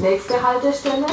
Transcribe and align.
Nächste 0.00 0.42
Haltestelle. 0.42 1.06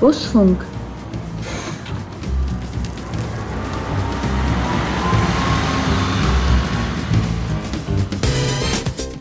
Busfunk. 0.00 0.64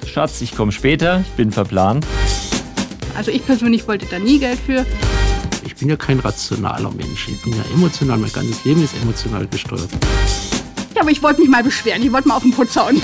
Schatz, 0.05 0.39
ich 0.39 0.55
komme 0.55 0.71
später, 0.71 1.19
ich 1.19 1.31
bin 1.31 1.51
verplant. 1.51 2.05
Also 3.17 3.31
ich 3.31 3.45
persönlich 3.45 3.85
wollte 3.85 4.05
da 4.05 4.17
nie 4.17 4.39
Geld 4.39 4.59
für. 4.59 4.85
Ich 5.65 5.75
bin 5.75 5.89
ja 5.89 5.97
kein 5.97 6.19
rationaler 6.19 6.91
Mensch. 6.91 7.27
Ich 7.27 7.43
bin 7.43 7.51
ja 7.51 7.63
emotional, 7.73 8.17
mein 8.17 8.31
ganzes 8.31 8.63
Leben 8.63 8.81
ist 8.81 8.95
emotional 9.01 9.45
gesteuert. 9.47 9.89
Ja, 10.95 11.01
aber 11.01 11.11
ich 11.11 11.21
wollte 11.21 11.41
mich 11.41 11.49
mal 11.49 11.63
beschweren, 11.63 12.01
ich 12.01 12.13
wollte 12.13 12.29
mal 12.29 12.35
auf 12.35 12.43
den 12.43 12.51
Putz 12.51 12.77
hauen. 12.77 13.01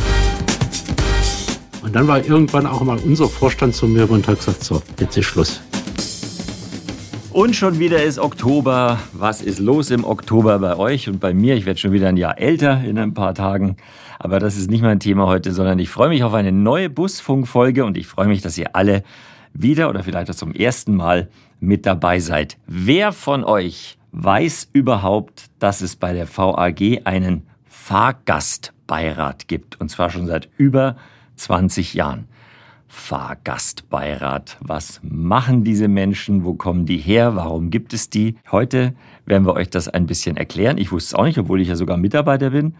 Und 1.85 1.95
dann 1.95 2.07
war 2.07 2.17
irgendwann 2.17 2.65
auch 2.65 2.81
mal 2.81 2.97
unser 2.97 3.29
Vorstand 3.29 3.75
zu 3.75 3.87
mir 3.87 4.09
und 4.09 4.27
hat 4.27 4.39
gesagt, 4.39 4.63
so, 4.63 4.81
jetzt 4.99 5.15
ist 5.17 5.25
Schluss. 5.25 5.61
Und 7.31 7.55
schon 7.55 7.77
wieder 7.77 8.01
ist 8.01 8.17
Oktober. 8.17 8.97
Was 9.13 9.43
ist 9.43 9.59
los 9.59 9.91
im 9.91 10.03
Oktober 10.03 10.57
bei 10.57 10.77
euch 10.77 11.07
und 11.07 11.19
bei 11.19 11.35
mir? 11.35 11.55
Ich 11.55 11.67
werde 11.67 11.79
schon 11.79 11.91
wieder 11.91 12.09
ein 12.09 12.17
Jahr 12.17 12.39
älter 12.39 12.83
in 12.83 12.97
ein 12.97 13.13
paar 13.13 13.35
Tagen. 13.35 13.77
Aber 14.17 14.39
das 14.39 14.57
ist 14.57 14.71
nicht 14.71 14.81
mein 14.81 14.99
Thema 14.99 15.27
heute, 15.27 15.51
sondern 15.51 15.77
ich 15.77 15.89
freue 15.89 16.09
mich 16.09 16.23
auf 16.23 16.33
eine 16.33 16.51
neue 16.51 16.89
Busfunkfolge 16.89 17.85
und 17.85 17.97
ich 17.97 18.07
freue 18.07 18.27
mich, 18.27 18.41
dass 18.41 18.57
ihr 18.57 18.75
alle 18.75 19.03
wieder 19.53 19.87
oder 19.87 20.01
vielleicht 20.01 20.31
auch 20.31 20.35
zum 20.35 20.53
ersten 20.53 20.95
Mal 20.95 21.29
mit 21.59 21.85
dabei 21.85 22.19
seid. 22.19 22.57
Wer 22.65 23.11
von 23.11 23.43
euch 23.43 23.99
weiß 24.11 24.69
überhaupt, 24.73 25.51
dass 25.59 25.81
es 25.81 25.95
bei 25.95 26.13
der 26.13 26.27
VAG 26.35 27.01
einen 27.03 27.43
Fahrgastbeirat 27.65 29.47
gibt? 29.47 29.79
Und 29.79 29.89
zwar 29.89 30.09
schon 30.09 30.25
seit 30.25 30.49
über 30.57 30.95
20 31.35 31.93
Jahren. 31.93 32.27
Fahrgastbeirat. 32.87 34.57
Was 34.61 35.01
machen 35.03 35.63
diese 35.63 35.87
Menschen? 35.87 36.45
Wo 36.45 36.53
kommen 36.53 36.85
die 36.85 36.97
her? 36.97 37.35
Warum 37.35 37.69
gibt 37.69 37.93
es 37.93 38.09
die? 38.09 38.35
Heute 38.51 38.93
werden 39.25 39.45
wir 39.45 39.53
euch 39.53 39.69
das 39.69 39.87
ein 39.87 40.05
bisschen 40.05 40.37
erklären. 40.37 40.77
Ich 40.77 40.91
wusste 40.91 41.09
es 41.09 41.19
auch 41.19 41.25
nicht, 41.25 41.37
obwohl 41.37 41.61
ich 41.61 41.67
ja 41.67 41.75
sogar 41.75 41.97
Mitarbeiter 41.97 42.51
bin. 42.51 42.75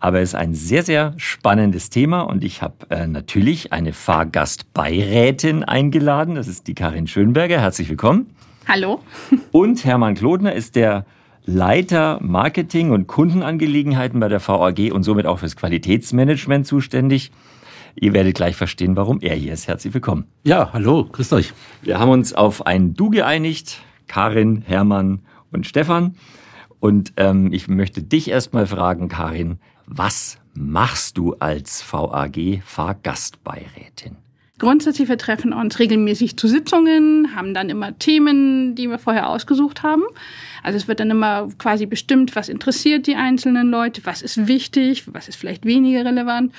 Aber 0.00 0.20
es 0.20 0.30
ist 0.30 0.34
ein 0.34 0.52
sehr, 0.52 0.82
sehr 0.82 1.14
spannendes 1.16 1.88
Thema 1.88 2.22
und 2.22 2.42
ich 2.42 2.60
habe 2.60 2.90
äh, 2.90 3.06
natürlich 3.06 3.72
eine 3.72 3.92
Fahrgastbeirätin 3.92 5.62
eingeladen. 5.62 6.34
Das 6.34 6.48
ist 6.48 6.66
die 6.66 6.74
Karin 6.74 7.06
Schönberger. 7.06 7.60
Herzlich 7.60 7.88
willkommen. 7.88 8.34
Hallo. 8.66 9.00
Und 9.52 9.84
Hermann 9.84 10.14
Klodner 10.14 10.52
ist 10.52 10.76
der 10.76 11.04
Leiter 11.44 12.18
Marketing 12.22 12.92
und 12.92 13.08
Kundenangelegenheiten 13.08 14.20
bei 14.20 14.28
der 14.28 14.40
VAG 14.40 14.92
und 14.92 15.02
somit 15.02 15.26
auch 15.26 15.40
fürs 15.40 15.56
Qualitätsmanagement 15.56 16.66
zuständig. 16.66 17.32
Ihr 17.94 18.12
werdet 18.12 18.34
gleich 18.34 18.56
verstehen, 18.56 18.96
warum 18.96 19.20
er 19.20 19.34
hier 19.34 19.52
ist. 19.52 19.68
Herzlich 19.68 19.92
willkommen. 19.94 20.24
Ja, 20.44 20.72
hallo, 20.72 21.04
grüßt 21.04 21.32
euch. 21.34 21.52
Wir 21.82 21.98
haben 21.98 22.10
uns 22.10 22.32
auf 22.32 22.66
ein 22.66 22.94
Du 22.94 23.10
geeinigt. 23.10 23.80
Karin, 24.06 24.62
Hermann 24.66 25.20
und 25.52 25.66
Stefan. 25.66 26.16
Und 26.80 27.12
ähm, 27.16 27.52
ich 27.52 27.68
möchte 27.68 28.02
dich 28.02 28.28
erstmal 28.28 28.66
fragen, 28.66 29.08
Karin, 29.08 29.58
was 29.86 30.38
machst 30.54 31.16
du 31.16 31.34
als 31.38 31.82
VAG 31.90 32.62
Fahrgastbeirätin? 32.64 34.16
Grundsätzlich, 34.58 35.08
wir 35.08 35.18
treffen 35.18 35.52
uns 35.52 35.78
regelmäßig 35.78 36.36
zu 36.36 36.46
Sitzungen, 36.46 37.34
haben 37.34 37.52
dann 37.54 37.68
immer 37.68 37.98
Themen, 37.98 38.74
die 38.74 38.88
wir 38.88 38.98
vorher 38.98 39.28
ausgesucht 39.28 39.82
haben. 39.82 40.04
Also 40.62 40.76
es 40.76 40.88
wird 40.88 41.00
dann 41.00 41.10
immer 41.10 41.48
quasi 41.58 41.86
bestimmt, 41.86 42.36
was 42.36 42.48
interessiert 42.48 43.06
die 43.06 43.16
einzelnen 43.16 43.70
Leute, 43.70 44.02
was 44.04 44.22
ist 44.22 44.46
wichtig, 44.46 45.04
was 45.12 45.28
ist 45.28 45.36
vielleicht 45.36 45.64
weniger 45.64 46.04
relevant. 46.04 46.52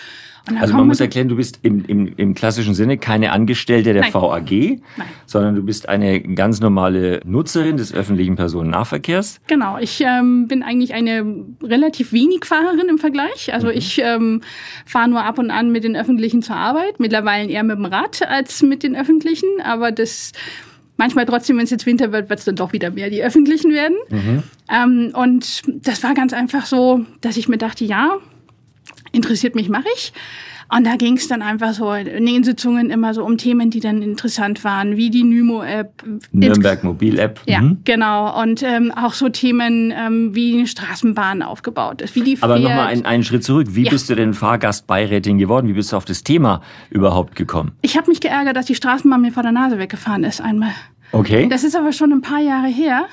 Also 0.59 0.75
man 0.75 0.87
muss 0.87 0.99
erklären, 0.99 1.29
du 1.29 1.37
bist 1.37 1.59
im, 1.61 1.85
im, 1.85 2.13
im 2.17 2.33
klassischen 2.33 2.73
Sinne 2.73 2.97
keine 2.97 3.31
Angestellte 3.31 3.93
der 3.93 4.01
Nein. 4.01 4.13
VAG, 4.13 4.51
Nein. 4.97 5.07
sondern 5.25 5.55
du 5.55 5.63
bist 5.63 5.87
eine 5.87 6.21
ganz 6.21 6.59
normale 6.59 7.21
Nutzerin 7.23 7.77
des 7.77 7.93
öffentlichen 7.93 8.35
Personennahverkehrs. 8.35 9.39
Genau, 9.47 9.77
ich 9.77 10.01
ähm, 10.01 10.49
bin 10.49 10.61
eigentlich 10.61 10.93
eine 10.93 11.45
relativ 11.63 12.11
wenig 12.11 12.43
Fahrerin 12.43 12.89
im 12.89 12.97
Vergleich. 12.97 13.53
Also 13.53 13.67
mhm. 13.67 13.73
ich 13.73 14.01
ähm, 14.03 14.41
fahre 14.85 15.09
nur 15.09 15.23
ab 15.23 15.39
und 15.39 15.49
an 15.49 15.71
mit 15.71 15.85
den 15.85 15.95
Öffentlichen 15.95 16.41
zur 16.41 16.57
Arbeit, 16.57 16.99
mittlerweile 16.99 17.49
eher 17.49 17.63
mit 17.63 17.77
dem 17.77 17.85
Rad 17.85 18.21
als 18.27 18.61
mit 18.63 18.83
den 18.83 18.97
Öffentlichen, 18.97 19.47
aber 19.63 19.93
das 19.93 20.33
manchmal 20.97 21.25
trotzdem, 21.25 21.57
wenn 21.57 21.63
es 21.63 21.69
jetzt 21.69 21.85
Winter 21.85 22.11
wird, 22.11 22.29
wird 22.29 22.39
es 22.39 22.45
dann 22.45 22.55
doch 22.55 22.73
wieder 22.73 22.91
mehr 22.91 23.09
die 23.09 23.23
öffentlichen 23.23 23.71
werden. 23.71 23.97
Mhm. 24.09 24.43
Ähm, 24.69 25.11
und 25.13 25.61
das 25.85 26.03
war 26.03 26.13
ganz 26.13 26.33
einfach 26.33 26.65
so, 26.65 27.05
dass 27.21 27.37
ich 27.37 27.47
mir 27.47 27.57
dachte, 27.57 27.85
ja, 27.85 28.17
interessiert 29.11 29.55
mich, 29.55 29.69
mache 29.69 29.87
ich. 29.95 30.13
Und 30.75 30.85
da 30.85 30.95
ging 30.95 31.17
es 31.17 31.27
dann 31.27 31.41
einfach 31.41 31.73
so 31.73 31.91
in 31.93 32.25
den 32.25 32.43
Sitzungen 32.43 32.89
immer 32.89 33.13
so 33.13 33.23
um 33.23 33.37
Themen, 33.37 33.69
die 33.69 33.79
dann 33.79 34.01
interessant 34.01 34.63
waren, 34.63 34.97
wie 34.97 35.09
die 35.09 35.23
Nymo-App. 35.23 36.03
Nürnberg 36.31 36.83
Mobil-App. 36.83 37.41
Ja, 37.45 37.61
mhm. 37.61 37.79
genau. 37.83 38.41
Und 38.41 38.63
ähm, 38.63 38.91
auch 38.91 39.13
so 39.13 39.29
Themen, 39.29 39.93
ähm, 39.95 40.33
wie 40.33 40.57
eine 40.57 40.67
Straßenbahn 40.67 41.43
aufgebaut 41.43 42.01
ist, 42.01 42.15
wie 42.15 42.21
die 42.21 42.37
Aber 42.41 42.57
nochmal 42.57 42.87
einen, 42.87 43.05
einen 43.05 43.23
Schritt 43.23 43.43
zurück. 43.43 43.67
Wie 43.71 43.83
ja. 43.83 43.91
bist 43.91 44.09
du 44.09 44.15
denn 44.15 44.33
Fahrgastbeirätin 44.33 45.37
geworden? 45.37 45.67
Wie 45.67 45.73
bist 45.73 45.91
du 45.91 45.97
auf 45.97 46.05
das 46.05 46.23
Thema 46.23 46.61
überhaupt 46.89 47.35
gekommen? 47.35 47.73
Ich 47.81 47.97
habe 47.97 48.09
mich 48.09 48.19
geärgert, 48.19 48.55
dass 48.55 48.65
die 48.65 48.75
Straßenbahn 48.75 49.21
mir 49.21 49.31
vor 49.31 49.43
der 49.43 49.51
Nase 49.51 49.77
weggefahren 49.77 50.23
ist 50.23 50.41
einmal. 50.41 50.71
Okay. 51.13 51.47
Das 51.47 51.63
ist 51.63 51.75
aber 51.75 51.93
schon 51.93 52.11
ein 52.11 52.21
paar 52.21 52.39
Jahre 52.39 52.67
her. 52.67 53.05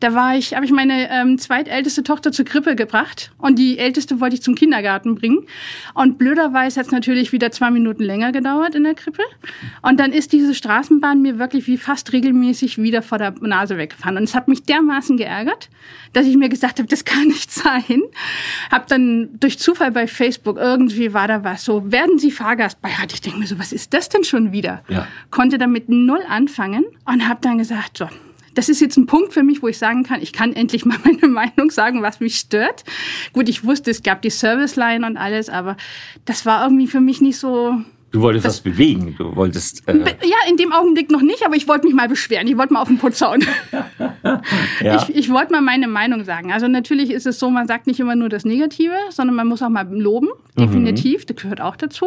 Da 0.00 0.14
war 0.14 0.34
ich, 0.34 0.54
habe 0.54 0.64
ich 0.64 0.72
meine 0.72 1.10
ähm, 1.10 1.36
zweitälteste 1.36 2.02
Tochter 2.02 2.32
zur 2.32 2.46
Krippe 2.46 2.74
gebracht 2.76 3.30
und 3.36 3.58
die 3.58 3.78
älteste 3.78 4.20
wollte 4.20 4.36
ich 4.36 4.42
zum 4.42 4.54
Kindergarten 4.54 5.16
bringen. 5.16 5.44
Und 5.92 6.16
blöderweise 6.16 6.80
hat 6.80 6.86
es 6.86 6.92
natürlich 6.92 7.30
wieder 7.32 7.50
zwei 7.50 7.70
Minuten 7.70 8.04
länger 8.04 8.32
gedauert 8.32 8.74
in 8.74 8.84
der 8.84 8.94
Krippe. 8.94 9.22
Und 9.82 10.00
dann 10.00 10.12
ist 10.12 10.32
diese 10.32 10.54
Straßenbahn 10.54 11.20
mir 11.20 11.38
wirklich 11.38 11.66
wie 11.66 11.76
fast 11.76 12.14
regelmäßig 12.14 12.78
wieder 12.78 13.02
vor 13.02 13.18
der 13.18 13.34
Nase 13.42 13.76
weggefahren. 13.76 14.16
Und 14.16 14.24
es 14.24 14.34
hat 14.34 14.48
mich 14.48 14.62
dermaßen 14.62 15.18
geärgert, 15.18 15.68
dass 16.14 16.26
ich 16.26 16.38
mir 16.38 16.48
gesagt 16.48 16.78
habe, 16.78 16.88
das 16.88 17.04
kann 17.04 17.28
nicht 17.28 17.50
sein. 17.50 18.00
Hab 18.70 18.86
dann 18.86 19.28
durch 19.40 19.58
Zufall 19.58 19.92
bei 19.92 20.06
Facebook 20.06 20.56
irgendwie 20.56 21.12
war 21.12 21.28
da 21.28 21.44
was 21.44 21.66
so, 21.66 21.92
werden 21.92 22.18
Sie 22.18 22.30
Fahrgastbeirat? 22.30 23.12
Ich 23.12 23.20
denke 23.20 23.38
mir 23.38 23.46
so, 23.46 23.58
was 23.58 23.72
ist 23.72 23.92
das 23.92 24.08
denn 24.08 24.24
schon 24.24 24.52
wieder? 24.52 24.82
Ja. 24.88 25.06
Konnte 25.30 25.58
damit 25.58 25.90
null 25.90 26.22
anfangen 26.26 26.86
und 27.04 27.28
habe 27.28 27.41
dann 27.44 27.58
gesagt, 27.58 27.98
so, 27.98 28.08
das 28.54 28.68
ist 28.68 28.80
jetzt 28.80 28.96
ein 28.96 29.06
Punkt 29.06 29.32
für 29.32 29.42
mich, 29.42 29.62
wo 29.62 29.68
ich 29.68 29.78
sagen 29.78 30.02
kann, 30.04 30.20
ich 30.22 30.32
kann 30.32 30.52
endlich 30.52 30.84
mal 30.84 30.98
meine 31.04 31.28
Meinung 31.28 31.70
sagen, 31.70 32.02
was 32.02 32.20
mich 32.20 32.36
stört. 32.36 32.84
Gut, 33.32 33.48
ich 33.48 33.64
wusste, 33.64 33.90
es 33.90 34.02
gab 34.02 34.22
die 34.22 34.30
Serviceline 34.30 35.06
und 35.06 35.16
alles, 35.16 35.48
aber 35.48 35.76
das 36.24 36.46
war 36.46 36.64
irgendwie 36.64 36.86
für 36.86 37.00
mich 37.00 37.20
nicht 37.20 37.38
so 37.38 37.82
Du 38.12 38.20
wolltest 38.20 38.44
das, 38.44 38.56
was 38.56 38.60
bewegen. 38.60 39.14
Du 39.16 39.34
wolltest. 39.34 39.88
Äh 39.88 39.96
ja, 39.96 40.36
in 40.48 40.58
dem 40.58 40.72
Augenblick 40.72 41.10
noch 41.10 41.22
nicht, 41.22 41.44
aber 41.46 41.56
ich 41.56 41.66
wollte 41.66 41.86
mich 41.86 41.94
mal 41.94 42.08
beschweren. 42.08 42.46
Ich 42.46 42.58
wollte 42.58 42.74
mal 42.74 42.82
auf 42.82 42.88
den 42.88 42.98
Putz 42.98 43.22
hauen. 43.22 43.42
ja. 44.82 44.96
Ich, 45.08 45.16
ich 45.16 45.30
wollte 45.30 45.52
mal 45.52 45.62
meine 45.62 45.88
Meinung 45.88 46.22
sagen. 46.24 46.52
Also 46.52 46.68
natürlich 46.68 47.10
ist 47.10 47.26
es 47.26 47.38
so, 47.38 47.48
man 47.48 47.66
sagt 47.66 47.86
nicht 47.86 48.00
immer 48.00 48.14
nur 48.14 48.28
das 48.28 48.44
Negative, 48.44 48.94
sondern 49.08 49.34
man 49.34 49.46
muss 49.46 49.62
auch 49.62 49.70
mal 49.70 49.88
loben. 49.90 50.28
Definitiv. 50.58 51.22
Mhm. 51.22 51.26
Das 51.26 51.36
gehört 51.36 51.60
auch 51.62 51.76
dazu. 51.76 52.06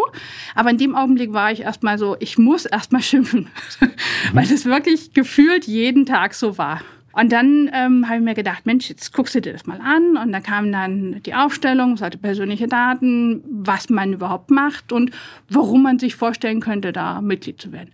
Aber 0.54 0.70
in 0.70 0.78
dem 0.78 0.96
Augenblick 0.96 1.34
war 1.34 1.52
ich 1.52 1.62
erstmal 1.62 1.98
so, 1.98 2.16
ich 2.20 2.38
muss 2.38 2.66
erstmal 2.66 3.02
schimpfen. 3.02 3.48
Weil 4.34 4.44
es 4.44 4.66
wirklich 4.66 5.14
gefühlt 5.14 5.66
jeden 5.66 6.06
Tag 6.06 6.36
so 6.36 6.60
war. 6.60 6.82
Und 7.16 7.32
dann 7.32 7.72
ähm, 7.74 8.08
habe 8.08 8.18
ich 8.18 8.24
mir 8.24 8.34
gedacht, 8.34 8.66
Mensch, 8.66 8.90
jetzt 8.90 9.14
guckst 9.14 9.34
du 9.36 9.42
dir 9.42 9.54
das 9.54 9.66
mal 9.66 9.80
an. 9.80 10.18
Und 10.18 10.34
da 10.34 10.42
kam 10.42 10.70
dann 10.74 11.24
die 11.24 11.34
Aufstellung, 11.34 11.96
seine 11.96 12.18
persönliche 12.18 12.68
Daten, 12.68 13.42
was 13.50 13.90
man 13.90 14.12
überhaupt 14.12 14.52
macht 14.52 14.92
und 14.92 15.12
warum 15.48 15.84
man 15.84 15.98
sich 15.98 16.16
vorstellen 16.16 16.60
könnte, 16.60 16.92
da 16.92 17.22
Mitglied 17.22 17.62
zu 17.62 17.72
werden. 17.72 17.92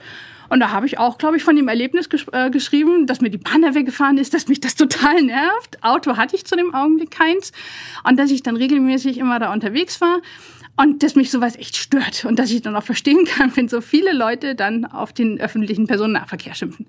Und 0.50 0.60
da 0.60 0.72
habe 0.72 0.88
ich 0.88 0.98
auch, 0.98 1.20
glaube 1.20 1.38
ich, 1.38 1.44
von 1.44 1.56
dem 1.56 1.68
Erlebnis 1.68 2.10
gesch 2.10 2.26
äh, 2.32 2.50
geschrieben, 2.50 3.06
dass 3.06 3.22
mir 3.22 3.30
die 3.30 3.40
da 3.40 3.76
weggefahren 3.76 4.18
ist, 4.18 4.34
dass 4.34 4.48
mich 4.48 4.60
das 4.60 4.74
total 4.74 5.22
nervt. 5.22 5.78
Auto 5.84 6.18
hatte 6.18 6.36
ich 6.36 6.44
zu 6.46 6.56
dem 6.56 6.74
Augenblick 6.74 7.12
keins. 7.12 7.52
Und 8.04 8.18
dass 8.18 8.32
ich 8.32 8.42
dann 8.42 8.56
regelmäßig 8.56 9.20
immer 9.20 9.38
da 9.38 9.54
unterwegs 9.54 10.02
war. 10.02 10.20
Und 10.78 11.04
dass 11.04 11.16
mich 11.16 11.30
sowas 11.30 11.56
echt 11.58 11.78
stört. 11.78 12.26
Und 12.26 12.40
dass 12.40 12.50
ich 12.50 12.64
dann 12.64 12.76
auch 12.76 12.84
verstehen 12.84 13.26
kann, 13.38 13.56
wenn 13.56 13.70
so 13.70 13.82
viele 13.82 14.14
Leute 14.14 14.56
dann 14.56 14.86
auf 14.86 15.14
den 15.14 15.40
öffentlichen 15.40 15.86
Personennahverkehr 15.86 16.56
schimpfen. 16.56 16.88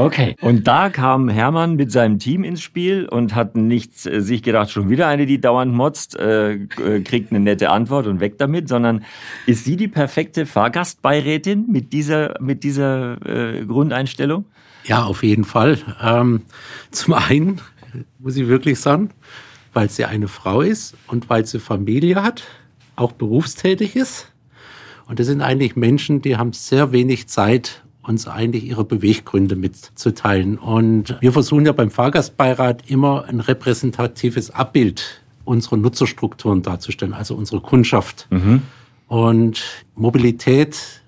Okay. 0.00 0.34
Und 0.40 0.66
da 0.66 0.88
kam 0.88 1.28
Hermann 1.28 1.76
mit 1.76 1.92
seinem 1.92 2.18
Team 2.18 2.42
ins 2.42 2.62
Spiel 2.62 3.06
und 3.06 3.34
hat 3.34 3.54
nicht 3.54 4.06
äh, 4.06 4.22
sich 4.22 4.42
gedacht, 4.42 4.70
schon 4.70 4.88
wieder 4.88 5.06
eine, 5.08 5.26
die 5.26 5.38
dauernd 5.38 5.74
motzt, 5.74 6.18
äh, 6.18 6.54
äh, 6.54 7.02
kriegt 7.04 7.30
eine 7.30 7.40
nette 7.40 7.68
Antwort 7.68 8.06
und 8.06 8.18
weg 8.20 8.38
damit, 8.38 8.66
sondern 8.66 9.04
ist 9.44 9.66
sie 9.66 9.76
die 9.76 9.88
perfekte 9.88 10.46
Fahrgastbeirätin 10.46 11.66
mit 11.68 11.92
dieser, 11.92 12.40
mit 12.40 12.64
dieser 12.64 13.18
äh, 13.26 13.66
Grundeinstellung? 13.66 14.46
Ja, 14.84 15.04
auf 15.04 15.22
jeden 15.22 15.44
Fall. 15.44 15.78
Ähm, 16.02 16.42
zum 16.90 17.12
einen 17.12 17.60
muss 18.18 18.38
ich 18.38 18.48
wirklich 18.48 18.80
sagen, 18.80 19.10
weil 19.74 19.90
sie 19.90 20.06
eine 20.06 20.28
Frau 20.28 20.62
ist 20.62 20.96
und 21.08 21.28
weil 21.28 21.44
sie 21.44 21.60
Familie 21.60 22.22
hat, 22.22 22.44
auch 22.96 23.12
berufstätig 23.12 23.96
ist. 23.96 24.32
Und 25.06 25.18
das 25.18 25.26
sind 25.26 25.42
eigentlich 25.42 25.76
Menschen, 25.76 26.22
die 26.22 26.38
haben 26.38 26.54
sehr 26.54 26.90
wenig 26.90 27.28
Zeit, 27.28 27.82
uns 28.02 28.26
eigentlich 28.26 28.64
ihre 28.64 28.84
Beweggründe 28.84 29.56
mitzuteilen. 29.56 30.58
Und 30.58 31.16
wir 31.20 31.32
versuchen 31.32 31.66
ja 31.66 31.72
beim 31.72 31.90
Fahrgastbeirat 31.90 32.90
immer 32.90 33.24
ein 33.26 33.40
repräsentatives 33.40 34.50
Abbild 34.50 35.22
unserer 35.44 35.76
Nutzerstrukturen 35.76 36.62
darzustellen, 36.62 37.12
also 37.12 37.34
unsere 37.34 37.60
Kundschaft. 37.60 38.26
Mhm. 38.30 38.62
Und 39.08 39.62
Mobilität 39.96 40.99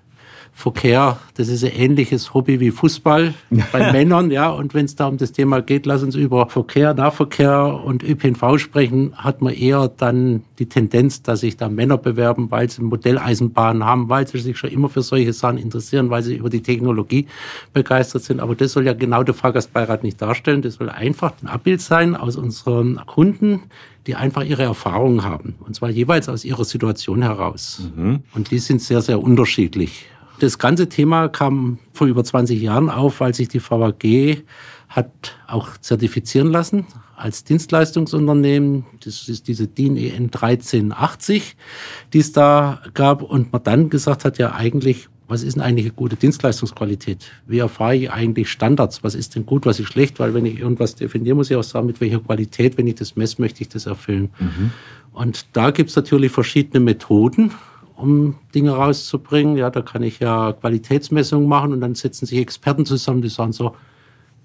Verkehr, 0.63 1.17
das 1.35 1.49
ist 1.49 1.65
ein 1.65 1.73
ähnliches 1.75 2.33
Hobby 2.33 2.61
wie 2.61 2.71
Fußball 2.71 3.33
bei 3.73 3.91
Männern, 3.91 4.31
ja. 4.31 4.49
Und 4.49 4.73
wenn 4.73 4.85
es 4.85 4.95
da 4.95 5.07
um 5.07 5.17
das 5.17 5.33
Thema 5.33 5.61
geht, 5.61 5.85
lass 5.85 6.03
uns 6.03 6.15
über 6.15 6.47
Verkehr, 6.47 6.93
Nahverkehr 6.93 7.81
und 7.83 8.01
ÖPNV 8.01 8.57
sprechen, 8.59 9.13
hat 9.17 9.41
man 9.41 9.53
eher 9.53 9.89
dann 9.89 10.43
die 10.59 10.67
Tendenz, 10.67 11.21
dass 11.21 11.41
sich 11.41 11.57
da 11.57 11.67
Männer 11.67 11.97
bewerben, 11.97 12.49
weil 12.49 12.69
sie 12.69 12.81
Modelleisenbahnen 12.81 13.83
haben, 13.83 14.07
weil 14.07 14.25
sie 14.25 14.39
sich 14.39 14.57
schon 14.57 14.69
immer 14.69 14.87
für 14.87 15.01
solche 15.01 15.33
Sachen 15.33 15.57
interessieren, 15.57 16.09
weil 16.09 16.23
sie 16.23 16.37
über 16.37 16.49
die 16.49 16.63
Technologie 16.63 17.27
begeistert 17.73 18.23
sind. 18.23 18.39
Aber 18.39 18.55
das 18.55 18.71
soll 18.71 18.85
ja 18.85 18.93
genau 18.93 19.23
der 19.23 19.33
Fahrgastbeirat 19.33 20.01
nicht 20.01 20.21
darstellen. 20.21 20.61
Das 20.61 20.75
soll 20.75 20.89
einfach 20.89 21.33
ein 21.41 21.49
Abbild 21.49 21.81
sein 21.81 22.15
aus 22.15 22.37
unseren 22.37 23.01
Kunden, 23.05 23.63
die 24.07 24.15
einfach 24.15 24.45
ihre 24.45 24.63
Erfahrungen 24.63 25.23
haben. 25.23 25.55
Und 25.59 25.75
zwar 25.75 25.89
jeweils 25.89 26.29
aus 26.29 26.45
ihrer 26.45 26.63
Situation 26.63 27.21
heraus. 27.21 27.89
Mhm. 27.93 28.21
Und 28.33 28.51
die 28.51 28.59
sind 28.59 28.81
sehr, 28.81 29.01
sehr 29.01 29.21
unterschiedlich. 29.21 30.05
Das 30.39 30.57
ganze 30.57 30.89
Thema 30.89 31.29
kam 31.29 31.79
vor 31.93 32.07
über 32.07 32.23
20 32.23 32.61
Jahren 32.61 32.89
auf, 32.89 33.19
weil 33.19 33.33
sich 33.33 33.47
die 33.47 33.61
VAG 33.61 34.43
hat 34.89 35.37
auch 35.47 35.77
zertifizieren 35.77 36.51
lassen 36.51 36.85
als 37.15 37.43
Dienstleistungsunternehmen. 37.43 38.85
Das 39.03 39.29
ist 39.29 39.47
diese 39.47 39.67
DIN 39.67 39.95
EN 39.95 40.25
1380, 40.25 41.55
die 42.11 42.19
es 42.19 42.31
da 42.31 42.81
gab. 42.93 43.21
Und 43.21 43.51
man 43.51 43.63
dann 43.63 43.89
gesagt 43.89 44.25
hat, 44.25 44.37
ja 44.37 44.53
eigentlich, 44.53 45.07
was 45.27 45.43
ist 45.43 45.55
denn 45.55 45.63
eigentlich 45.63 45.85
eine 45.85 45.95
gute 45.95 46.15
Dienstleistungsqualität? 46.15 47.31
Wie 47.47 47.59
erfahre 47.59 47.95
ich 47.95 48.11
eigentlich 48.11 48.49
Standards? 48.49 49.03
Was 49.03 49.15
ist 49.15 49.35
denn 49.35 49.45
gut, 49.45 49.65
was 49.65 49.79
ist 49.79 49.87
schlecht? 49.87 50.19
Weil 50.19 50.33
wenn 50.33 50.45
ich 50.45 50.59
irgendwas 50.59 50.95
definiere, 50.95 51.35
muss 51.35 51.49
ich 51.49 51.55
auch 51.55 51.63
sagen, 51.63 51.87
mit 51.87 52.01
welcher 52.01 52.19
Qualität, 52.19 52.77
wenn 52.77 52.87
ich 52.87 52.95
das 52.95 53.15
messe, 53.15 53.41
möchte 53.41 53.61
ich 53.61 53.69
das 53.69 53.85
erfüllen. 53.85 54.29
Mhm. 54.39 54.71
Und 55.11 55.45
da 55.53 55.71
gibt 55.71 55.91
es 55.91 55.95
natürlich 55.95 56.31
verschiedene 56.31 56.79
Methoden 56.79 57.51
um 58.03 58.35
Dinge 58.53 58.71
rauszubringen. 58.71 59.55
Ja, 59.55 59.69
da 59.69 59.81
kann 59.81 60.03
ich 60.03 60.19
ja 60.19 60.51
Qualitätsmessungen 60.51 61.47
machen 61.47 61.71
und 61.71 61.79
dann 61.81 61.95
setzen 61.95 62.25
sich 62.25 62.37
Experten 62.37 62.85
zusammen, 62.85 63.21
die 63.21 63.29
sagen 63.29 63.53
so, 63.53 63.75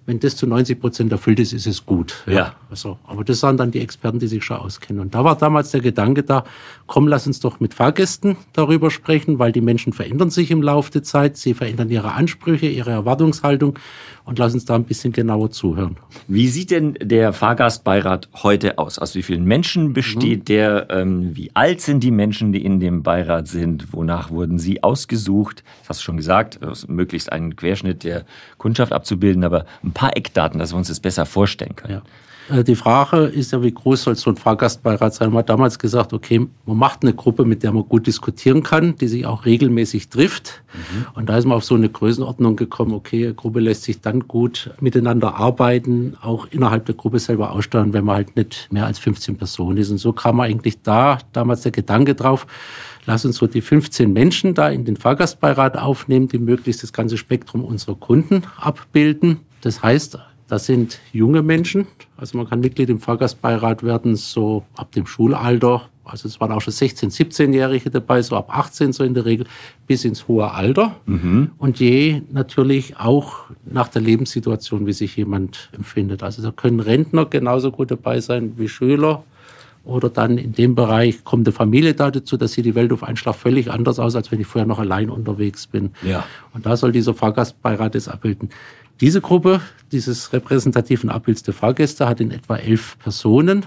wenn 0.07 0.21
das 0.21 0.37
zu 0.37 0.47
90 0.47 0.81
Prozent 0.81 1.13
erfüllt 1.13 1.39
ist, 1.41 1.53
ist 1.53 1.67
es 1.67 1.85
gut. 1.85 2.23
Ja. 2.27 2.33
ja. 2.33 2.55
Also, 2.71 2.99
aber 3.05 3.25
das 3.25 3.43
waren 3.43 3.57
dann 3.57 3.73
die 3.73 3.81
Experten, 3.81 4.21
die 4.21 4.29
sich 4.29 4.43
schon 4.43 4.57
auskennen. 4.57 5.03
Und 5.03 5.15
da 5.15 5.25
war 5.25 5.37
damals 5.37 5.73
der 5.73 5.81
Gedanke 5.81 6.23
da, 6.23 6.45
komm, 6.89 7.07
lass 7.07 7.27
uns 7.27 7.39
doch 7.39 7.61
mit 7.61 7.75
Fahrgästen 7.75 8.37
darüber 8.53 8.91
sprechen, 8.91 9.39
weil 9.39 9.53
die 9.53 9.61
Menschen 9.61 9.93
verändern 9.93 10.31
sich 10.31 10.51
im 10.51 10.63
Laufe 10.63 10.91
der 10.91 11.05
Zeit, 11.05 11.37
sie 11.37 11.55
verändern 11.55 11.91
ihre 11.91 12.13
Ansprüche, 12.13 12.67
ihre 12.67 12.91
Erwartungshaltung 12.91 13.79
und 14.25 14.39
lass 14.39 14.55
uns 14.55 14.65
da 14.65 14.75
ein 14.75 14.85
bisschen 14.85 15.13
genauer 15.13 15.51
zuhören. 15.51 15.97
Wie 16.27 16.49
sieht 16.49 16.71
denn 16.71 16.95
der 17.01 17.33
Fahrgastbeirat 17.33 18.29
heute 18.43 18.79
aus? 18.79 18.99
Aus 18.99 19.15
wie 19.15 19.23
vielen 19.23 19.45
Menschen 19.45 19.93
besteht 19.93 20.41
mhm. 20.41 20.45
der? 20.47 20.87
Ähm, 20.91 21.37
wie 21.37 21.55
alt 21.55 21.81
sind 21.81 22.03
die 22.03 22.11
Menschen, 22.11 22.53
die 22.53 22.65
in 22.65 22.81
dem 22.81 23.03
Beirat 23.03 23.47
sind? 23.49 23.93
Wonach 23.93 24.31
wurden 24.31 24.59
sie 24.59 24.83
ausgesucht? 24.83 25.63
Das 25.81 25.91
hast 25.91 26.01
du 26.01 26.05
schon 26.05 26.17
gesagt, 26.17 26.59
möglichst 26.89 27.31
einen 27.31 27.55
Querschnitt 27.55 28.03
der 28.03 28.25
Kundschaft 28.57 28.93
abzubilden, 28.93 29.45
aber 29.45 29.67
ein 29.85 29.93
paar 29.93 30.17
Eckdaten, 30.17 30.59
dass 30.59 30.73
wir 30.73 30.79
uns 30.79 30.89
das 30.89 31.01
besser 31.01 31.27
vorstellen 31.27 31.77
können. 31.77 31.95
Ja. 31.95 32.03
Äh, 32.49 32.65
die 32.65 32.75
Frage 32.75 33.25
ist 33.25 33.53
ja, 33.53 33.63
wie 33.63 33.73
groß 33.73 34.05
soll 34.05 34.17
so 34.17 34.31
ein 34.31 34.37
Fahrgastbeirat 34.37 35.15
sein? 35.15 35.31
Man 35.31 35.39
hat 35.39 35.49
damals 35.49 35.79
gesagt, 35.79 36.13
okay, 36.13 36.47
man 36.67 36.77
macht 36.77 37.03
eine 37.03 37.15
Gruppe, 37.15 37.45
mit 37.45 37.63
der 37.63 37.73
man 37.73 37.89
gut 37.89 38.07
diskutieren 38.07 38.63
kann, 38.63 38.97
die 38.97 39.09
sich 39.09 39.27
auch 39.27 39.45
regelmäßig 39.45 40.09
trifft. 40.09 40.63
Mhm. 40.73 41.07
Und 41.15 41.29
da 41.29 41.37
ist 41.37 41.45
man 41.45 41.57
auf 41.57 41.65
so 41.65 41.75
eine 41.75 41.89
Größenordnung 41.89 42.57
gekommen, 42.57 42.93
okay, 42.93 43.25
eine 43.25 43.35
Gruppe 43.35 43.61
lässt 43.61 43.85
sich 43.85 44.01
dann 44.01 44.27
gut 44.29 44.71
miteinander 44.81 45.37
arbeiten, 45.37 46.17
auch 46.21 46.47
innerhalb 46.51 46.87
der 46.87 46.95
Gruppe 46.95 47.19
selber 47.19 47.53
aussteuern, 47.53 47.93
wenn 47.93 48.05
man 48.05 48.17
halt 48.17 48.37
nicht 48.37 48.69
mehr 48.71 48.87
als 48.87 48.99
15 48.99 49.37
Personen 49.37 49.77
ist. 49.77 49.91
Und 49.91 49.99
so 49.99 50.13
kam 50.13 50.37
man 50.37 50.51
eigentlich 50.51 50.83
da 50.83 51.19
damals 51.33 51.63
der 51.63 51.73
Gedanke 51.73 52.15
drauf, 52.15 52.47
lass 53.07 53.25
uns 53.25 53.37
so 53.37 53.47
die 53.47 53.61
15 53.61 54.13
Menschen 54.13 54.55
da 54.55 54.69
in 54.69 54.85
den 54.85 54.97
Fahrgastbeirat 54.97 55.77
aufnehmen, 55.77 56.29
die 56.29 56.39
möglichst 56.39 56.83
das 56.83 56.93
ganze 56.93 57.17
Spektrum 57.17 57.65
unserer 57.65 57.95
Kunden 57.95 58.43
abbilden. 58.59 59.41
Das 59.61 59.83
heißt, 59.83 60.19
das 60.49 60.67
sind 60.67 60.99
junge 61.13 61.43
Menschen. 61.43 61.87
Also 62.17 62.39
man 62.39 62.49
kann 62.49 62.61
Mitglied 62.61 62.89
im 62.89 62.99
Fahrgastbeirat 62.99 63.83
werden, 63.83 64.17
so 64.17 64.65
ab 64.77 64.93
dem 64.93 65.07
Schulalter. 65.07 65.83
Also 66.05 66.27
es 66.27 66.41
waren 66.41 66.53
auch 66.53 66.63
schon 66.63 66.73
16-, 66.73 67.15
17-Jährige 67.15 67.91
dabei, 67.91 68.23
so 68.23 68.35
ab 68.35 68.49
18 68.51 68.95
so 68.95 69.05
in 69.05 69.13
der 69.13 69.27
Regel, 69.27 69.47
bis 69.87 70.07
ins 70.07 70.27
hohe 70.27 70.51
Alter. 70.51 70.97
Mhm. 71.05 71.51
Und 71.59 71.81
je 71.81 72.23
natürlich 72.33 72.97
auch 72.97 73.41
nach 73.67 73.89
der 73.89 74.01
Lebenssituation, 74.01 74.87
wie 74.87 74.95
sich 74.95 75.17
jemand 75.17 75.69
empfindet. 75.73 76.23
Also 76.23 76.41
da 76.43 76.51
können 76.51 76.81
Rentner 76.81 77.27
genauso 77.27 77.71
gut 77.71 77.91
dabei 77.91 78.21
sein 78.21 78.55
wie 78.57 78.69
Schüler. 78.69 79.23
Oder 79.85 80.11
dann 80.11 80.37
in 80.37 80.53
dem 80.53 80.75
Bereich 80.75 81.25
kommt 81.25 81.47
eine 81.47 81.53
Familie 81.53 81.95
da 81.95 82.11
dazu, 82.11 82.37
dass 82.37 82.53
sieht 82.53 82.67
die 82.67 82.75
Welt 82.75 82.93
auf 82.93 83.03
einen 83.03 83.17
Schlag 83.17 83.37
völlig 83.37 83.71
anders 83.71 83.99
aus, 83.99 84.17
als 84.17 84.31
wenn 84.31 84.41
ich 84.41 84.47
vorher 84.47 84.67
noch 84.67 84.79
allein 84.79 85.09
unterwegs 85.09 85.67
bin. 85.67 85.91
Ja. 86.03 86.25
Und 86.53 86.67
da 86.67 86.77
soll 86.77 86.93
dieser 86.93 87.15
Fahrgastbeirat 87.15 87.95
das 87.95 88.09
abbilden. 88.09 88.51
Diese 89.01 89.21
Gruppe, 89.21 89.61
dieses 89.93 90.33
repräsentativen 90.33 91.09
Abbilds 91.09 91.45
der 91.45 91.55
Fahrgäste, 91.55 92.09
hat 92.09 92.21
in 92.21 92.33
etwa 92.33 92.57
elf 92.57 92.99
Personen. 92.99 93.65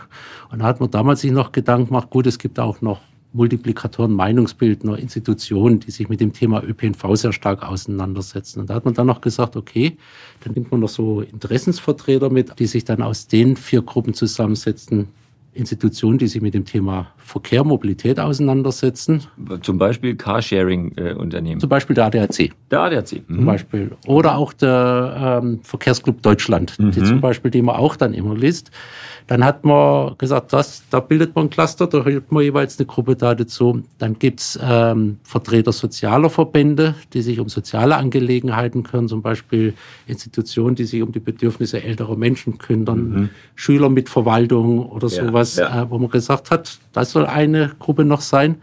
Und 0.52 0.60
da 0.60 0.66
hat 0.66 0.82
man 0.82 0.92
damals 0.92 1.22
sich 1.22 1.32
noch 1.32 1.54
Gedanken 1.54 1.88
gemacht, 1.88 2.10
gut, 2.10 2.28
es 2.28 2.38
gibt 2.38 2.60
auch 2.60 2.82
noch 2.82 3.00
Multiplikatoren, 3.32 4.12
Meinungsbildner, 4.12 5.00
Institutionen, 5.00 5.80
die 5.80 5.92
sich 5.92 6.10
mit 6.10 6.20
dem 6.20 6.34
Thema 6.34 6.62
ÖPNV 6.62 7.16
sehr 7.16 7.32
stark 7.32 7.64
auseinandersetzen. 7.64 8.60
Und 8.60 8.70
da 8.70 8.74
hat 8.74 8.84
man 8.84 8.94
dann 8.94 9.08
noch 9.08 9.22
gesagt, 9.22 9.56
okay, 9.56 9.98
dann 10.44 10.54
nimmt 10.54 10.70
man 10.70 10.82
noch 10.82 10.90
so 10.90 11.22
Interessensvertreter 11.22 12.30
mit, 12.30 12.60
die 12.60 12.68
sich 12.68 12.84
dann 12.84 13.02
aus 13.02 13.28
den 13.28 13.56
vier 13.56 13.84
Gruppen 13.84 14.14
zusammensetzen, 14.14 15.08
Institutionen, 15.54 16.18
die 16.18 16.28
sich 16.28 16.42
mit 16.42 16.54
dem 16.54 16.66
Thema 16.66 17.08
Verkehr, 17.18 17.64
Mobilität 17.64 18.20
auseinandersetzen. 18.20 19.24
Zum 19.62 19.78
Beispiel 19.78 20.16
Carsharing-Unternehmen. 20.16 21.60
Zum 21.60 21.70
Beispiel 21.70 21.94
der 21.94 22.06
ADAC. 22.06 22.52
Der 22.70 22.80
ADAC. 22.80 23.24
Mhm. 23.28 23.36
Zum 23.36 23.46
Beispiel. 23.46 23.92
Oder 24.08 24.38
auch 24.38 24.54
der 24.54 25.42
ähm, 25.44 25.60
Verkehrsclub 25.64 26.22
Deutschland, 26.22 26.80
mhm. 26.80 26.92
die 26.92 27.04
zum 27.04 27.20
Beispiel, 27.20 27.52
die 27.52 27.62
man 27.62 27.76
auch 27.76 27.96
dann 27.96 28.14
immer 28.14 28.36
liest. 28.36 28.72
Dann 29.28 29.46
hat 29.46 29.64
man 29.64 30.18
gesagt, 30.18 30.52
das, 30.52 30.84
da 30.90 31.00
bildet 31.00 31.36
man 31.36 31.46
ein 31.46 31.50
Cluster, 31.50 31.88
da 31.88 32.04
hilft 32.04 32.32
man 32.32 32.44
jeweils 32.44 32.80
eine 32.80 32.86
Gruppe 32.86 33.16
da 33.16 33.36
dazu. 33.36 33.84
Dann 33.98 34.20
gibt's 34.20 34.60
ähm, 34.62 35.18
Vertreter 35.24 35.72
sozialer 35.72 36.30
Verbände, 36.30 36.96
die 37.14 37.22
sich 37.22 37.40
um 37.40 37.48
soziale 37.48 37.96
Angelegenheiten 37.96 38.84
kümmern, 38.84 39.08
zum 39.08 39.22
Beispiel 39.22 39.74
Institutionen, 40.08 40.76
die 40.76 40.86
sich 40.86 41.02
um 41.02 41.12
die 41.12 41.20
Bedürfnisse 41.20 41.82
älterer 41.84 42.18
Menschen 42.18 42.58
kümmern, 42.58 43.10
mhm. 43.10 43.30
Schüler 43.56 43.90
mit 43.90 44.10
Verwaltung 44.10 44.86
oder 44.90 45.08
ja, 45.08 45.26
sowas, 45.26 45.41
ja. 45.44 45.84
Äh, 45.84 45.90
wo 45.90 45.98
man 45.98 46.10
gesagt 46.10 46.52
hat, 46.52 46.80
das 46.94 47.12
soll 47.12 47.26
eine 47.26 47.72
Gruppe 47.80 48.06
noch 48.06 48.22
sein. 48.22 48.62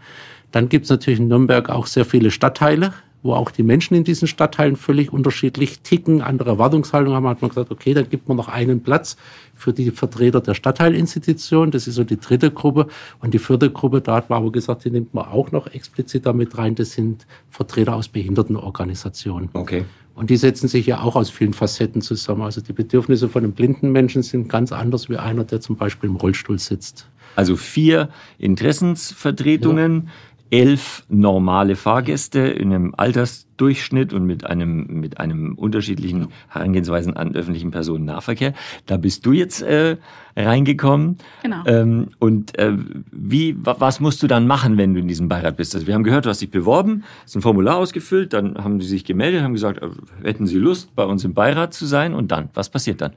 Dann 0.51 0.69
gibt's 0.69 0.89
natürlich 0.89 1.19
in 1.19 1.27
Nürnberg 1.27 1.69
auch 1.69 1.85
sehr 1.85 2.05
viele 2.05 2.31
Stadtteile, 2.31 2.93
wo 3.21 3.33
auch 3.33 3.51
die 3.51 3.63
Menschen 3.63 3.95
in 3.95 4.03
diesen 4.03 4.27
Stadtteilen 4.27 4.75
völlig 4.75 5.11
unterschiedlich 5.11 5.81
ticken, 5.81 6.21
andere 6.21 6.51
Erwartungshaltungen 6.51 7.15
haben, 7.15 7.27
hat 7.27 7.41
man 7.41 7.49
gesagt, 7.49 7.71
okay, 7.71 7.93
dann 7.93 8.09
gibt 8.09 8.27
man 8.27 8.37
noch 8.37 8.47
einen 8.47 8.81
Platz 8.81 9.17
für 9.55 9.73
die 9.73 9.91
Vertreter 9.91 10.39
der 10.39 10.53
Stadtteilinstitution. 10.53 11.71
Das 11.71 11.87
ist 11.87 11.95
so 11.95 12.03
die 12.03 12.17
dritte 12.17 12.49
Gruppe. 12.51 12.87
Und 13.19 13.33
die 13.33 13.39
vierte 13.39 13.69
Gruppe, 13.69 14.01
da 14.01 14.15
hat 14.15 14.29
man 14.29 14.41
aber 14.41 14.51
gesagt, 14.51 14.85
die 14.85 14.91
nimmt 14.91 15.13
man 15.13 15.25
auch 15.25 15.51
noch 15.51 15.67
explizit 15.67 16.25
damit 16.25 16.57
rein. 16.57 16.75
Das 16.75 16.91
sind 16.93 17.27
Vertreter 17.49 17.95
aus 17.95 18.07
Behindertenorganisationen. 18.07 19.49
Okay. 19.53 19.83
Und 20.15 20.29
die 20.29 20.37
setzen 20.37 20.67
sich 20.67 20.85
ja 20.85 21.01
auch 21.01 21.15
aus 21.15 21.29
vielen 21.29 21.53
Facetten 21.53 22.01
zusammen. 22.01 22.41
Also 22.41 22.61
die 22.61 22.73
Bedürfnisse 22.73 23.29
von 23.29 23.43
einem 23.43 23.53
blinden 23.53 23.91
Menschen 23.91 24.23
sind 24.23 24.49
ganz 24.49 24.71
anders 24.71 25.09
wie 25.09 25.17
einer, 25.17 25.43
der 25.43 25.61
zum 25.61 25.75
Beispiel 25.75 26.09
im 26.09 26.15
Rollstuhl 26.17 26.59
sitzt. 26.59 27.07
Also 27.35 27.55
vier 27.55 28.09
Interessensvertretungen. 28.37 30.03
Ja 30.05 30.11
elf 30.51 31.03
normale 31.09 31.75
Fahrgäste 31.75 32.39
in 32.39 32.73
einem 32.73 32.93
Altersdurchschnitt 32.97 34.13
und 34.13 34.25
mit 34.25 34.45
einem, 34.45 34.99
mit 34.99 35.19
einem 35.19 35.55
unterschiedlichen 35.55 36.29
Herangehensweisen 36.47 37.15
an 37.15 37.35
öffentlichen 37.35 37.71
Personennahverkehr. 37.71 38.53
Da 38.85 38.97
bist 38.97 39.25
du 39.25 39.31
jetzt 39.31 39.61
äh, 39.61 39.97
reingekommen. 40.35 41.17
Genau. 41.43 41.63
Ähm, 41.65 42.09
und 42.19 42.57
äh, 42.57 42.73
wie, 43.11 43.55
was 43.59 43.99
musst 43.99 44.23
du 44.23 44.27
dann 44.27 44.47
machen, 44.47 44.77
wenn 44.77 44.93
du 44.93 44.99
in 44.99 45.07
diesem 45.07 45.27
Beirat 45.29 45.57
bist? 45.57 45.75
Also 45.75 45.85
wir 45.85 45.93
haben 45.93 46.03
gehört, 46.03 46.25
du 46.25 46.29
hast 46.29 46.41
dich 46.41 46.51
beworben, 46.51 47.03
hast 47.23 47.35
ein 47.35 47.41
Formular 47.41 47.77
ausgefüllt, 47.77 48.33
dann 48.33 48.57
haben 48.57 48.81
sie 48.81 48.87
sich 48.87 49.05
gemeldet, 49.05 49.43
haben 49.43 49.53
gesagt, 49.53 49.81
äh, 49.81 49.89
hätten 50.23 50.47
sie 50.47 50.57
Lust, 50.57 50.95
bei 50.95 51.03
uns 51.03 51.23
im 51.23 51.33
Beirat 51.33 51.73
zu 51.73 51.85
sein 51.85 52.13
und 52.13 52.31
dann, 52.31 52.49
was 52.53 52.69
passiert 52.69 53.01
dann? 53.01 53.13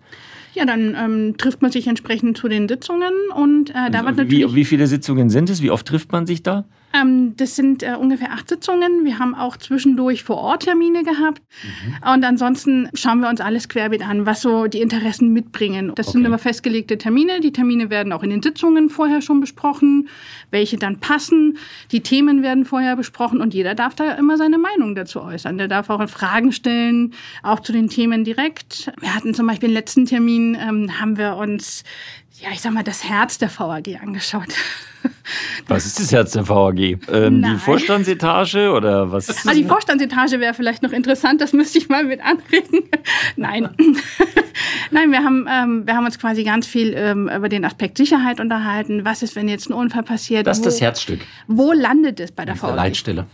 Ja, 0.54 0.66
dann 0.66 0.94
ähm, 0.94 1.36
trifft 1.38 1.62
man 1.62 1.72
sich 1.72 1.86
entsprechend 1.86 2.36
zu 2.36 2.46
den 2.46 2.68
Sitzungen 2.68 3.12
und 3.34 3.70
äh, 3.70 3.90
da 3.90 4.00
also, 4.00 4.06
wird 4.06 4.16
natürlich. 4.18 4.52
Wie, 4.52 4.54
wie 4.54 4.64
viele 4.66 4.86
Sitzungen 4.86 5.30
sind 5.30 5.48
es? 5.48 5.62
Wie 5.62 5.70
oft 5.70 5.86
trifft 5.86 6.12
man 6.12 6.26
sich 6.26 6.42
da? 6.42 6.66
Ähm, 6.94 7.34
das 7.36 7.56
sind 7.56 7.82
äh, 7.82 7.94
ungefähr 7.98 8.32
acht 8.32 8.48
Sitzungen. 8.48 9.04
Wir 9.04 9.18
haben 9.18 9.34
auch 9.34 9.56
zwischendurch 9.56 10.22
vor 10.22 10.36
Ort 10.36 10.64
Termine 10.64 11.02
gehabt. 11.02 11.42
Mhm. 11.62 12.12
Und 12.12 12.24
ansonsten 12.24 12.88
schauen 12.94 13.20
wir 13.20 13.28
uns 13.28 13.40
alles 13.40 13.68
querbeet 13.68 14.06
an, 14.06 14.26
was 14.26 14.42
so 14.42 14.66
die 14.66 14.80
Interessen 14.80 15.32
mitbringen. 15.32 15.92
Das 15.94 16.08
okay. 16.08 16.18
sind 16.18 16.24
immer 16.26 16.38
festgelegte 16.38 16.98
Termine. 16.98 17.40
Die 17.40 17.52
Termine 17.52 17.90
werden 17.90 18.12
auch 18.12 18.22
in 18.22 18.30
den 18.30 18.42
Sitzungen 18.42 18.90
vorher 18.90 19.22
schon 19.22 19.40
besprochen, 19.40 20.08
welche 20.50 20.76
dann 20.76 21.00
passen. 21.00 21.58
Die 21.90 22.00
Themen 22.00 22.42
werden 22.42 22.64
vorher 22.64 22.96
besprochen 22.96 23.40
und 23.40 23.54
jeder 23.54 23.74
darf 23.74 23.94
da 23.94 24.12
immer 24.12 24.36
seine 24.36 24.58
Meinung 24.58 24.94
dazu 24.94 25.22
äußern. 25.22 25.58
Der 25.58 25.68
darf 25.68 25.90
auch 25.90 26.02
Fragen 26.08 26.52
stellen, 26.52 27.14
auch 27.42 27.60
zu 27.60 27.72
den 27.72 27.88
Themen 27.88 28.24
direkt. 28.24 28.92
Wir 29.00 29.14
hatten 29.14 29.34
zum 29.34 29.46
Beispiel 29.46 29.68
den 29.68 29.74
letzten 29.74 30.06
Termin, 30.06 30.56
ähm, 30.60 31.00
haben 31.00 31.16
wir 31.16 31.36
uns 31.36 31.84
ja, 32.42 32.50
ich 32.52 32.60
sag 32.60 32.72
mal, 32.72 32.82
das 32.82 33.04
Herz 33.04 33.38
der 33.38 33.50
VAG 33.56 34.00
angeschaut. 34.02 34.48
Was 35.68 35.86
ist 35.86 36.00
das 36.00 36.12
Herz 36.12 36.32
der 36.32 36.48
VAG? 36.48 36.98
Ähm, 37.08 37.42
die 37.42 37.56
Vorstandsetage 37.56 38.72
oder 38.72 39.10
was? 39.10 39.28
Ist 39.28 39.48
ah, 39.48 39.52
die 39.52 39.64
Vorstandsetage 39.64 40.40
wäre 40.40 40.54
vielleicht 40.54 40.82
noch 40.82 40.92
interessant, 40.92 41.40
das 41.40 41.52
müsste 41.52 41.78
ich 41.78 41.88
mal 41.88 42.04
mit 42.04 42.20
anregen. 42.20 42.88
Nein. 43.36 43.68
Nein, 44.90 45.10
wir 45.10 45.24
haben, 45.24 45.46
ähm, 45.50 45.86
wir 45.86 45.94
haben 45.94 46.04
uns 46.04 46.18
quasi 46.18 46.44
ganz 46.44 46.66
viel 46.66 46.94
ähm, 46.96 47.28
über 47.28 47.48
den 47.48 47.64
Aspekt 47.64 47.96
Sicherheit 47.96 48.40
unterhalten. 48.40 49.04
Was 49.04 49.22
ist, 49.22 49.36
wenn 49.36 49.48
jetzt 49.48 49.70
ein 49.70 49.72
Unfall 49.72 50.02
passiert? 50.02 50.46
Das 50.46 50.58
ist 50.58 50.64
wo, 50.64 50.68
das 50.68 50.80
Herzstück. 50.80 51.20
Wo 51.46 51.72
landet 51.72 52.20
es 52.20 52.32
bei 52.32 52.44
der 52.44 52.60
VAG? 52.60 52.74
Leitstelle. 52.74 53.26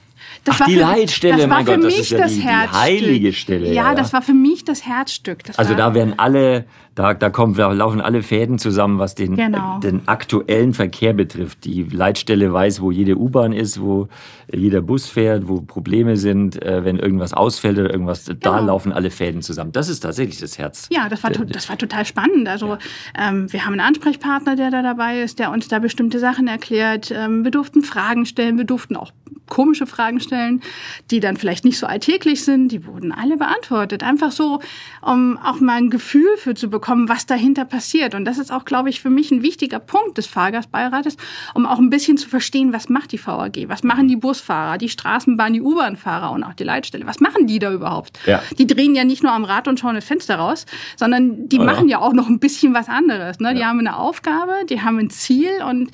Das 0.44 0.60
Ach, 0.60 0.66
die 0.66 0.74
für, 0.74 0.80
Leitstelle, 0.80 1.36
das 1.38 1.46
mein 1.46 1.66
war 1.66 1.74
für 1.74 1.80
Gott, 1.80 1.84
mich 1.84 1.96
das 1.96 2.02
ist 2.02 2.10
ja 2.10 2.18
das 2.18 2.32
die, 2.32 2.40
Herzstück. 2.40 2.72
die 2.72 2.78
heilige 2.78 3.32
Stelle. 3.32 3.66
Ja, 3.68 3.72
ja, 3.72 3.94
das 3.94 4.12
war 4.12 4.22
für 4.22 4.34
mich 4.34 4.64
das 4.64 4.86
Herzstück. 4.86 5.44
Das 5.44 5.58
also 5.58 5.74
da 5.74 5.94
werden 5.94 6.18
alle, 6.18 6.66
da, 6.98 7.14
da, 7.14 7.30
kommen, 7.30 7.54
da 7.54 7.70
laufen 7.70 8.00
alle 8.00 8.24
Fäden 8.24 8.58
zusammen, 8.58 8.98
was 8.98 9.14
den, 9.14 9.36
genau. 9.36 9.78
den 9.78 10.08
aktuellen 10.08 10.74
Verkehr 10.74 11.12
betrifft. 11.12 11.64
Die 11.64 11.84
Leitstelle 11.84 12.52
weiß, 12.52 12.80
wo 12.80 12.90
jede 12.90 13.16
U-Bahn 13.16 13.52
ist, 13.52 13.80
wo 13.80 14.08
jeder 14.52 14.80
Bus 14.80 15.06
fährt, 15.06 15.46
wo 15.46 15.60
Probleme 15.60 16.16
sind, 16.16 16.60
äh, 16.60 16.84
wenn 16.84 16.98
irgendwas 16.98 17.32
ausfällt 17.34 17.78
oder 17.78 17.90
irgendwas, 17.90 18.24
genau. 18.24 18.40
da 18.40 18.58
laufen 18.58 18.92
alle 18.92 19.10
Fäden 19.10 19.42
zusammen. 19.42 19.70
Das 19.70 19.88
ist 19.88 20.00
tatsächlich 20.00 20.40
das 20.40 20.58
Herz. 20.58 20.88
Ja, 20.90 21.08
das 21.08 21.22
war, 21.22 21.30
das 21.30 21.68
war 21.68 21.78
total 21.78 22.04
spannend. 22.04 22.48
Also 22.48 22.66
ja. 22.66 22.78
ähm, 23.16 23.52
wir 23.52 23.64
haben 23.64 23.74
einen 23.74 23.80
Ansprechpartner, 23.86 24.56
der 24.56 24.72
da 24.72 24.82
dabei 24.82 25.20
ist, 25.20 25.38
der 25.38 25.52
uns 25.52 25.68
da 25.68 25.78
bestimmte 25.78 26.18
Sachen 26.18 26.48
erklärt. 26.48 27.12
Ähm, 27.14 27.44
wir 27.44 27.52
durften 27.52 27.82
Fragen 27.82 28.26
stellen, 28.26 28.58
wir 28.58 28.64
durften 28.64 28.96
auch 28.96 29.12
komische 29.48 29.86
Fragen 29.86 30.20
stellen, 30.20 30.62
die 31.10 31.20
dann 31.20 31.36
vielleicht 31.36 31.64
nicht 31.64 31.78
so 31.78 31.86
alltäglich 31.86 32.44
sind. 32.44 32.68
Die 32.68 32.86
wurden 32.86 33.12
alle 33.12 33.36
beantwortet. 33.36 34.02
Einfach 34.02 34.30
so, 34.30 34.60
um 35.02 35.38
auch 35.38 35.60
mal 35.60 35.78
ein 35.78 35.90
Gefühl 35.90 36.36
für 36.36 36.54
zu 36.54 36.68
bekommen, 36.68 36.87
was 36.88 37.26
dahinter 37.26 37.64
passiert. 37.64 38.14
Und 38.14 38.24
das 38.24 38.38
ist 38.38 38.52
auch, 38.52 38.64
glaube 38.64 38.88
ich, 38.88 39.00
für 39.00 39.10
mich 39.10 39.30
ein 39.30 39.42
wichtiger 39.42 39.78
Punkt 39.78 40.18
des 40.18 40.26
Fahrgastbeirates, 40.26 41.16
um 41.54 41.66
auch 41.66 41.78
ein 41.78 41.90
bisschen 41.90 42.16
zu 42.16 42.28
verstehen, 42.28 42.72
was 42.72 42.88
macht 42.88 43.12
die 43.12 43.24
VAG, 43.24 43.68
was 43.68 43.82
machen 43.82 44.08
die 44.08 44.16
Busfahrer, 44.16 44.78
die 44.78 44.88
Straßenbahn, 44.88 45.52
die 45.52 45.62
U-Bahn-Fahrer 45.62 46.32
und 46.32 46.42
auch 46.42 46.54
die 46.54 46.64
Leitstelle. 46.64 47.06
Was 47.06 47.20
machen 47.20 47.46
die 47.46 47.58
da 47.58 47.72
überhaupt? 47.72 48.18
Ja. 48.26 48.42
Die 48.58 48.66
drehen 48.66 48.94
ja 48.94 49.04
nicht 49.04 49.22
nur 49.22 49.32
am 49.32 49.44
Rad 49.44 49.68
und 49.68 49.80
schauen 49.80 49.94
das 49.94 50.04
Fenster 50.04 50.36
raus, 50.36 50.66
sondern 50.96 51.48
die 51.48 51.58
oh 51.58 51.60
ja. 51.60 51.66
machen 51.66 51.88
ja 51.88 51.98
auch 51.98 52.12
noch 52.12 52.28
ein 52.28 52.38
bisschen 52.38 52.74
was 52.74 52.88
anderes. 52.88 53.40
Ne? 53.40 53.54
Die 53.54 53.64
haben 53.64 53.78
eine 53.78 53.96
Aufgabe, 53.96 54.52
die 54.68 54.80
haben 54.82 54.98
ein 54.98 55.10
Ziel 55.10 55.50
und 55.68 55.90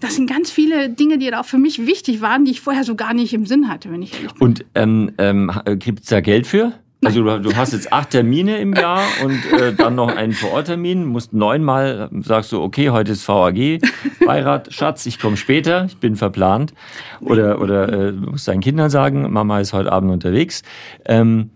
das 0.00 0.16
sind 0.16 0.28
ganz 0.28 0.50
viele 0.50 0.90
Dinge, 0.90 1.18
die 1.18 1.34
auch 1.34 1.44
für 1.44 1.58
mich 1.58 1.86
wichtig 1.86 2.20
waren, 2.20 2.44
die 2.44 2.50
ich 2.50 2.60
vorher 2.60 2.84
so 2.84 2.94
gar 2.94 3.14
nicht 3.14 3.32
im 3.32 3.46
Sinn 3.46 3.68
hatte, 3.68 3.90
wenn 3.90 4.02
ich 4.02 4.12
ehrlich 4.14 4.34
bin. 4.34 4.42
Und 4.42 4.64
ähm, 4.74 5.12
ähm, 5.18 5.50
gibt 5.78 6.02
es 6.02 6.08
da 6.08 6.20
Geld 6.20 6.46
für? 6.46 6.72
Also 7.04 7.22
du, 7.22 7.40
du, 7.40 7.56
hast 7.56 7.72
jetzt 7.72 7.92
acht 7.92 8.10
Termine 8.10 8.58
im 8.58 8.72
Jahr 8.74 9.02
und 9.24 9.52
äh, 9.52 9.74
dann 9.74 9.94
noch 9.94 10.08
einen 10.08 10.32
Vororttermin, 10.32 11.04
musst 11.04 11.32
neunmal, 11.32 12.08
sagst 12.22 12.52
du, 12.52 12.62
okay, 12.62 12.90
heute 12.90 13.12
ist 13.12 13.28
VAG, 13.28 13.80
Beirat, 14.24 14.72
Schatz, 14.72 15.06
ich 15.06 15.18
komme 15.18 15.36
später, 15.36 15.84
ich 15.86 15.98
bin 15.98 16.16
verplant. 16.16 16.74
Oder, 17.20 17.60
oder 17.60 18.08
äh, 18.08 18.12
musst 18.12 18.48
deinen 18.48 18.60
Kindern 18.60 18.90
sagen, 18.90 19.30
Mama 19.32 19.60
ist 19.60 19.72
heute 19.72 19.92
Abend 19.92 20.10
unterwegs. 20.10 20.62
Ähm, 21.04 21.50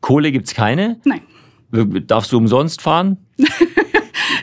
Kohle 0.00 0.32
gibt's 0.32 0.54
keine? 0.54 0.98
Nein. 1.04 1.20
Darfst 2.06 2.32
du 2.32 2.38
umsonst 2.38 2.82
fahren? 2.82 3.18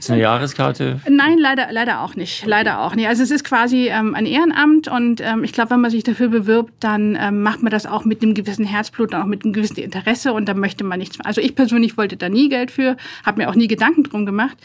Gibt's 0.06 0.12
eine 0.12 0.22
Jahreskarte? 0.22 1.00
Nein, 1.10 1.40
leider, 1.40 1.68
leider 1.72 2.02
auch 2.02 2.16
nicht. 2.16 2.46
Leider 2.46 2.82
auch 2.82 2.96
nicht. 2.96 3.08
Also 3.08 3.24
es 3.24 3.32
ist 3.32 3.44
quasi 3.44 3.88
ähm, 3.88 4.14
ein 4.14 4.28
Ehrenamt 4.28 4.88
und 4.88 5.20
ähm, 5.22 5.44
ich 5.44 5.52
glaube, 5.52 5.72
wenn 5.72 5.82
man 5.82 5.90
sich 5.90 6.04
dafür 6.04 6.28
bewirbt, 6.28 6.74
dann 6.80 7.18
ähm, 7.20 7.42
macht 7.42 7.64
man 7.64 7.72
das 7.72 7.88
auch 7.88 8.06
mit 8.06 8.22
einem 8.22 8.36
gewissen 8.36 8.66
Herzblut 8.66 9.14
und 9.14 9.20
auch 9.20 9.26
mit 9.26 9.44
einem 9.44 9.54
gewissen 9.54 9.80
Interesse 9.80 10.34
und 10.34 10.48
da 10.48 10.54
möchte 10.54 10.84
man 10.84 11.00
nichts. 11.00 11.20
Also 11.24 11.42
ich 11.42 11.56
persönlich 11.56 11.98
wollte 11.98 12.18
da 12.18 12.30
nie 12.30 12.50
Geld 12.50 12.70
für, 12.70 12.98
habe 13.26 13.42
mir 13.42 13.50
auch 13.50 13.56
nie 13.56 13.68
Gedanken 13.68 14.04
drum 14.04 14.28
gemacht, 14.28 14.58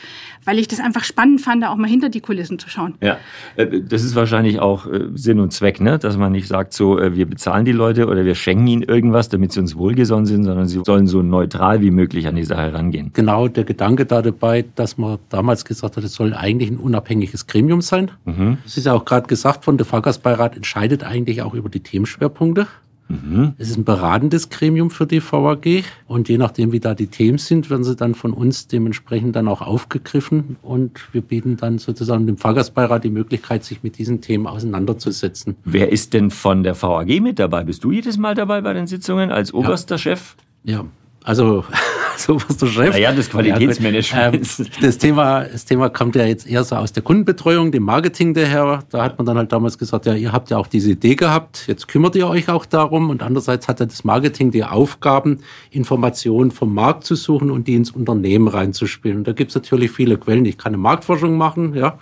weil 0.44 0.58
ich 0.58 0.68
das 0.68 0.78
einfach 0.78 1.04
spannend 1.04 1.40
fand, 1.40 1.62
da 1.62 1.70
auch 1.70 1.76
mal 1.76 1.88
hinter 1.88 2.10
die 2.10 2.20
Kulissen 2.20 2.58
zu 2.58 2.68
schauen. 2.68 2.94
Ja, 3.00 3.16
äh, 3.56 3.80
das 3.80 4.04
ist 4.04 4.14
wahrscheinlich 4.14 4.58
auch 4.58 4.86
äh, 4.86 5.06
Sinn 5.14 5.40
und 5.40 5.52
Zweck, 5.54 5.80
ne? 5.80 5.98
dass 5.98 6.18
man 6.18 6.32
nicht 6.32 6.48
sagt, 6.48 6.74
so 6.74 6.98
äh, 6.98 7.16
wir 7.16 7.26
bezahlen 7.26 7.64
die 7.64 7.72
Leute 7.72 8.08
oder 8.08 8.26
wir 8.26 8.34
schenken 8.34 8.66
ihnen 8.66 8.82
irgendwas, 8.82 9.30
damit 9.30 9.52
sie 9.52 9.60
uns 9.60 9.74
wohlgesonnen 9.74 10.26
sind, 10.26 10.44
sondern 10.44 10.66
sie 10.66 10.82
sollen 10.84 11.06
so 11.06 11.22
neutral 11.22 11.80
wie 11.80 11.90
möglich 11.90 12.26
an 12.28 12.34
die 12.34 12.44
Sache 12.44 12.60
herangehen. 12.62 13.10
Genau, 13.14 13.48
der 13.48 13.64
Gedanke 13.64 14.04
da 14.04 14.20
dabei, 14.20 14.66
dass 14.74 14.98
man 14.98 15.18
damals 15.30 15.64
gesagt 15.64 15.96
hat, 15.96 16.04
es 16.04 16.14
soll 16.14 16.34
eigentlich 16.34 16.70
ein 16.70 16.76
unabhängiges 16.76 17.46
Gremium 17.46 17.80
sein. 17.80 18.10
Mhm. 18.24 18.58
Es 18.66 18.76
ist 18.76 18.86
ja 18.86 18.92
auch 18.92 19.04
gerade 19.04 19.26
gesagt 19.26 19.66
worden, 19.66 19.78
der 19.78 19.86
Fahrgastbeirat 19.86 20.56
entscheidet 20.56 21.04
eigentlich 21.04 21.42
auch 21.42 21.54
über 21.54 21.68
die 21.68 21.80
Themenschwerpunkte. 21.80 22.66
Mhm. 23.10 23.54
Es 23.58 23.70
ist 23.70 23.76
ein 23.76 23.84
beratendes 23.84 24.50
Gremium 24.50 24.90
für 24.90 25.06
die 25.06 25.20
VAG 25.20 25.84
und 26.06 26.28
je 26.28 26.38
nachdem, 26.38 26.70
wie 26.70 26.78
da 26.78 26.94
die 26.94 27.08
Themen 27.08 27.38
sind, 27.38 27.68
werden 27.68 27.82
sie 27.82 27.96
dann 27.96 28.14
von 28.14 28.32
uns 28.32 28.68
dementsprechend 28.68 29.34
dann 29.34 29.48
auch 29.48 29.62
aufgegriffen 29.62 30.56
und 30.62 31.00
wir 31.12 31.20
bieten 31.20 31.56
dann 31.56 31.78
sozusagen 31.78 32.26
dem 32.26 32.36
Fahrgastbeirat 32.36 33.02
die 33.02 33.10
Möglichkeit, 33.10 33.64
sich 33.64 33.82
mit 33.82 33.98
diesen 33.98 34.20
Themen 34.20 34.46
auseinanderzusetzen. 34.46 35.56
Wer 35.64 35.90
ist 35.90 36.14
denn 36.14 36.30
von 36.30 36.62
der 36.62 36.80
VAG 36.80 37.20
mit 37.20 37.40
dabei? 37.40 37.64
Bist 37.64 37.82
du 37.82 37.90
jedes 37.90 38.16
Mal 38.16 38.36
dabei 38.36 38.60
bei 38.60 38.74
den 38.74 38.86
Sitzungen 38.86 39.32
als 39.32 39.52
oberster 39.52 39.96
ja. 39.96 39.98
Chef? 39.98 40.36
Ja, 40.62 40.84
also 41.24 41.64
so 42.16 42.36
was 42.36 42.56
der 42.56 42.66
Chef. 42.66 42.90
Naja, 42.90 43.12
das 43.12 43.30
Qualitätsmanagement. 43.30 44.34
Ähm, 44.34 44.66
das, 44.80 44.98
Thema, 44.98 45.44
das 45.44 45.64
Thema 45.64 45.88
kommt 45.88 46.16
ja 46.16 46.24
jetzt 46.24 46.46
eher 46.46 46.64
so 46.64 46.76
aus 46.76 46.92
der 46.92 47.02
Kundenbetreuung, 47.02 47.72
dem 47.72 47.82
Marketing 47.82 48.34
daher. 48.34 48.84
Da 48.90 49.02
hat 49.02 49.18
man 49.18 49.26
dann 49.26 49.36
halt 49.36 49.52
damals 49.52 49.78
gesagt, 49.78 50.06
ja, 50.06 50.14
ihr 50.14 50.32
habt 50.32 50.50
ja 50.50 50.58
auch 50.58 50.66
diese 50.66 50.92
Idee 50.92 51.14
gehabt, 51.14 51.64
jetzt 51.66 51.88
kümmert 51.88 52.16
ihr 52.16 52.28
euch 52.28 52.48
auch 52.48 52.66
darum. 52.66 53.10
Und 53.10 53.22
andererseits 53.22 53.68
hat 53.68 53.80
ja 53.80 53.86
das 53.86 54.04
Marketing 54.04 54.50
die 54.50 54.64
Aufgaben, 54.64 55.40
Informationen 55.70 56.50
vom 56.50 56.74
Markt 56.74 57.04
zu 57.04 57.14
suchen 57.14 57.50
und 57.50 57.68
die 57.68 57.74
ins 57.74 57.90
Unternehmen 57.90 58.48
reinzuspielen. 58.48 59.18
Und 59.18 59.28
da 59.28 59.32
gibt's 59.32 59.54
natürlich 59.54 59.90
viele 59.90 60.18
Quellen. 60.18 60.44
Ich 60.44 60.58
kann 60.58 60.74
eine 60.74 60.82
Marktforschung 60.82 61.36
machen, 61.36 61.74
ja. 61.74 61.98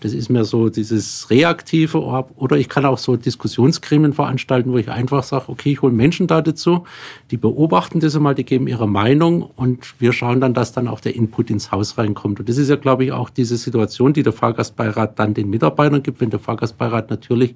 Das 0.00 0.12
ist 0.12 0.30
mir 0.30 0.44
so 0.44 0.68
dieses 0.68 1.30
Reaktive. 1.30 1.98
Oder 2.36 2.56
ich 2.56 2.68
kann 2.68 2.84
auch 2.84 2.98
so 2.98 3.16
Diskussionsgremien 3.16 4.12
veranstalten, 4.12 4.72
wo 4.72 4.78
ich 4.78 4.88
einfach 4.88 5.22
sage, 5.22 5.44
okay, 5.48 5.72
ich 5.72 5.82
hole 5.82 5.92
Menschen 5.92 6.26
da 6.26 6.40
dazu, 6.40 6.84
die 7.30 7.36
beobachten 7.36 8.00
das 8.00 8.16
einmal, 8.16 8.34
die 8.34 8.44
geben 8.44 8.66
ihre 8.66 8.88
Meinung 8.88 9.49
und 9.56 10.00
wir 10.00 10.12
schauen 10.12 10.40
dann, 10.40 10.54
dass 10.54 10.72
dann 10.72 10.88
auch 10.88 11.00
der 11.00 11.14
Input 11.14 11.50
ins 11.50 11.72
Haus 11.72 11.98
reinkommt. 11.98 12.40
Und 12.40 12.48
das 12.48 12.58
ist 12.58 12.68
ja, 12.68 12.76
glaube 12.76 13.04
ich, 13.04 13.12
auch 13.12 13.30
diese 13.30 13.56
Situation, 13.56 14.12
die 14.12 14.22
der 14.22 14.32
Fahrgastbeirat 14.32 15.18
dann 15.18 15.34
den 15.34 15.50
Mitarbeitern 15.50 16.02
gibt, 16.02 16.20
wenn 16.20 16.30
der 16.30 16.40
Fahrgastbeirat 16.40 17.10
natürlich 17.10 17.54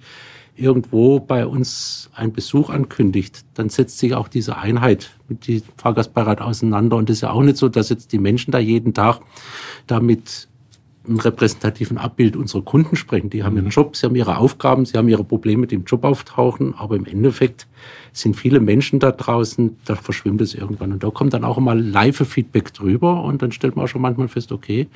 irgendwo 0.57 1.19
bei 1.21 1.47
uns 1.47 2.11
einen 2.15 2.33
Besuch 2.33 2.71
ankündigt, 2.71 3.45
dann 3.55 3.69
setzt 3.69 3.99
sich 3.99 4.15
auch 4.15 4.29
diese 4.29 4.57
Einheit 4.57 5.11
mit 5.29 5.49
dem 5.49 5.63
Fahrgastbeirat 5.77 6.41
auseinander. 6.41 6.97
Und 6.97 7.11
es 7.11 7.17
ist 7.17 7.23
ja 7.23 7.31
auch 7.31 7.43
nicht 7.43 7.57
so, 7.57 7.69
dass 7.69 7.89
jetzt 7.89 8.13
die 8.13 8.19
Menschen 8.19 8.53
da 8.53 8.59
jeden 8.59 8.95
Tag 8.95 9.21
damit 9.87 10.49
einem 11.07 11.19
repräsentativen 11.19 11.99
Abbild 11.99 12.37
unserer 12.37 12.63
Kunden 12.63 12.97
sprechen. 12.97 13.31
Die 13.31 13.45
haben 13.45 13.57
ihren 13.57 13.67
mhm. 13.67 13.71
Job, 13.71 13.97
sie 13.97 14.07
haben 14.07 14.17
ihre 14.17 14.39
Aufgaben, 14.39 14.87
sie 14.87 14.97
haben 14.97 15.09
ihre 15.09 15.25
Probleme, 15.25 15.67
die 15.67 15.75
im 15.75 15.85
Job 15.85 16.05
auftauchen, 16.05 16.75
aber 16.75 16.97
im 16.97 17.05
Endeffekt 17.05 17.67
sind 18.13 18.37
viele 18.37 18.61
Menschen 18.61 19.01
da 19.01 19.13
draußen, 19.13 19.77
da 19.85 19.97
verschwimmt 19.97 20.41
es 20.41 20.55
irgendwann. 20.55 20.93
Und 20.93 21.03
da 21.03 21.11
kommt 21.11 21.35
dann 21.35 21.45
auch 21.45 21.59
mal 21.59 21.79
Live-Feedback 21.79 22.73
drüber 22.73 23.23
und 23.23 23.43
dann 23.43 23.53
stellt 23.53 23.77
man 23.77 23.85
auch 23.85 23.89
schon 23.89 24.03
manchmal 24.03 24.29
fest, 24.29 24.53
okay, 24.53 24.89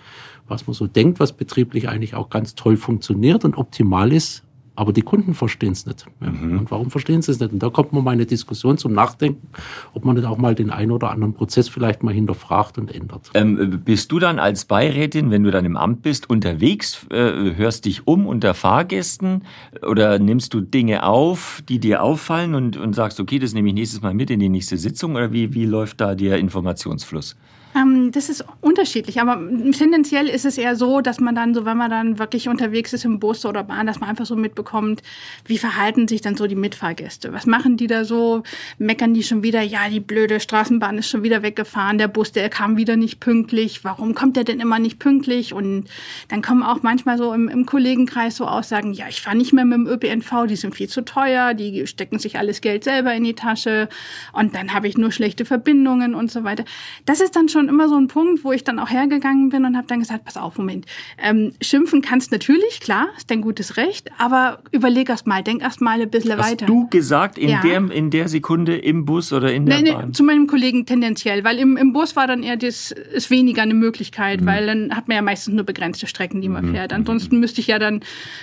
was 0.46 0.66
man 0.66 0.74
so 0.74 0.86
denkt, 0.86 1.20
was 1.20 1.32
betrieblich 1.32 1.88
eigentlich 1.88 2.14
auch 2.14 2.30
ganz 2.30 2.54
toll 2.54 2.76
funktioniert 2.76 3.44
und 3.44 3.56
optimal 3.58 4.12
ist, 4.12 4.44
aber 4.78 4.92
die 4.92 5.02
Kunden 5.02 5.34
verstehen 5.34 5.72
es 5.72 5.86
nicht. 5.86 6.06
Mhm. 6.20 6.60
Und 6.60 6.70
warum 6.70 6.92
verstehen 6.92 7.20
sie 7.20 7.32
es 7.32 7.40
nicht? 7.40 7.52
Und 7.52 7.60
da 7.60 7.68
kommt 7.68 7.92
man 7.92 8.04
mal 8.04 8.12
eine 8.12 8.26
Diskussion 8.26 8.78
zum 8.78 8.92
Nachdenken, 8.92 9.48
ob 9.92 10.04
man 10.04 10.14
nicht 10.14 10.24
auch 10.24 10.38
mal 10.38 10.54
den 10.54 10.70
einen 10.70 10.92
oder 10.92 11.10
anderen 11.10 11.34
Prozess 11.34 11.68
vielleicht 11.68 12.04
mal 12.04 12.14
hinterfragt 12.14 12.78
und 12.78 12.94
ändert. 12.94 13.28
Ähm, 13.34 13.82
bist 13.84 14.12
du 14.12 14.20
dann 14.20 14.38
als 14.38 14.66
Beirätin, 14.66 15.32
wenn 15.32 15.42
du 15.42 15.50
dann 15.50 15.64
im 15.64 15.76
Amt 15.76 16.02
bist, 16.02 16.30
unterwegs, 16.30 17.04
äh, 17.10 17.56
hörst 17.56 17.86
dich 17.86 18.06
um 18.06 18.28
unter 18.28 18.54
Fahrgästen 18.54 19.42
oder 19.84 20.20
nimmst 20.20 20.54
du 20.54 20.60
Dinge 20.60 21.02
auf, 21.02 21.60
die 21.68 21.80
dir 21.80 22.04
auffallen 22.04 22.54
und, 22.54 22.76
und 22.76 22.94
sagst, 22.94 23.18
okay, 23.18 23.40
das 23.40 23.54
nehme 23.54 23.70
ich 23.70 23.74
nächstes 23.74 24.00
Mal 24.00 24.14
mit 24.14 24.30
in 24.30 24.38
die 24.38 24.48
nächste 24.48 24.76
Sitzung 24.76 25.16
oder 25.16 25.32
wie, 25.32 25.54
wie 25.54 25.66
läuft 25.66 26.00
da 26.00 26.14
der 26.14 26.38
Informationsfluss? 26.38 27.34
Ähm, 27.78 28.10
das 28.12 28.28
ist 28.28 28.44
unterschiedlich, 28.60 29.20
aber 29.20 29.38
tendenziell 29.72 30.28
ist 30.28 30.44
es 30.44 30.58
eher 30.58 30.74
so, 30.74 31.00
dass 31.00 31.20
man 31.20 31.34
dann 31.34 31.54
so, 31.54 31.64
wenn 31.64 31.76
man 31.76 31.90
dann 31.90 32.18
wirklich 32.18 32.48
unterwegs 32.48 32.92
ist 32.92 33.04
im 33.04 33.18
Bus 33.20 33.44
oder 33.44 33.62
Bahn, 33.64 33.86
dass 33.86 34.00
man 34.00 34.08
einfach 34.08 34.26
so 34.26 34.36
mitbekommt, 34.36 35.02
wie 35.44 35.58
verhalten 35.58 36.08
sich 36.08 36.20
dann 36.20 36.36
so 36.36 36.46
die 36.46 36.56
Mitfahrgäste? 36.56 37.32
Was 37.32 37.46
machen 37.46 37.76
die 37.76 37.86
da 37.86 38.04
so? 38.04 38.42
Meckern 38.78 39.14
die 39.14 39.22
schon 39.22 39.42
wieder? 39.42 39.62
Ja, 39.62 39.88
die 39.88 40.00
blöde 40.00 40.40
Straßenbahn 40.40 40.98
ist 40.98 41.08
schon 41.08 41.22
wieder 41.22 41.42
weggefahren, 41.42 41.98
der 41.98 42.08
Bus, 42.08 42.32
der 42.32 42.48
kam 42.48 42.76
wieder 42.76 42.96
nicht 42.96 43.20
pünktlich. 43.20 43.84
Warum 43.84 44.14
kommt 44.14 44.36
der 44.36 44.44
denn 44.44 44.60
immer 44.60 44.78
nicht 44.78 44.98
pünktlich? 44.98 45.52
Und 45.52 45.84
dann 46.28 46.42
kommen 46.42 46.62
auch 46.62 46.82
manchmal 46.82 47.18
so 47.18 47.32
im, 47.32 47.48
im 47.48 47.66
Kollegenkreis 47.66 48.36
so 48.36 48.46
Aussagen, 48.46 48.92
ja, 48.92 49.06
ich 49.08 49.20
fahre 49.20 49.36
nicht 49.36 49.52
mehr 49.52 49.64
mit 49.64 49.78
dem 49.78 49.86
ÖPNV, 49.86 50.46
die 50.48 50.56
sind 50.56 50.74
viel 50.74 50.88
zu 50.88 51.04
teuer, 51.04 51.54
die 51.54 51.86
stecken 51.86 52.18
sich 52.18 52.38
alles 52.38 52.60
Geld 52.60 52.84
selber 52.84 53.14
in 53.14 53.24
die 53.24 53.34
Tasche 53.34 53.88
und 54.32 54.54
dann 54.54 54.72
habe 54.72 54.88
ich 54.88 54.96
nur 54.96 55.12
schlechte 55.12 55.44
Verbindungen 55.44 56.14
und 56.14 56.30
so 56.30 56.44
weiter. 56.44 56.64
Das 57.04 57.20
ist 57.20 57.36
dann 57.36 57.48
schon 57.48 57.67
immer 57.68 57.88
so 57.88 57.96
ein 57.96 58.08
Punkt, 58.08 58.44
wo 58.44 58.52
ich 58.52 58.64
dann 58.64 58.78
auch 58.78 58.90
hergegangen 58.90 59.50
bin 59.50 59.64
und 59.64 59.76
habe 59.76 59.86
dann 59.86 60.00
gesagt, 60.00 60.24
pass 60.24 60.36
auf, 60.36 60.58
Moment, 60.58 60.86
ähm, 61.22 61.52
schimpfen 61.60 62.02
kannst 62.02 62.32
natürlich, 62.32 62.80
klar, 62.80 63.08
ist 63.16 63.30
dein 63.30 63.40
gutes 63.40 63.76
Recht, 63.76 64.10
aber 64.18 64.60
überleg 64.72 65.08
erst 65.08 65.26
mal, 65.26 65.42
denk 65.42 65.62
erst 65.62 65.80
mal 65.80 66.00
ein 66.00 66.10
bisschen 66.10 66.36
Hast 66.38 66.50
weiter. 66.52 66.66
du 66.66 66.88
gesagt 66.88 67.38
in, 67.38 67.50
ja. 67.50 67.60
der, 67.60 67.90
in 67.90 68.10
der 68.10 68.28
Sekunde 68.28 68.76
im 68.76 69.04
Bus 69.04 69.32
oder 69.32 69.52
in 69.52 69.66
der 69.66 69.82
nee, 69.82 69.92
Bahn? 69.92 70.06
Nee, 70.06 70.12
zu 70.12 70.24
meinem 70.24 70.46
Kollegen 70.46 70.86
tendenziell, 70.86 71.44
weil 71.44 71.58
im, 71.58 71.76
im 71.76 71.92
Bus 71.92 72.16
war 72.16 72.26
dann 72.26 72.42
eher 72.42 72.56
das, 72.56 72.90
ist 72.90 73.30
weniger 73.30 73.62
eine 73.62 73.74
Möglichkeit, 73.74 74.40
mhm. 74.40 74.46
weil 74.46 74.66
dann 74.66 74.96
hat 74.96 75.08
man 75.08 75.16
ja 75.16 75.22
meistens 75.22 75.54
nur 75.54 75.64
begrenzte 75.64 76.06
Strecken, 76.06 76.40
die 76.40 76.48
man 76.48 76.66
mhm. 76.66 76.74
fährt. 76.74 76.92
Ansonsten 76.92 77.40
müsste 77.40 77.60
ich 77.60 77.66
ja 77.66 77.78
dann, 77.78 78.00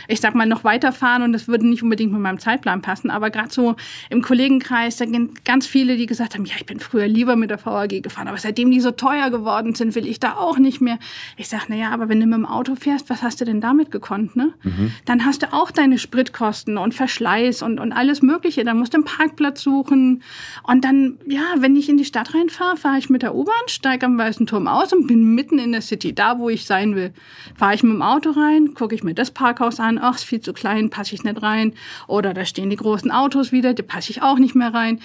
ich 0.08 0.22
sag 0.22 0.36
mal, 0.36 0.46
noch 0.46 0.64
weiterfahren 0.64 1.24
und 1.24 1.34
das 1.34 1.48
würde 1.48 1.68
nicht 1.68 1.84
unbedingt 1.84 2.12
mit 2.12 2.22
meinem 2.22 2.40
Zeitplan 2.40 2.82
passen. 2.82 3.10
Aber 3.10 3.30
gerade 3.30 3.52
so 3.52 3.76
im 4.10 4.22
Kollegenkreis, 4.22 4.98
da 4.98 5.06
sind 5.06 5.46
ganz 5.46 5.68
viele, 5.68 5.98
die 5.98 6.06
gesagt 6.06 6.36
haben, 6.36 6.46
ja, 6.46 6.56
ich 6.58 6.66
bin 6.66 6.80
früher 6.80 7.08
lieber 7.08 7.36
mit 7.36 7.50
der 7.50 7.64
VAG 7.64 8.02
gefahren, 8.02 8.28
aber 8.28 8.38
seitdem 8.38 8.72
die 8.72 8.80
so 8.80 8.92
teuer 9.06 9.30
geworden 9.30 9.76
sind, 9.76 9.94
will 9.94 10.08
ich 10.08 10.20
da 10.20 10.34
auch 10.34 10.58
nicht 10.58 10.82
mehr. 10.82 10.98
Ich 11.38 11.48
sage, 11.48 11.66
na 11.68 11.76
ja, 11.76 11.92
aber 11.92 12.10
wenn 12.10 12.20
du 12.20 12.26
mit 12.26 12.38
dem 12.38 12.46
Auto 12.46 12.76
fährst, 12.76 13.10
was 13.10 13.22
hast 13.22 13.40
du 13.40 13.46
denn 13.46 13.62
damit 13.62 13.92
gekonnt? 13.92 14.36
Ne? 14.36 14.54
Mhm. 14.64 14.94
Dann 15.06 15.26
hast 15.26 15.44
du 15.44 15.54
auch 15.54 15.70
deine 15.70 16.00
Spritkosten 16.00 16.78
und 16.78 16.96
Verschleiß 16.96 17.62
und, 17.62 17.80
und 17.80 17.92
alles 17.92 18.24
Mögliche. 18.24 18.64
Dann 18.64 18.80
musst 18.80 18.94
du 18.94 18.98
einen 18.98 19.06
Parkplatz 19.06 19.62
suchen. 19.62 20.24
Und 20.64 20.84
dann, 20.84 21.20
ja, 21.28 21.44
wenn 21.60 21.76
ich 21.76 21.88
in 21.88 21.98
die 21.98 22.06
Stadt 22.06 22.34
reinfahre, 22.34 22.78
fahre 22.78 22.98
ich 22.98 23.10
mit 23.10 23.22
der 23.22 23.36
U-Bahn, 23.36 23.54
steige 23.68 24.08
am 24.08 24.18
Weißen 24.18 24.48
Turm 24.48 24.68
aus 24.68 24.92
und 24.92 25.06
bin 25.06 25.36
mitten 25.36 25.60
in 25.60 25.72
der 25.72 25.82
City, 25.82 26.16
da 26.16 26.40
wo 26.40 26.50
ich 26.50 26.66
sein 26.66 26.96
will. 26.96 27.14
Fahre 27.56 27.76
ich 27.76 27.84
mit 27.84 27.94
dem 27.94 28.02
Auto 28.02 28.32
rein, 28.32 28.74
gucke 28.74 28.96
ich 28.96 29.04
mir 29.04 29.14
das 29.14 29.30
Parkhaus 29.30 29.80
an, 29.80 30.00
ach, 30.02 30.16
ist 30.16 30.24
viel 30.24 30.42
zu 30.42 30.54
klein, 30.54 30.90
passe 30.90 31.14
ich 31.14 31.24
nicht 31.24 31.44
rein. 31.44 31.74
Oder 32.08 32.34
da 32.34 32.44
stehen 32.44 32.72
die 32.72 32.76
großen 32.76 33.12
Autos 33.12 33.52
wieder, 33.52 33.76
da 33.76 33.84
passe 33.84 34.10
ich 34.10 34.24
auch 34.24 34.40
nicht 34.40 34.56
mehr 34.56 34.74
rein. 34.74 35.00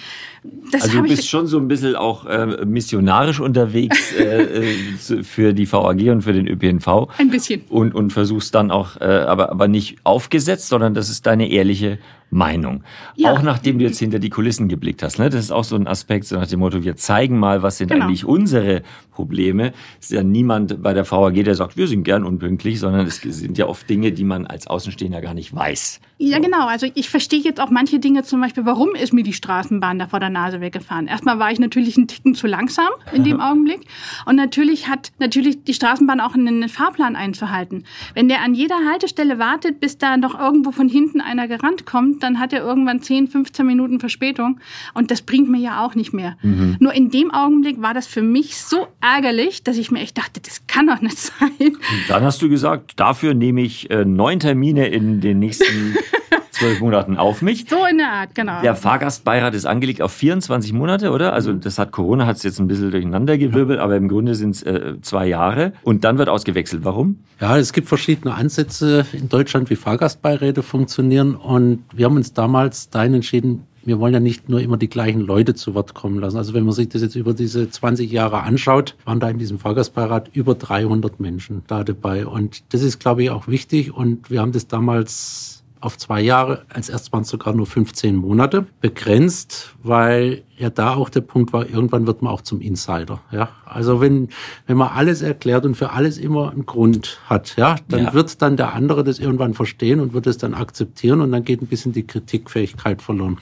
Das 0.71 0.83
also 0.83 1.01
du 1.01 1.07
bist 1.07 1.29
schon 1.29 1.45
so 1.45 1.59
ein 1.59 1.67
bisschen 1.67 1.95
auch 1.95 2.25
äh, 2.25 2.65
missionarisch 2.65 3.39
unterwegs 3.39 3.90
äh, 4.17 4.41
äh 4.41 5.23
für 5.23 5.53
die 5.53 5.71
VAG 5.71 6.09
und 6.11 6.21
für 6.21 6.33
den 6.33 6.47
ÖPNV. 6.47 7.09
Ein 7.17 7.29
bisschen. 7.29 7.61
Und, 7.69 7.93
und 7.93 8.11
versuchst 8.11 8.53
dann 8.55 8.71
auch, 8.71 8.99
äh, 8.99 9.05
aber, 9.05 9.51
aber 9.51 9.67
nicht 9.67 9.97
aufgesetzt, 10.03 10.67
sondern 10.67 10.93
das 10.93 11.09
ist 11.09 11.25
deine 11.25 11.49
ehrliche 11.49 11.99
Meinung. 12.31 12.83
Ja. 13.15 13.33
Auch 13.33 13.41
nachdem 13.41 13.77
du 13.77 13.85
jetzt 13.85 13.99
hinter 13.99 14.17
die 14.17 14.29
Kulissen 14.29 14.69
geblickt 14.69 15.03
hast. 15.03 15.19
Ne? 15.19 15.29
Das 15.29 15.41
ist 15.41 15.51
auch 15.51 15.65
so 15.65 15.75
ein 15.75 15.85
Aspekt, 15.85 16.25
so 16.25 16.37
nach 16.37 16.47
dem 16.47 16.61
Motto, 16.61 16.83
wir 16.83 16.95
zeigen 16.95 17.37
mal, 17.37 17.61
was 17.61 17.77
sind 17.77 17.91
genau. 17.91 18.05
eigentlich 18.05 18.25
unsere 18.25 18.83
Probleme. 19.11 19.73
Es 19.99 20.09
ist 20.09 20.13
ja 20.13 20.23
niemand 20.23 20.81
bei 20.81 20.93
der 20.93 21.09
VAG, 21.09 21.43
der 21.43 21.55
sagt, 21.55 21.75
wir 21.75 21.87
sind 21.87 22.03
gern 22.03 22.25
unpünktlich, 22.25 22.79
sondern 22.79 23.05
es 23.05 23.17
sind 23.17 23.57
ja 23.57 23.67
oft 23.67 23.89
Dinge, 23.89 24.13
die 24.13 24.23
man 24.23 24.47
als 24.47 24.65
Außenstehender 24.65 25.19
gar 25.21 25.33
nicht 25.33 25.53
weiß. 25.53 25.99
Ja, 26.17 26.37
so. 26.37 26.43
genau. 26.43 26.67
Also 26.67 26.87
ich 26.95 27.09
verstehe 27.09 27.41
jetzt 27.41 27.59
auch 27.59 27.69
manche 27.69 27.99
Dinge, 27.99 28.23
zum 28.23 28.39
Beispiel, 28.39 28.65
warum 28.65 28.95
ist 28.95 29.11
mir 29.11 29.23
die 29.23 29.33
Straßenbahn 29.33 29.99
da 29.99 30.07
vor 30.07 30.21
der 30.21 30.29
Nase 30.29 30.61
weggefahren? 30.61 31.07
Erstmal 31.07 31.37
war 31.37 31.51
ich 31.51 31.59
natürlich 31.59 31.97
einen 31.97 32.07
Ticken 32.07 32.33
zu 32.33 32.47
langsam 32.47 32.89
in 33.11 33.25
dem 33.25 33.41
Augenblick. 33.41 33.81
Und 34.25 34.37
natürlich 34.37 34.87
hat 34.87 35.11
natürlich 35.19 35.65
die 35.65 35.73
Straßenbahn 35.73 36.21
auch 36.21 36.33
einen 36.33 36.69
Fahrplan 36.69 37.17
einzuhalten. 37.17 37.83
Wenn 38.13 38.29
der 38.29 38.41
an 38.41 38.53
jeder 38.53 38.77
Haltestelle 38.89 39.37
wartet, 39.37 39.81
bis 39.81 39.97
da 39.97 40.15
noch 40.15 40.39
irgendwo 40.39 40.71
von 40.71 40.87
hinten 40.87 41.19
einer 41.19 41.49
gerannt 41.49 41.85
kommt, 41.85 42.20
dann 42.23 42.39
hat 42.39 42.53
er 42.53 42.61
irgendwann 42.61 43.01
10, 43.01 43.27
15 43.27 43.65
Minuten 43.65 43.99
Verspätung. 43.99 44.59
Und 44.93 45.11
das 45.11 45.21
bringt 45.21 45.49
mir 45.49 45.59
ja 45.59 45.85
auch 45.85 45.95
nicht 45.95 46.13
mehr. 46.13 46.37
Mhm. 46.41 46.77
Nur 46.79 46.93
in 46.93 47.09
dem 47.09 47.31
Augenblick 47.31 47.81
war 47.81 47.93
das 47.93 48.07
für 48.07 48.21
mich 48.21 48.57
so 48.57 48.87
ärgerlich, 49.01 49.63
dass 49.63 49.77
ich 49.77 49.91
mir 49.91 49.99
echt 49.99 50.17
dachte, 50.17 50.41
das 50.41 50.65
kann 50.67 50.87
doch 50.87 51.01
nicht 51.01 51.17
sein. 51.17 51.51
Und 51.59 52.09
dann 52.09 52.23
hast 52.23 52.41
du 52.41 52.49
gesagt, 52.49 52.99
dafür 52.99 53.33
nehme 53.33 53.61
ich 53.61 53.89
äh, 53.89 54.05
neun 54.05 54.39
Termine 54.39 54.87
in 54.87 55.21
den 55.21 55.39
nächsten 55.39 55.95
zwölf 56.61 56.79
Monaten 56.79 57.17
auf 57.17 57.41
mich. 57.41 57.65
So 57.67 57.85
in 57.89 57.97
der 57.97 58.11
Art, 58.11 58.35
genau. 58.35 58.61
Der 58.61 58.75
Fahrgastbeirat 58.75 59.55
ist 59.55 59.65
angelegt 59.65 60.01
auf 60.01 60.11
24 60.11 60.73
Monate, 60.73 61.11
oder? 61.11 61.33
Also 61.33 61.53
das 61.53 61.79
hat 61.79 61.91
Corona 61.91 62.27
hat 62.27 62.37
es 62.37 62.43
jetzt 62.43 62.59
ein 62.59 62.67
bisschen 62.67 62.91
durcheinander 62.91 63.37
gewirbelt, 63.37 63.79
aber 63.79 63.95
im 63.95 64.07
Grunde 64.07 64.35
sind 64.35 64.51
es 64.51 64.63
äh, 64.63 64.95
zwei 65.01 65.27
Jahre. 65.27 65.73
Und 65.83 66.03
dann 66.03 66.17
wird 66.17 66.29
ausgewechselt. 66.29 66.85
Warum? 66.85 67.17
Ja, 67.39 67.57
es 67.57 67.73
gibt 67.73 67.87
verschiedene 67.87 68.35
Ansätze 68.35 69.05
in 69.11 69.27
Deutschland, 69.27 69.69
wie 69.71 69.75
Fahrgastbeiräte 69.75 70.61
funktionieren. 70.61 71.35
Und 71.35 71.83
wir 71.93 72.05
haben 72.05 72.15
uns 72.15 72.33
damals 72.33 72.89
dahin 72.89 73.15
entschieden, 73.15 73.65
wir 73.83 73.99
wollen 73.99 74.13
ja 74.13 74.19
nicht 74.19 74.47
nur 74.47 74.61
immer 74.61 74.77
die 74.77 74.89
gleichen 74.89 75.21
Leute 75.21 75.55
zu 75.55 75.73
Wort 75.73 75.95
kommen 75.95 76.19
lassen. 76.19 76.37
Also 76.37 76.53
wenn 76.53 76.65
man 76.65 76.73
sich 76.73 76.89
das 76.89 77.01
jetzt 77.01 77.15
über 77.15 77.33
diese 77.33 77.67
20 77.67 78.11
Jahre 78.11 78.43
anschaut, 78.43 78.95
waren 79.05 79.19
da 79.19 79.27
in 79.27 79.39
diesem 79.39 79.57
Fahrgastbeirat 79.57 80.29
über 80.33 80.53
300 80.53 81.19
Menschen 81.19 81.63
da 81.65 81.83
dabei. 81.83 82.27
Und 82.27 82.61
das 82.73 82.83
ist, 82.83 82.99
glaube 82.99 83.23
ich, 83.23 83.31
auch 83.31 83.47
wichtig. 83.47 83.91
Und 83.91 84.29
wir 84.29 84.41
haben 84.41 84.51
das 84.51 84.67
damals 84.67 85.60
auf 85.81 85.97
zwei 85.97 86.21
Jahre, 86.21 86.65
als 86.69 86.89
erstes 86.89 87.11
waren 87.11 87.23
es 87.23 87.29
sogar 87.29 87.53
nur 87.53 87.65
15 87.65 88.15
Monate, 88.15 88.65
begrenzt, 88.79 89.73
weil 89.83 90.43
ja 90.61 90.69
da 90.69 90.93
auch 90.93 91.09
der 91.09 91.21
Punkt 91.21 91.53
war, 91.53 91.67
irgendwann 91.67 92.07
wird 92.07 92.21
man 92.21 92.31
auch 92.31 92.41
zum 92.41 92.61
Insider. 92.61 93.21
Ja, 93.31 93.49
also 93.65 93.99
wenn 93.99 94.29
wenn 94.67 94.77
man 94.77 94.89
alles 94.89 95.21
erklärt 95.21 95.65
und 95.65 95.75
für 95.75 95.91
alles 95.91 96.17
immer 96.17 96.51
einen 96.51 96.65
Grund 96.65 97.19
hat, 97.25 97.55
ja, 97.57 97.75
dann 97.89 98.05
ja. 98.05 98.13
wird 98.13 98.41
dann 98.41 98.57
der 98.57 98.73
andere 98.73 99.03
das 99.03 99.19
irgendwann 99.19 99.53
verstehen 99.53 99.99
und 99.99 100.13
wird 100.13 100.27
es 100.27 100.37
dann 100.37 100.53
akzeptieren 100.53 101.21
und 101.21 101.31
dann 101.31 101.43
geht 101.43 101.61
ein 101.61 101.67
bisschen 101.67 101.91
die 101.93 102.05
Kritikfähigkeit 102.05 103.01
verloren. 103.01 103.39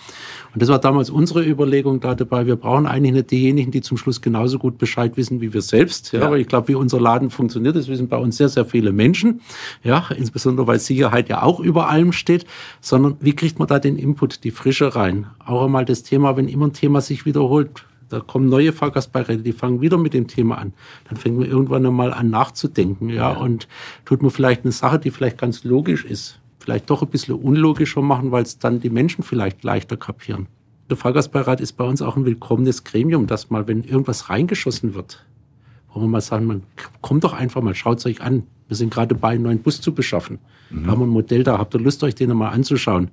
Und 0.54 0.62
das 0.62 0.70
war 0.70 0.80
damals 0.80 1.10
unsere 1.10 1.44
Überlegung 1.46 2.00
da 2.00 2.16
dabei. 2.16 2.48
Wir 2.48 2.56
brauchen 2.56 2.88
eigentlich 2.88 3.14
nicht 3.14 3.32
diejenigen, 3.32 3.72
die 3.72 3.82
zum 3.82 3.98
Schluss 3.98 4.22
genauso 4.22 4.58
gut 4.58 4.78
Bescheid 4.78 5.18
wissen 5.18 5.42
wie 5.42 5.54
wir 5.54 5.62
selbst. 5.62 6.12
Ja, 6.14 6.22
ja. 6.22 6.26
aber 6.28 6.38
ich 6.38 6.48
glaube, 6.48 6.70
wie 6.70 6.76
unser 6.76 7.00
Laden 7.00 7.30
funktioniert, 7.30 7.76
das 7.76 7.88
wissen 7.88 8.08
bei 8.08 8.18
uns 8.18 8.38
sehr 8.38 8.50
sehr 8.50 8.66
viele 8.66 8.92
Menschen. 8.92 9.42
Ja, 9.84 10.06
insbesondere 10.16 10.68
weil 10.68 10.80
Sicherheit 10.80 11.30
ja 11.30 11.44
auch 11.44 11.60
über 11.60 11.90
allem 11.90 12.14
steht. 12.14 12.46
Sondern 12.82 13.18
wie 13.20 13.36
kriegt 13.36 13.60
man 13.60 13.68
da 13.68 13.78
den 13.78 13.98
Input, 13.98 14.44
die 14.44 14.52
Frische 14.52 14.96
rein? 14.96 15.28
Auch 15.46 15.66
einmal 15.66 15.86
das 15.86 16.04
Thema, 16.04 16.38
wenn 16.38 16.48
immer 16.48 16.68
ein 16.68 16.74
Thema 16.74 17.02
sich 17.10 17.26
wiederholt. 17.26 17.86
Da 18.08 18.20
kommen 18.20 18.50
neue 18.50 18.74
Fahrgastbeiräte, 18.74 19.44
die 19.44 19.54
fangen 19.54 19.82
wieder 19.82 19.98
mit 19.98 20.14
dem 20.14 20.28
Thema 20.28 20.58
an. 20.58 20.74
Dann 21.08 21.18
fängt 21.18 21.38
man 21.38 21.48
irgendwann 21.48 21.86
einmal 21.86 22.12
an 22.12 22.30
nachzudenken, 22.30 23.10
ja, 23.10 23.34
ja, 23.34 23.38
und 23.38 23.68
tut 24.06 24.24
man 24.24 24.32
vielleicht 24.32 24.64
eine 24.64 24.72
Sache, 24.72 24.98
die 24.98 25.12
vielleicht 25.12 25.38
ganz 25.38 25.64
logisch 25.64 26.06
ist, 26.06 26.40
vielleicht 26.58 26.90
doch 26.90 27.04
ein 27.04 27.10
bisschen 27.10 27.36
unlogischer 27.36 28.02
machen, 28.02 28.32
weil 28.32 28.44
es 28.44 28.58
dann 28.58 28.80
die 28.80 28.90
Menschen 28.90 29.24
vielleicht 29.24 29.64
leichter 29.64 29.96
kapieren. 29.96 30.48
Der 30.90 30.98
Fahrgastbeirat 30.98 31.62
ist 31.62 31.74
bei 31.74 31.84
uns 31.84 32.02
auch 32.02 32.18
ein 32.18 32.26
willkommenes 32.26 32.84
Gremium, 32.84 33.28
dass 33.28 33.52
mal, 33.52 33.68
wenn 33.68 33.84
irgendwas 33.84 34.32
reingeschossen 34.32 34.96
wird, 34.96 35.24
wo 35.94 36.00
man 36.00 36.10
mal 36.10 36.22
sagen, 36.22 36.48
man 36.48 36.64
kommt 37.02 37.24
doch 37.24 37.34
einfach 37.34 37.62
mal, 37.62 37.76
schaut 37.76 38.00
es 38.00 38.08
euch 38.08 38.22
an. 38.22 38.44
Wir 38.68 38.76
sind 38.76 38.92
gerade 38.92 39.14
dabei, 39.14 39.30
einen 39.30 39.44
neuen 39.44 39.60
Bus 39.60 39.82
zu 39.82 39.94
beschaffen. 39.94 40.40
Mhm. 40.72 40.84
Da 40.84 40.92
haben 40.92 41.00
wir 41.02 41.06
ein 41.06 41.10
Modell 41.10 41.44
da. 41.44 41.60
Habt 41.60 41.76
ihr 41.76 41.80
Lust, 41.80 42.04
euch 42.04 42.16
den 42.16 42.36
mal 42.36 42.50
anzuschauen? 42.50 43.12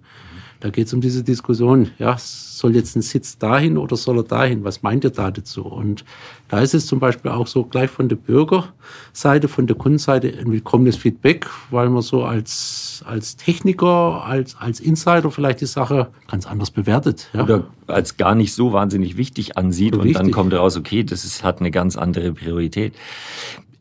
Da 0.61 0.71
geht 0.71 0.87
es 0.87 0.95
um 0.95 1.01
diese 1.01 1.23
Diskussion, 1.23 1.91
ja, 1.99 2.17
soll 2.19 2.75
jetzt 2.75 2.97
ein 2.97 3.03
Sitz 3.03 3.37
dahin 3.37 3.77
oder 3.77 3.97
soll 3.97 4.19
er 4.19 4.23
dahin? 4.23 4.65
Was 4.65 4.83
meint 4.83 5.05
ihr 5.05 5.11
da 5.11 5.31
dazu? 5.31 5.63
Und 5.63 6.05
da 6.49 6.61
ist 6.61 6.75
es 6.75 6.87
zum 6.87 6.99
Beispiel 6.99 7.31
auch 7.31 7.47
so 7.47 7.65
gleich 7.65 7.91
von 7.91 8.09
der 8.09 8.17
Bürgerseite, 8.17 9.49
von 9.49 9.67
der 9.67 9.77
Kundenseite 9.77 10.29
ein 10.29 10.51
willkommenes 10.51 10.97
Feedback, 10.97 11.47
weil 11.71 11.91
man 11.91 12.01
so 12.03 12.25
als, 12.25 13.05
als 13.07 13.37
Techniker, 13.37 14.25
als, 14.25 14.57
als 14.57 14.81
Insider 14.81 15.31
vielleicht 15.31 15.61
die 15.61 15.67
Sache 15.67 16.09
ganz 16.29 16.47
anders 16.47 16.71
bewertet. 16.71 17.29
Ja. 17.35 17.43
Oder 17.43 17.65
als 17.87 18.17
gar 18.17 18.35
nicht 18.35 18.55
so 18.55 18.73
wahnsinnig 18.73 19.19
wichtig 19.19 19.59
ansieht 19.59 19.93
oder 19.93 20.03
und 20.03 20.09
wichtig. 20.09 20.23
dann 20.23 20.33
kommt 20.33 20.55
raus, 20.55 20.77
okay, 20.79 21.05
das 21.05 21.25
ist, 21.25 21.45
hat 21.45 21.61
eine 21.61 21.71
ganz 21.71 21.97
andere 21.97 22.33
Priorität. 22.33 22.95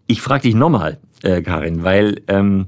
Ich 0.08 0.22
frage 0.22 0.44
dich 0.44 0.56
nochmal, 0.56 0.98
äh, 1.24 1.42
Karin, 1.42 1.84
weil 1.84 2.22
ähm, 2.28 2.68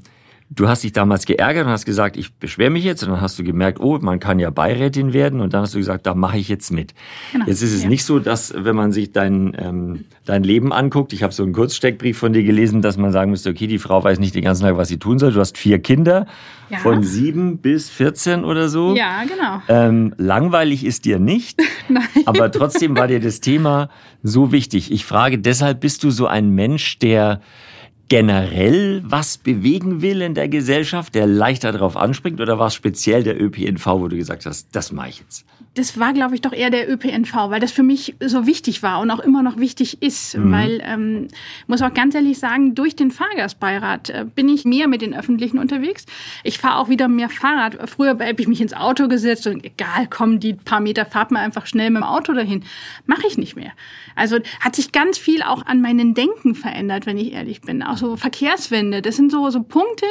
Du 0.50 0.70
hast 0.70 0.84
dich 0.84 0.94
damals 0.94 1.26
geärgert 1.26 1.66
und 1.66 1.72
hast 1.72 1.86
gesagt, 1.86 2.16
ich 2.16 2.34
beschwere 2.34 2.70
mich 2.70 2.86
jetzt. 2.86 3.04
Und 3.04 3.10
dann 3.10 3.20
hast 3.20 3.38
du 3.38 3.44
gemerkt, 3.44 3.82
oh, 3.82 4.00
man 4.02 4.20
kann 4.20 4.40
ja 4.40 4.50
Beirätin 4.50 5.12
werden. 5.12 5.42
Und 5.42 5.54
dann 5.54 5.62
hast 5.62 5.74
du 5.74 5.78
gesagt, 5.78 6.06
da 6.06 6.16
mache 6.16 6.38
ich 6.38 6.48
jetzt 6.48 6.72
mit. 6.72 6.94
Genau. 7.34 7.46
Jetzt 7.48 7.62
ist 7.62 7.74
es 7.74 7.84
ja. 7.84 7.90
nicht 7.90 8.06
so, 8.06 8.20
dass, 8.20 8.54
wenn 8.56 8.76
man 8.76 8.94
sich 8.94 9.12
dein, 9.12 9.56
ähm, 9.60 10.06
dein 10.24 10.44
Leben 10.44 10.72
anguckt, 10.72 11.12
ich 11.12 11.22
habe 11.22 11.34
so 11.34 11.44
einen 11.44 11.52
Kurzsteckbrief 11.52 12.18
von 12.18 12.32
dir 12.32 12.44
gelesen, 12.44 12.82
dass 12.82 12.98
man 12.98 13.12
sagen 13.12 13.32
müsste, 13.32 13.50
okay, 13.50 13.68
die 13.68 13.78
Frau 13.78 14.02
weiß 14.02 14.20
nicht 14.20 14.36
den 14.36 14.44
ganzen 14.44 14.64
Tag, 14.64 14.78
was 14.78 14.88
sie 14.88 15.00
tun 15.00 15.20
soll. 15.20 15.34
Du 15.34 15.40
hast 15.42 15.58
vier 15.58 15.80
Kinder, 15.80 16.28
ja. 16.70 16.78
von 16.80 17.04
sieben 17.04 17.58
bis 17.58 17.90
14 17.90 18.44
oder 18.44 18.70
so. 18.70 18.96
Ja, 18.96 19.24
genau. 19.24 19.62
Ähm, 19.68 20.14
langweilig 20.18 20.86
ist 20.86 21.06
dir 21.06 21.20
nicht. 21.20 21.62
Nein. 21.90 22.04
Aber 22.26 22.52
trotzdem 22.52 22.96
war 22.98 23.08
dir 23.08 23.20
das 23.20 23.42
Thema 23.42 23.90
so 24.24 24.52
wichtig. 24.52 24.92
Ich 24.92 25.06
frage 25.06 25.40
deshalb, 25.40 25.82
bist 25.82 26.04
du 26.04 26.12
so 26.12 26.28
ein 26.28 26.52
Mensch, 26.52 27.00
der 27.00 27.42
generell 28.10 29.04
was 29.06 29.38
bewegen 29.38 30.02
will 30.02 30.22
in 30.22 30.34
der 30.34 30.48
Gesellschaft, 30.48 31.16
der 31.16 31.28
leichter 31.28 31.72
darauf 31.72 31.98
anspringt? 31.98 32.40
Oder 32.40 32.60
war 32.60 32.68
es 32.68 32.74
speziell 32.74 33.24
der 33.24 33.42
ÖPNV, 33.42 33.86
wo 33.86 34.08
du 34.08 34.16
gesagt 34.16 34.46
hast, 34.46 34.70
das 34.72 34.92
mache 34.92 35.10
ich 35.10 35.20
jetzt? 35.20 35.46
Das 35.74 36.00
war, 36.00 36.14
glaube 36.14 36.34
ich, 36.34 36.42
doch 36.42 36.54
eher 36.54 36.72
der 36.72 36.92
ÖPNV, 36.92 37.34
weil 37.50 37.60
das 37.60 37.72
für 37.72 37.84
mich 37.84 38.16
so 38.20 38.48
wichtig 38.48 38.82
war 38.82 39.00
und 39.00 39.12
auch 39.12 39.20
immer 39.20 39.44
noch 39.44 39.58
wichtig 39.58 40.02
ist. 40.02 40.36
Mhm. 40.36 40.52
Weil, 40.52 40.82
ähm, 40.84 41.28
muss 41.68 41.84
auch 41.84 41.94
ganz 41.94 42.16
ehrlich 42.16 42.40
sagen, 42.40 42.74
durch 42.74 42.96
den 42.96 43.12
Fahrgastbeirat 43.12 44.10
äh, 44.10 44.26
bin 44.34 44.50
ich 44.50 44.66
mehr 44.66 44.88
mit 44.88 45.04
den 45.04 45.14
Öffentlichen 45.14 45.60
unterwegs. 45.60 46.06
Ich 46.44 46.58
fahre 46.58 46.80
auch 46.80 46.90
wieder 46.90 47.08
mehr 47.08 47.30
Fahrrad. 47.30 47.90
Früher 47.90 48.12
habe 48.12 48.36
ich 48.40 48.48
mich 48.48 48.60
ins 48.60 48.74
Auto 48.74 49.08
gesetzt 49.08 49.46
und 49.46 49.64
egal, 49.64 50.08
kommen 50.08 50.40
die 50.40 50.54
paar 50.54 50.80
Meter, 50.80 51.06
fahrt 51.06 51.30
man 51.30 51.44
einfach 51.44 51.68
schnell 51.68 51.92
mit 51.92 52.02
dem 52.02 52.08
Auto 52.08 52.34
dahin. 52.34 52.64
Mache 53.06 53.28
ich 53.28 53.38
nicht 53.38 53.56
mehr. 53.56 53.72
Also 54.16 54.40
hat 54.60 54.76
sich 54.76 54.92
ganz 54.92 55.20
viel 55.20 55.44
auch 55.44 55.64
an 55.68 55.82
meinen 55.82 56.16
Denken 56.16 56.56
verändert, 56.56 57.06
wenn 57.06 57.20
ich 57.20 57.34
ehrlich 57.34 57.62
bin. 57.62 57.84
Auch 57.84 57.97
auch 57.98 58.10
so 58.10 58.16
Verkehrswende. 58.16 59.02
Das 59.02 59.16
sind 59.16 59.32
so, 59.32 59.50
so 59.50 59.64
Punkte, 59.64 60.06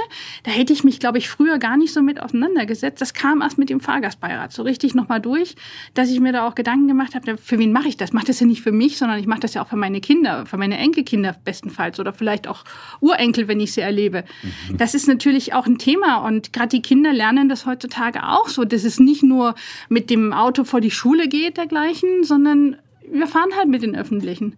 da 0.44 0.50
hätte 0.50 0.72
ich 0.72 0.84
mich, 0.84 1.00
glaube 1.00 1.18
ich, 1.18 1.28
früher 1.28 1.58
gar 1.58 1.76
nicht 1.76 1.92
so 1.92 2.02
mit 2.02 2.20
auseinandergesetzt. 2.20 3.00
Das 3.00 3.14
kam 3.14 3.42
erst 3.42 3.58
mit 3.58 3.70
dem 3.70 3.80
Fahrgastbeirat 3.80 4.52
so 4.52 4.62
richtig 4.62 4.94
nochmal 4.94 5.20
durch, 5.20 5.54
dass 5.94 6.10
ich 6.10 6.20
mir 6.20 6.32
da 6.32 6.46
auch 6.46 6.54
Gedanken 6.54 6.88
gemacht 6.88 7.14
habe, 7.14 7.36
für 7.36 7.58
wen 7.58 7.72
mache 7.72 7.88
ich 7.88 7.96
das? 7.96 8.12
Mache 8.12 8.26
das 8.26 8.40
ja 8.40 8.46
nicht 8.46 8.62
für 8.62 8.72
mich, 8.72 8.98
sondern 8.98 9.18
ich 9.18 9.26
mache 9.26 9.40
das 9.40 9.54
ja 9.54 9.62
auch 9.62 9.68
für 9.68 9.76
meine 9.76 10.00
Kinder, 10.00 10.46
für 10.46 10.56
meine 10.56 10.78
Enkelkinder 10.78 11.36
bestenfalls 11.44 12.00
oder 12.00 12.12
vielleicht 12.12 12.48
auch 12.48 12.64
Urenkel, 13.00 13.48
wenn 13.48 13.60
ich 13.60 13.72
sie 13.72 13.80
erlebe. 13.80 14.24
Mhm. 14.42 14.76
Das 14.76 14.94
ist 14.94 15.08
natürlich 15.08 15.54
auch 15.54 15.66
ein 15.66 15.78
Thema 15.78 16.18
und 16.26 16.52
gerade 16.52 16.68
die 16.68 16.82
Kinder 16.82 17.12
lernen 17.12 17.48
das 17.48 17.66
heutzutage 17.66 18.26
auch 18.26 18.48
so, 18.48 18.64
dass 18.64 18.84
es 18.84 18.98
nicht 18.98 19.22
nur 19.22 19.54
mit 19.88 20.10
dem 20.10 20.32
Auto 20.32 20.64
vor 20.64 20.80
die 20.80 20.90
Schule 20.90 21.28
geht, 21.28 21.56
dergleichen, 21.56 22.24
sondern 22.24 22.76
wir 23.12 23.26
fahren 23.26 23.50
halt 23.56 23.68
mit 23.68 23.82
den 23.82 23.96
Öffentlichen. 23.96 24.56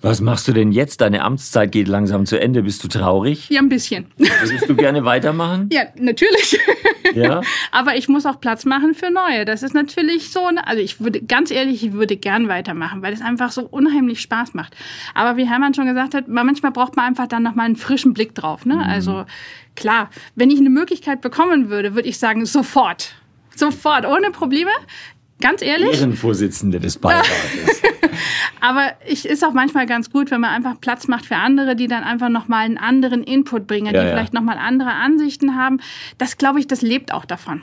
Was 0.00 0.20
machst 0.20 0.48
du 0.48 0.52
denn 0.52 0.72
jetzt? 0.72 1.00
Deine 1.00 1.22
Amtszeit 1.22 1.72
geht 1.72 1.88
langsam 1.88 2.26
zu 2.26 2.40
Ende. 2.40 2.62
Bist 2.62 2.82
du 2.84 2.88
traurig? 2.88 3.48
Ja, 3.50 3.60
ein 3.60 3.68
bisschen. 3.68 4.06
Würdest 4.16 4.68
du 4.68 4.76
gerne 4.76 5.04
weitermachen? 5.04 5.68
Ja, 5.72 5.82
natürlich. 5.96 6.58
Ja? 7.14 7.42
Aber 7.72 7.96
ich 7.96 8.08
muss 8.08 8.26
auch 8.26 8.40
Platz 8.40 8.64
machen 8.64 8.94
für 8.94 9.10
neue. 9.10 9.44
Das 9.44 9.62
ist 9.62 9.74
natürlich 9.74 10.30
so, 10.30 10.46
also 10.64 10.80
ich 10.80 11.00
würde, 11.00 11.22
ganz 11.22 11.50
ehrlich, 11.50 11.84
ich 11.84 11.92
würde 11.92 12.16
gern 12.16 12.48
weitermachen, 12.48 13.02
weil 13.02 13.12
es 13.12 13.20
einfach 13.20 13.52
so 13.52 13.66
unheimlich 13.66 14.20
Spaß 14.20 14.54
macht. 14.54 14.76
Aber 15.14 15.36
wie 15.36 15.48
Hermann 15.48 15.74
schon 15.74 15.86
gesagt 15.86 16.14
hat, 16.14 16.28
manchmal 16.28 16.72
braucht 16.72 16.96
man 16.96 17.06
einfach 17.06 17.26
dann 17.26 17.42
nochmal 17.42 17.66
einen 17.66 17.76
frischen 17.76 18.14
Blick 18.14 18.34
drauf. 18.34 18.64
Ne? 18.64 18.76
Mhm. 18.76 18.82
Also 18.82 19.24
klar, 19.76 20.10
wenn 20.34 20.50
ich 20.50 20.58
eine 20.58 20.70
Möglichkeit 20.70 21.20
bekommen 21.20 21.68
würde, 21.70 21.94
würde 21.94 22.08
ich 22.08 22.18
sagen, 22.18 22.46
sofort. 22.46 23.14
Sofort, 23.54 24.06
ohne 24.06 24.30
Probleme. 24.30 24.70
Ganz 25.40 25.62
ehrlich? 25.62 26.00
Ehrenvorsitzende 26.00 26.80
des 26.80 26.98
Beirates. 26.98 27.30
Aber 28.60 28.92
ich 29.06 29.26
ist 29.26 29.44
auch 29.44 29.52
manchmal 29.52 29.86
ganz 29.86 30.10
gut, 30.10 30.30
wenn 30.30 30.40
man 30.40 30.50
einfach 30.50 30.80
Platz 30.80 31.08
macht 31.08 31.26
für 31.26 31.36
andere, 31.36 31.76
die 31.76 31.86
dann 31.86 32.04
einfach 32.04 32.28
nochmal 32.28 32.66
einen 32.66 32.78
anderen 32.78 33.22
Input 33.22 33.66
bringen, 33.66 33.86
ja, 33.86 33.92
die 33.92 34.06
ja. 34.06 34.12
vielleicht 34.12 34.34
nochmal 34.34 34.58
andere 34.58 34.92
Ansichten 34.92 35.56
haben. 35.56 35.80
Das 36.18 36.36
glaube 36.36 36.60
ich, 36.60 36.66
das 36.66 36.82
lebt 36.82 37.12
auch 37.12 37.24
davon. 37.24 37.62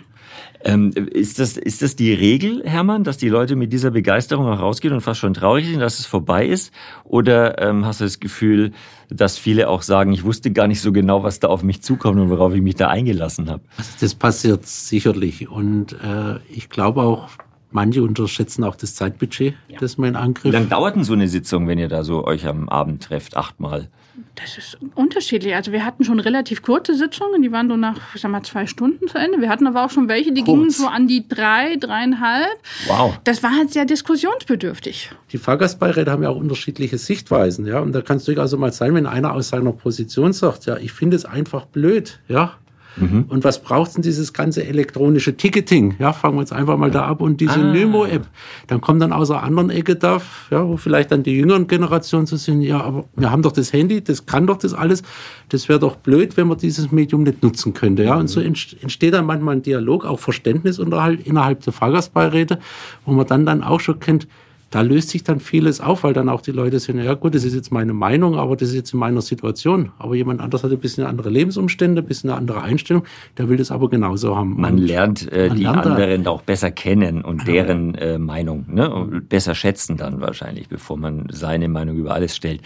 Ähm, 0.64 0.92
ist, 0.92 1.40
das, 1.40 1.56
ist 1.56 1.82
das 1.82 1.96
die 1.96 2.14
Regel, 2.14 2.64
Hermann, 2.66 3.04
dass 3.04 3.18
die 3.18 3.30
Leute 3.30 3.56
mit 3.56 3.72
dieser 3.72 3.92
Begeisterung 3.92 4.48
auch 4.48 4.60
rausgehen 4.60 4.94
und 4.94 5.02
fast 5.02 5.20
schon 5.20 5.34
traurig 5.34 5.68
sind, 5.68 5.80
dass 5.80 6.00
es 6.00 6.06
vorbei 6.06 6.48
ist? 6.48 6.74
Oder 7.04 7.62
ähm, 7.62 7.86
hast 7.86 8.02
du 8.02 8.06
das 8.06 8.20
Gefühl, 8.20 8.72
dass 9.10 9.38
viele 9.38 9.70
auch 9.70 9.84
sagen, 9.84 10.12
ich 10.12 10.24
wusste 10.24 10.52
gar 10.52 10.68
nicht 10.68 10.82
so 10.82 10.92
genau, 10.92 11.24
was 11.24 11.40
da 11.40 11.48
auf 11.48 11.64
mich 11.64 11.82
zukommt 11.82 12.20
und 12.20 12.30
worauf 12.30 12.54
ich 12.54 12.62
mich 12.62 12.76
da 12.76 12.88
eingelassen 12.88 13.50
habe? 13.50 13.64
Also 13.78 13.92
das 14.00 14.16
passiert 14.16 14.66
sicherlich. 14.66 15.48
Und 15.48 15.94
äh, 15.94 16.40
ich 16.50 16.70
glaube 16.70 17.02
auch, 17.02 17.30
Manche 17.72 18.02
unterschätzen 18.02 18.64
auch 18.64 18.76
das 18.76 18.96
Zeitbudget, 18.96 19.54
ja. 19.68 19.78
das 19.80 19.98
man 19.98 20.10
in 20.10 20.16
Angriff. 20.16 20.46
Wie 20.46 20.56
lange 20.56 20.68
dauert 20.68 20.96
denn 20.96 21.04
so 21.04 21.14
eine 21.14 21.28
Sitzung, 21.28 21.68
wenn 21.68 21.80
ihr 21.80 21.90
da 21.90 22.04
so 22.04 22.26
euch 22.26 22.48
am 22.48 22.70
Abend 22.70 23.04
trefft? 23.04 23.36
Achtmal? 23.36 23.90
Das 24.36 24.58
ist 24.58 24.78
unterschiedlich. 24.96 25.56
Also 25.56 25.72
wir 25.72 25.84
hatten 25.84 26.04
schon 26.04 26.20
relativ 26.20 26.62
kurze 26.62 26.96
Sitzungen, 26.96 27.42
die 27.42 27.52
waren 27.52 27.70
so 27.70 27.76
nach, 27.76 28.16
ich 28.16 28.22
sag 28.22 28.32
mal, 28.32 28.44
zwei 28.44 28.68
Stunden 28.68 29.08
zu 29.08 29.18
Ende. 29.18 29.42
Wir 29.42 29.50
hatten 29.50 29.68
aber 29.68 29.86
auch 29.86 29.90
schon 29.90 30.08
welche, 30.08 30.32
die 30.32 30.44
Kurz. 30.44 30.58
gingen 30.58 30.70
so 30.70 30.88
an 30.88 31.08
die 31.08 31.28
drei, 31.28 31.76
dreieinhalb. 31.76 32.58
Wow. 32.88 33.20
Das 33.24 33.44
war 33.44 33.52
halt 33.52 33.72
sehr 33.74 33.86
diskussionsbedürftig. 33.86 35.12
Die 35.32 35.38
Fahrgastbeiräte 35.38 36.12
haben 36.12 36.24
ja 36.24 36.30
auch 36.30 36.38
unterschiedliche 36.38 36.98
Sichtweisen, 36.98 37.66
ja. 37.66 37.80
Und 37.80 37.94
da 37.94 38.02
kann 38.02 38.18
es 38.18 38.26
durchaus 38.26 38.56
mal 38.56 38.72
sein, 38.72 38.94
wenn 38.96 39.08
einer 39.08 39.34
aus 39.34 39.50
seiner 39.50 39.72
Position 39.72 40.34
sagt, 40.34 40.66
ja, 40.66 40.78
ich 40.78 40.94
finde 40.94 41.16
es 41.16 41.26
einfach 41.26 41.66
blöd, 41.66 42.20
ja. 42.28 42.54
Mhm. 42.98 43.26
Und 43.30 43.44
was 43.44 43.62
braucht 43.62 43.96
denn 43.96 44.02
dieses 44.02 44.34
ganze 44.34 44.66
elektronische 44.66 45.36
Ticketing? 45.36 45.96
Ja, 46.00 46.14
fangen 46.14 46.36
wir 46.36 46.42
jetzt 46.42 46.54
einfach 46.54 46.78
mal 46.78 46.92
da 46.92 47.06
ab 47.06 47.22
und 47.22 47.40
diese 47.40 47.60
ah. 47.60 47.72
Nemo-App. 47.72 48.26
Dann 48.68 48.82
kommt 48.82 49.02
dann 49.02 49.14
aus 49.14 49.30
der 49.30 49.44
anderen 49.44 49.70
Ecke 49.70 49.96
da, 49.96 50.22
ja, 50.50 50.68
wo 50.68 50.78
vielleicht 50.78 51.12
dann 51.12 51.24
die 51.24 51.36
jüngeren 51.36 51.68
Generationen 51.68 52.28
zu 52.28 52.38
sind, 52.38 52.62
ja, 52.62 52.82
aber 52.82 53.06
wir 53.16 53.32
haben 53.32 53.42
doch 53.42 53.52
das 53.52 53.74
Handy, 53.74 54.04
das 54.04 54.26
kann 54.26 54.48
doch 54.48 54.58
das 54.58 54.74
alles. 54.74 55.04
Das 55.50 55.70
wäre 55.70 55.80
doch 55.80 55.96
blöd, 55.96 56.38
wenn 56.38 56.48
man 56.48 56.58
dieses 56.58 56.92
Medium 56.92 57.24
nicht 57.24 57.44
nutzen 57.44 57.74
könnte. 57.74 58.04
Ja, 58.04 58.16
und 58.16 58.28
so 58.28 58.40
mhm. 58.40 58.48
entsteht 58.82 59.14
dann 59.14 59.26
manchmal 59.26 59.56
ein 59.56 59.62
Dialog, 59.62 60.06
auch 60.06 60.20
Verständnis 60.20 60.80
innerhalb 60.80 61.62
der 61.62 61.74
Fahrgastbeiräte, 61.74 62.60
wo 63.06 63.14
man 63.14 63.28
dann 63.28 63.46
dann 63.46 63.64
auch 63.64 63.80
schon 63.80 64.00
kennt, 64.00 64.28
da 64.70 64.82
löst 64.82 65.10
sich 65.10 65.24
dann 65.24 65.40
vieles 65.40 65.80
auf, 65.80 66.04
weil 66.04 66.14
dann 66.14 66.28
auch 66.28 66.42
die 66.42 66.52
Leute 66.52 66.80
sagen, 66.80 67.02
ja 67.02 67.14
gut, 67.14 67.36
das 67.36 67.46
ist 67.46 67.56
jetzt 67.56 67.72
meine 67.72 67.94
Meinung, 67.94 68.36
aber 68.36 68.58
das 68.58 68.70
ist 68.70 68.76
jetzt 68.76 68.94
in 68.94 69.00
meiner 69.00 69.22
Situation. 69.22 69.92
Aber 69.98 70.16
jemand 70.16 70.42
anders 70.42 70.64
hat 70.64 70.72
ein 70.72 70.80
bisschen 70.80 71.06
andere 71.06 71.30
Lebensumstände, 71.30 72.02
ein 72.02 72.08
bisschen 72.08 72.30
eine 72.30 72.38
andere 72.38 72.62
Einstellung, 72.62 73.04
der 73.38 73.48
will 73.48 73.58
das 73.58 73.72
aber 73.72 73.90
genauso 73.90 74.36
haben. 74.36 74.60
Man 74.60 74.74
und 74.74 74.80
lernt 74.80 75.32
äh, 75.32 75.48
man 75.48 75.58
die 75.58 75.64
lernt 75.64 75.86
anderen 75.86 76.28
auch 76.28 76.42
besser 76.42 76.72
kennen 76.72 77.22
und 77.22 77.48
ja. 77.48 77.54
deren 77.54 77.96
äh, 77.96 78.18
Meinung 78.18 78.66
ne? 78.68 78.94
und 78.94 79.30
besser 79.30 79.56
schätzen 79.56 79.96
dann 79.96 80.20
wahrscheinlich, 80.20 80.68
bevor 80.68 80.98
man 80.98 81.28
seine 81.32 81.70
Meinung 81.70 81.96
über 81.96 82.14
alles 82.14 82.36
stellt. 82.36 82.62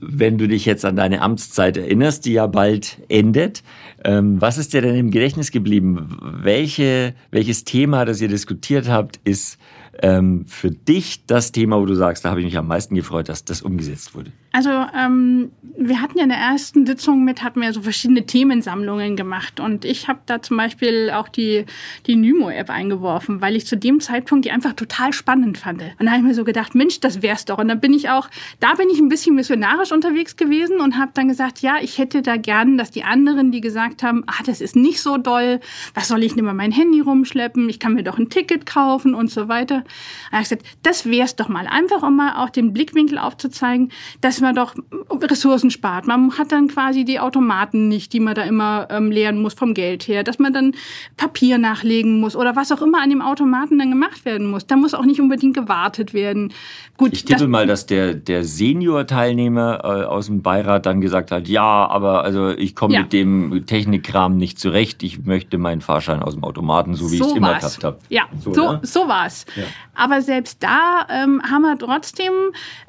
Wenn 0.00 0.36
du 0.36 0.48
dich 0.48 0.66
jetzt 0.66 0.84
an 0.84 0.96
deine 0.96 1.22
Amtszeit 1.22 1.76
erinnerst, 1.76 2.26
die 2.26 2.32
ja 2.32 2.48
bald 2.48 2.98
endet, 3.08 3.62
ähm, 4.04 4.40
was 4.40 4.58
ist 4.58 4.74
dir 4.74 4.82
denn 4.82 4.96
im 4.96 5.10
Gedächtnis 5.12 5.52
geblieben? 5.52 6.18
Welche, 6.42 7.14
welches 7.30 7.64
Thema, 7.64 8.04
das 8.04 8.20
ihr 8.20 8.28
diskutiert 8.28 8.88
habt, 8.88 9.20
ist 9.24 9.58
ähm, 10.02 10.44
für 10.46 10.70
dich 10.70 11.26
das 11.26 11.52
Thema, 11.52 11.80
wo 11.80 11.86
du 11.86 11.94
sagst, 11.94 12.24
da 12.24 12.30
habe 12.30 12.40
ich 12.40 12.46
mich 12.46 12.58
am 12.58 12.66
meisten 12.66 12.94
gefreut, 12.94 13.28
dass 13.28 13.44
das 13.44 13.62
umgesetzt 13.62 14.14
wurde? 14.14 14.32
Also 14.52 14.70
ähm, 14.70 15.50
wir 15.76 16.00
hatten 16.00 16.16
ja 16.16 16.22
in 16.22 16.30
der 16.30 16.38
ersten 16.38 16.86
Sitzung 16.86 17.24
mit, 17.24 17.42
hatten 17.42 17.60
wir 17.60 17.72
so 17.72 17.82
verschiedene 17.82 18.24
Themensammlungen 18.24 19.16
gemacht 19.16 19.58
und 19.58 19.84
ich 19.84 20.06
habe 20.06 20.20
da 20.26 20.40
zum 20.42 20.56
Beispiel 20.56 21.10
auch 21.10 21.28
die, 21.28 21.64
die 22.06 22.14
Nymo-App 22.14 22.70
eingeworfen, 22.70 23.40
weil 23.40 23.56
ich 23.56 23.66
zu 23.66 23.76
dem 23.76 23.98
Zeitpunkt 24.00 24.44
die 24.44 24.52
einfach 24.52 24.74
total 24.74 25.12
spannend 25.12 25.58
fand. 25.58 25.82
Und 25.82 26.06
da 26.06 26.12
habe 26.12 26.20
ich 26.20 26.26
mir 26.26 26.34
so 26.34 26.44
gedacht, 26.44 26.74
Mensch, 26.74 27.00
das 27.00 27.22
wär's 27.22 27.44
doch. 27.44 27.58
Und 27.58 27.68
dann 27.68 27.80
bin 27.80 27.92
ich 27.92 28.10
auch, 28.10 28.28
da 28.60 28.74
bin 28.74 28.88
ich 28.90 29.00
ein 29.00 29.08
bisschen 29.08 29.34
missionarisch 29.34 29.90
unterwegs 29.90 30.36
gewesen 30.36 30.78
und 30.78 30.98
habe 30.98 31.10
dann 31.14 31.28
gesagt, 31.28 31.60
ja, 31.60 31.76
ich 31.82 31.98
hätte 31.98 32.22
da 32.22 32.36
gern, 32.36 32.78
dass 32.78 32.90
die 32.90 33.04
anderen, 33.04 33.50
die 33.50 33.60
gesagt 33.60 34.02
haben, 34.02 34.22
ah, 34.26 34.42
das 34.46 34.60
ist 34.60 34.76
nicht 34.76 35.00
so 35.00 35.16
doll, 35.16 35.60
was 35.94 36.08
soll 36.08 36.22
ich 36.22 36.36
nicht 36.36 36.44
mehr 36.44 36.54
mein 36.54 36.72
Handy 36.72 37.00
rumschleppen, 37.00 37.68
ich 37.68 37.80
kann 37.80 37.94
mir 37.94 38.04
doch 38.04 38.18
ein 38.18 38.28
Ticket 38.28 38.66
kaufen 38.66 39.14
und 39.14 39.30
so 39.30 39.48
weiter. 39.48 39.83
Da 40.30 40.38
habe 40.38 40.42
ich 40.42 40.48
gesagt, 40.48 40.66
das 40.82 41.06
wär's 41.06 41.36
doch 41.36 41.48
mal, 41.48 41.66
einfach 41.66 42.02
um 42.02 42.16
mal 42.16 42.42
auch 42.44 42.50
den 42.50 42.72
Blickwinkel 42.72 43.18
aufzuzeigen, 43.18 43.90
dass 44.20 44.40
man 44.40 44.54
doch 44.54 44.74
Ressourcen 45.10 45.70
spart. 45.70 46.06
Man 46.06 46.36
hat 46.38 46.52
dann 46.52 46.68
quasi 46.68 47.04
die 47.04 47.20
Automaten 47.20 47.88
nicht, 47.88 48.12
die 48.12 48.20
man 48.20 48.34
da 48.34 48.42
immer 48.42 48.88
ähm, 48.90 49.10
leeren 49.10 49.40
muss 49.40 49.54
vom 49.54 49.74
Geld 49.74 50.08
her, 50.08 50.24
dass 50.24 50.38
man 50.38 50.52
dann 50.52 50.72
Papier 51.16 51.58
nachlegen 51.58 52.20
muss 52.20 52.36
oder 52.36 52.56
was 52.56 52.72
auch 52.72 52.82
immer 52.82 53.00
an 53.00 53.10
dem 53.10 53.22
Automaten 53.22 53.78
dann 53.78 53.90
gemacht 53.90 54.24
werden 54.24 54.46
muss. 54.46 54.66
Da 54.66 54.76
muss 54.76 54.94
auch 54.94 55.04
nicht 55.04 55.20
unbedingt 55.20 55.54
gewartet 55.54 56.14
werden. 56.14 56.52
Gut, 56.96 57.12
ich 57.12 57.24
tippe 57.24 57.48
mal, 57.48 57.66
dass 57.66 57.86
der, 57.86 58.14
der 58.14 58.44
Senior-Teilnehmer 58.44 59.80
äh, 59.82 60.04
aus 60.04 60.26
dem 60.26 60.42
Beirat 60.42 60.86
dann 60.86 61.00
gesagt 61.00 61.30
hat, 61.32 61.48
ja, 61.48 61.86
aber 61.88 62.22
also 62.22 62.50
ich 62.50 62.74
komme 62.74 62.94
ja. 62.94 63.00
mit 63.02 63.12
dem 63.12 63.66
Technikkram 63.66 64.36
nicht 64.36 64.58
zurecht. 64.58 65.02
Ich 65.02 65.24
möchte 65.24 65.58
meinen 65.58 65.80
Fahrschein 65.80 66.22
aus 66.22 66.34
dem 66.34 66.44
Automaten, 66.44 66.94
so 66.94 67.10
wie 67.10 67.16
so 67.16 67.24
ich 67.24 67.30
es 67.30 67.36
immer 67.36 67.54
gehabt 67.54 67.84
habe. 67.84 67.98
Ja, 68.08 68.24
so, 68.40 68.54
so, 68.54 68.72
ne? 68.72 68.80
so 68.82 69.08
war's. 69.08 69.44
Ja. 69.56 69.64
Aber 69.94 70.22
selbst 70.22 70.62
da 70.62 71.06
ähm, 71.08 71.42
haben 71.42 71.62
wir 71.62 71.78
trotzdem 71.78 72.32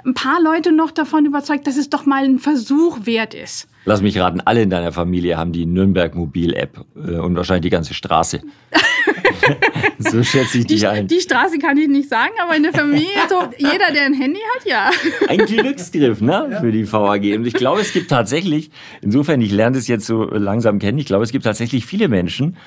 ein 0.06 0.14
paar 0.14 0.42
Leute 0.42 0.72
noch 0.72 0.92
davon 0.92 1.26
überzeugt, 1.26 1.68
dass 1.68 1.78
es 1.78 1.90
doch 1.90 2.06
mal 2.06 2.24
ein 2.24 2.40
Versuch 2.40 3.06
wert 3.06 3.34
ist. 3.34 3.68
Lass 3.86 4.02
mich 4.02 4.18
raten, 4.18 4.42
alle 4.42 4.64
in 4.64 4.72
deiner 4.72 4.92
Familie 4.92 5.38
haben 5.38 5.52
die 5.52 5.68
Nürnberg 5.68 6.16
Mobil-App 6.16 6.84
äh, 6.96 7.18
und 7.18 7.36
wahrscheinlich 7.36 7.64
die 7.64 7.70
ganze 7.70 7.94
Straße. 7.94 8.42
so 10.00 10.24
schätze 10.24 10.58
ich 10.58 10.66
dich 10.66 10.82
die, 10.82 10.88
ein. 10.88 11.08
Die 11.08 11.22
Straße 11.22 11.60
kann 11.60 11.78
ich 11.78 11.88
nicht 11.88 12.10
sagen, 12.10 12.34
aber 12.42 12.56
in 12.56 12.64
der 12.64 12.74
Familie, 12.74 13.08
so 13.30 13.44
jeder, 13.58 13.92
der 13.94 14.06
ein 14.06 14.14
Handy 14.16 14.40
hat, 14.56 14.66
ja. 14.66 14.90
Ein 15.28 15.46
Glücksgriff, 15.46 16.20
ne, 16.20 16.58
für 16.62 16.72
die 16.72 16.92
VAG. 16.92 17.36
Und 17.36 17.46
ich 17.46 17.54
glaube, 17.54 17.82
es 17.82 17.94
gibt 17.94 18.10
tatsächlich, 18.10 18.72
insofern, 19.02 19.40
ich 19.42 19.52
lerne 19.52 19.78
das 19.78 19.88
jetzt 19.88 20.08
so 20.08 20.24
langsam 20.24 20.80
kennen, 20.80 20.98
ich 20.98 21.06
glaube, 21.06 21.24
es 21.24 21.32
gibt 21.32 21.46
tatsächlich 21.46 21.86
viele 21.86 22.08
Menschen, 22.08 22.58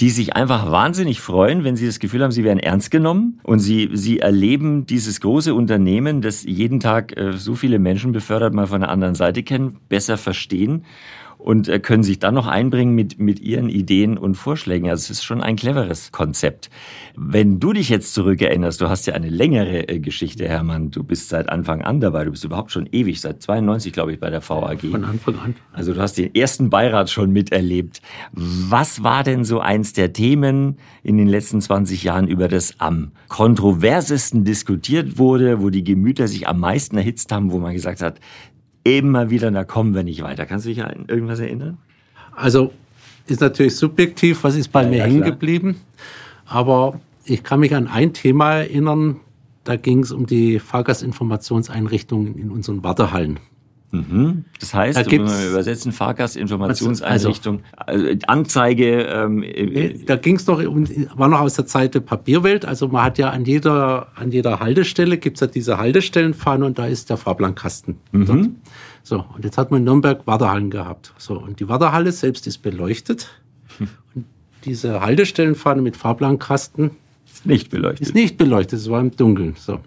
die 0.00 0.10
sich 0.10 0.36
einfach 0.36 0.70
wahnsinnig 0.70 1.20
freuen, 1.20 1.64
wenn 1.64 1.76
sie 1.76 1.86
das 1.86 1.98
Gefühl 1.98 2.22
haben, 2.22 2.30
sie 2.30 2.44
werden 2.44 2.58
ernst 2.58 2.90
genommen 2.90 3.40
und 3.44 3.60
sie, 3.60 3.90
sie 3.92 4.18
erleben 4.18 4.86
dieses 4.86 5.20
große 5.20 5.54
Unternehmen, 5.54 6.20
das 6.20 6.44
jeden 6.44 6.80
Tag 6.80 7.16
äh, 7.16 7.32
so 7.32 7.54
viele 7.54 7.78
Menschen 7.78 8.12
befördert, 8.12 8.52
mal 8.52 8.66
von 8.66 8.80
der 8.80 8.90
anderen 8.90 9.14
Seite 9.14 9.42
kennen, 9.42 9.78
besser 9.88 10.18
verstehen 10.18 10.84
und 11.46 11.68
äh, 11.68 11.78
können 11.78 12.02
sich 12.02 12.18
dann 12.18 12.34
noch 12.34 12.48
einbringen 12.48 12.96
mit, 12.96 13.20
mit 13.20 13.38
ihren 13.38 13.68
Ideen 13.68 14.18
und 14.18 14.34
Vorschlägen. 14.34 14.90
Also 14.90 15.04
es 15.04 15.10
ist 15.10 15.24
schon 15.24 15.40
ein 15.40 15.54
cleveres 15.54 16.10
Konzept. 16.10 16.70
Wenn 17.14 17.60
du 17.60 17.72
dich 17.72 17.88
jetzt 17.88 18.14
zurückerinnerst, 18.14 18.80
du 18.80 18.88
hast 18.88 19.06
ja 19.06 19.14
eine 19.14 19.28
längere 19.28 19.88
äh, 19.88 20.00
Geschichte, 20.00 20.48
Hermann. 20.48 20.90
Du 20.90 21.04
bist 21.04 21.28
seit 21.28 21.48
Anfang 21.48 21.82
an 21.82 22.00
dabei. 22.00 22.24
Du 22.24 22.32
bist 22.32 22.42
überhaupt 22.42 22.72
schon 22.72 22.88
ewig, 22.90 23.20
seit 23.20 23.42
92, 23.42 23.92
glaube 23.92 24.12
ich, 24.12 24.18
bei 24.18 24.28
der 24.28 24.42
VAG. 24.42 24.90
Von 24.90 25.04
Anfang 25.04 25.38
an. 25.38 25.54
Also 25.72 25.94
du 25.94 26.00
hast 26.00 26.18
den 26.18 26.34
ersten 26.34 26.68
Beirat 26.68 27.10
schon 27.10 27.30
miterlebt. 27.30 28.02
Was 28.32 29.04
war 29.04 29.22
denn 29.22 29.44
so 29.44 29.60
eins 29.60 29.92
der 29.92 30.12
Themen 30.12 30.78
in 31.04 31.16
den 31.16 31.28
letzten 31.28 31.60
20 31.60 32.02
Jahren, 32.02 32.26
über 32.26 32.48
das 32.48 32.80
am 32.80 33.12
kontroversesten 33.28 34.42
diskutiert 34.42 35.16
wurde, 35.16 35.60
wo 35.60 35.70
die 35.70 35.84
Gemüter 35.84 36.26
sich 36.26 36.48
am 36.48 36.58
meisten 36.58 36.96
erhitzt 36.96 37.30
haben, 37.30 37.52
wo 37.52 37.58
man 37.58 37.72
gesagt 37.72 38.02
hat, 38.02 38.18
immer 38.86 39.30
wieder, 39.30 39.50
da 39.50 39.64
kommen 39.64 39.94
wir 39.94 40.02
nicht 40.02 40.22
weiter. 40.22 40.46
Kannst 40.46 40.66
du 40.66 40.70
dich 40.70 40.82
an 40.82 41.06
irgendwas 41.08 41.40
erinnern? 41.40 41.78
Also 42.34 42.72
ist 43.26 43.40
natürlich 43.40 43.76
subjektiv, 43.76 44.44
was 44.44 44.54
ist 44.54 44.68
bei 44.68 44.82
ja, 44.84 44.88
mir 44.88 44.98
ja, 44.98 45.04
hängen 45.04 45.22
geblieben. 45.22 45.76
Aber 46.44 47.00
ich 47.24 47.42
kann 47.42 47.60
mich 47.60 47.74
an 47.74 47.88
ein 47.88 48.12
Thema 48.12 48.54
erinnern, 48.54 49.20
da 49.64 49.76
ging 49.76 50.00
es 50.00 50.12
um 50.12 50.26
die 50.26 50.60
Fahrgastinformationseinrichtungen 50.60 52.38
in 52.38 52.50
unseren 52.50 52.84
Wartehallen. 52.84 53.40
Mhm. 53.90 54.44
Das 54.60 54.74
heißt, 54.74 54.98
da 54.98 55.10
wenn 55.10 55.26
wir 55.26 55.48
übersetzen, 55.50 55.92
Fahrgastinformationseinrichtung, 55.92 57.62
also, 57.76 58.06
also 58.06 58.18
Anzeige. 58.26 59.02
Ähm, 59.02 59.44
da 60.06 60.16
ging 60.16 60.36
es 60.36 60.46
noch, 60.46 60.58
war 60.58 61.28
noch 61.28 61.40
aus 61.40 61.54
der 61.54 61.66
Zeit 61.66 61.94
der 61.94 62.00
Papierwelt. 62.00 62.64
Also 62.64 62.88
man 62.88 63.04
hat 63.04 63.18
ja 63.18 63.30
an 63.30 63.44
jeder, 63.44 64.08
an 64.14 64.32
jeder 64.32 64.60
Haltestelle 64.60 65.18
gibt 65.18 65.36
es 65.36 65.40
ja 65.40 65.46
diese 65.46 65.78
Haltestellenfahne 65.78 66.64
und 66.64 66.78
da 66.78 66.86
ist 66.86 67.10
der 67.10 67.16
Fahrplankasten. 67.16 67.96
Mhm. 68.12 68.56
So, 69.02 69.24
und 69.34 69.44
jetzt 69.44 69.56
hat 69.56 69.70
man 69.70 69.78
in 69.78 69.84
Nürnberg 69.84 70.26
Wartehallen 70.26 70.70
gehabt. 70.70 71.12
So, 71.16 71.38
und 71.38 71.60
die 71.60 71.68
Wartehalle 71.68 72.10
selbst 72.10 72.46
ist 72.46 72.58
beleuchtet. 72.58 73.28
Und 74.14 74.24
diese 74.64 75.00
Haltestellenfahne 75.00 75.80
mit 75.80 75.96
Fahrplankasten 75.96 76.90
ist 77.24 77.46
nicht 77.46 77.70
beleuchtet. 77.70 78.08
Ist 78.08 78.14
nicht 78.14 78.36
beleuchtet, 78.36 78.80
es 78.80 78.90
war 78.90 79.00
im 79.00 79.14
Dunkeln. 79.14 79.54
So. 79.56 79.78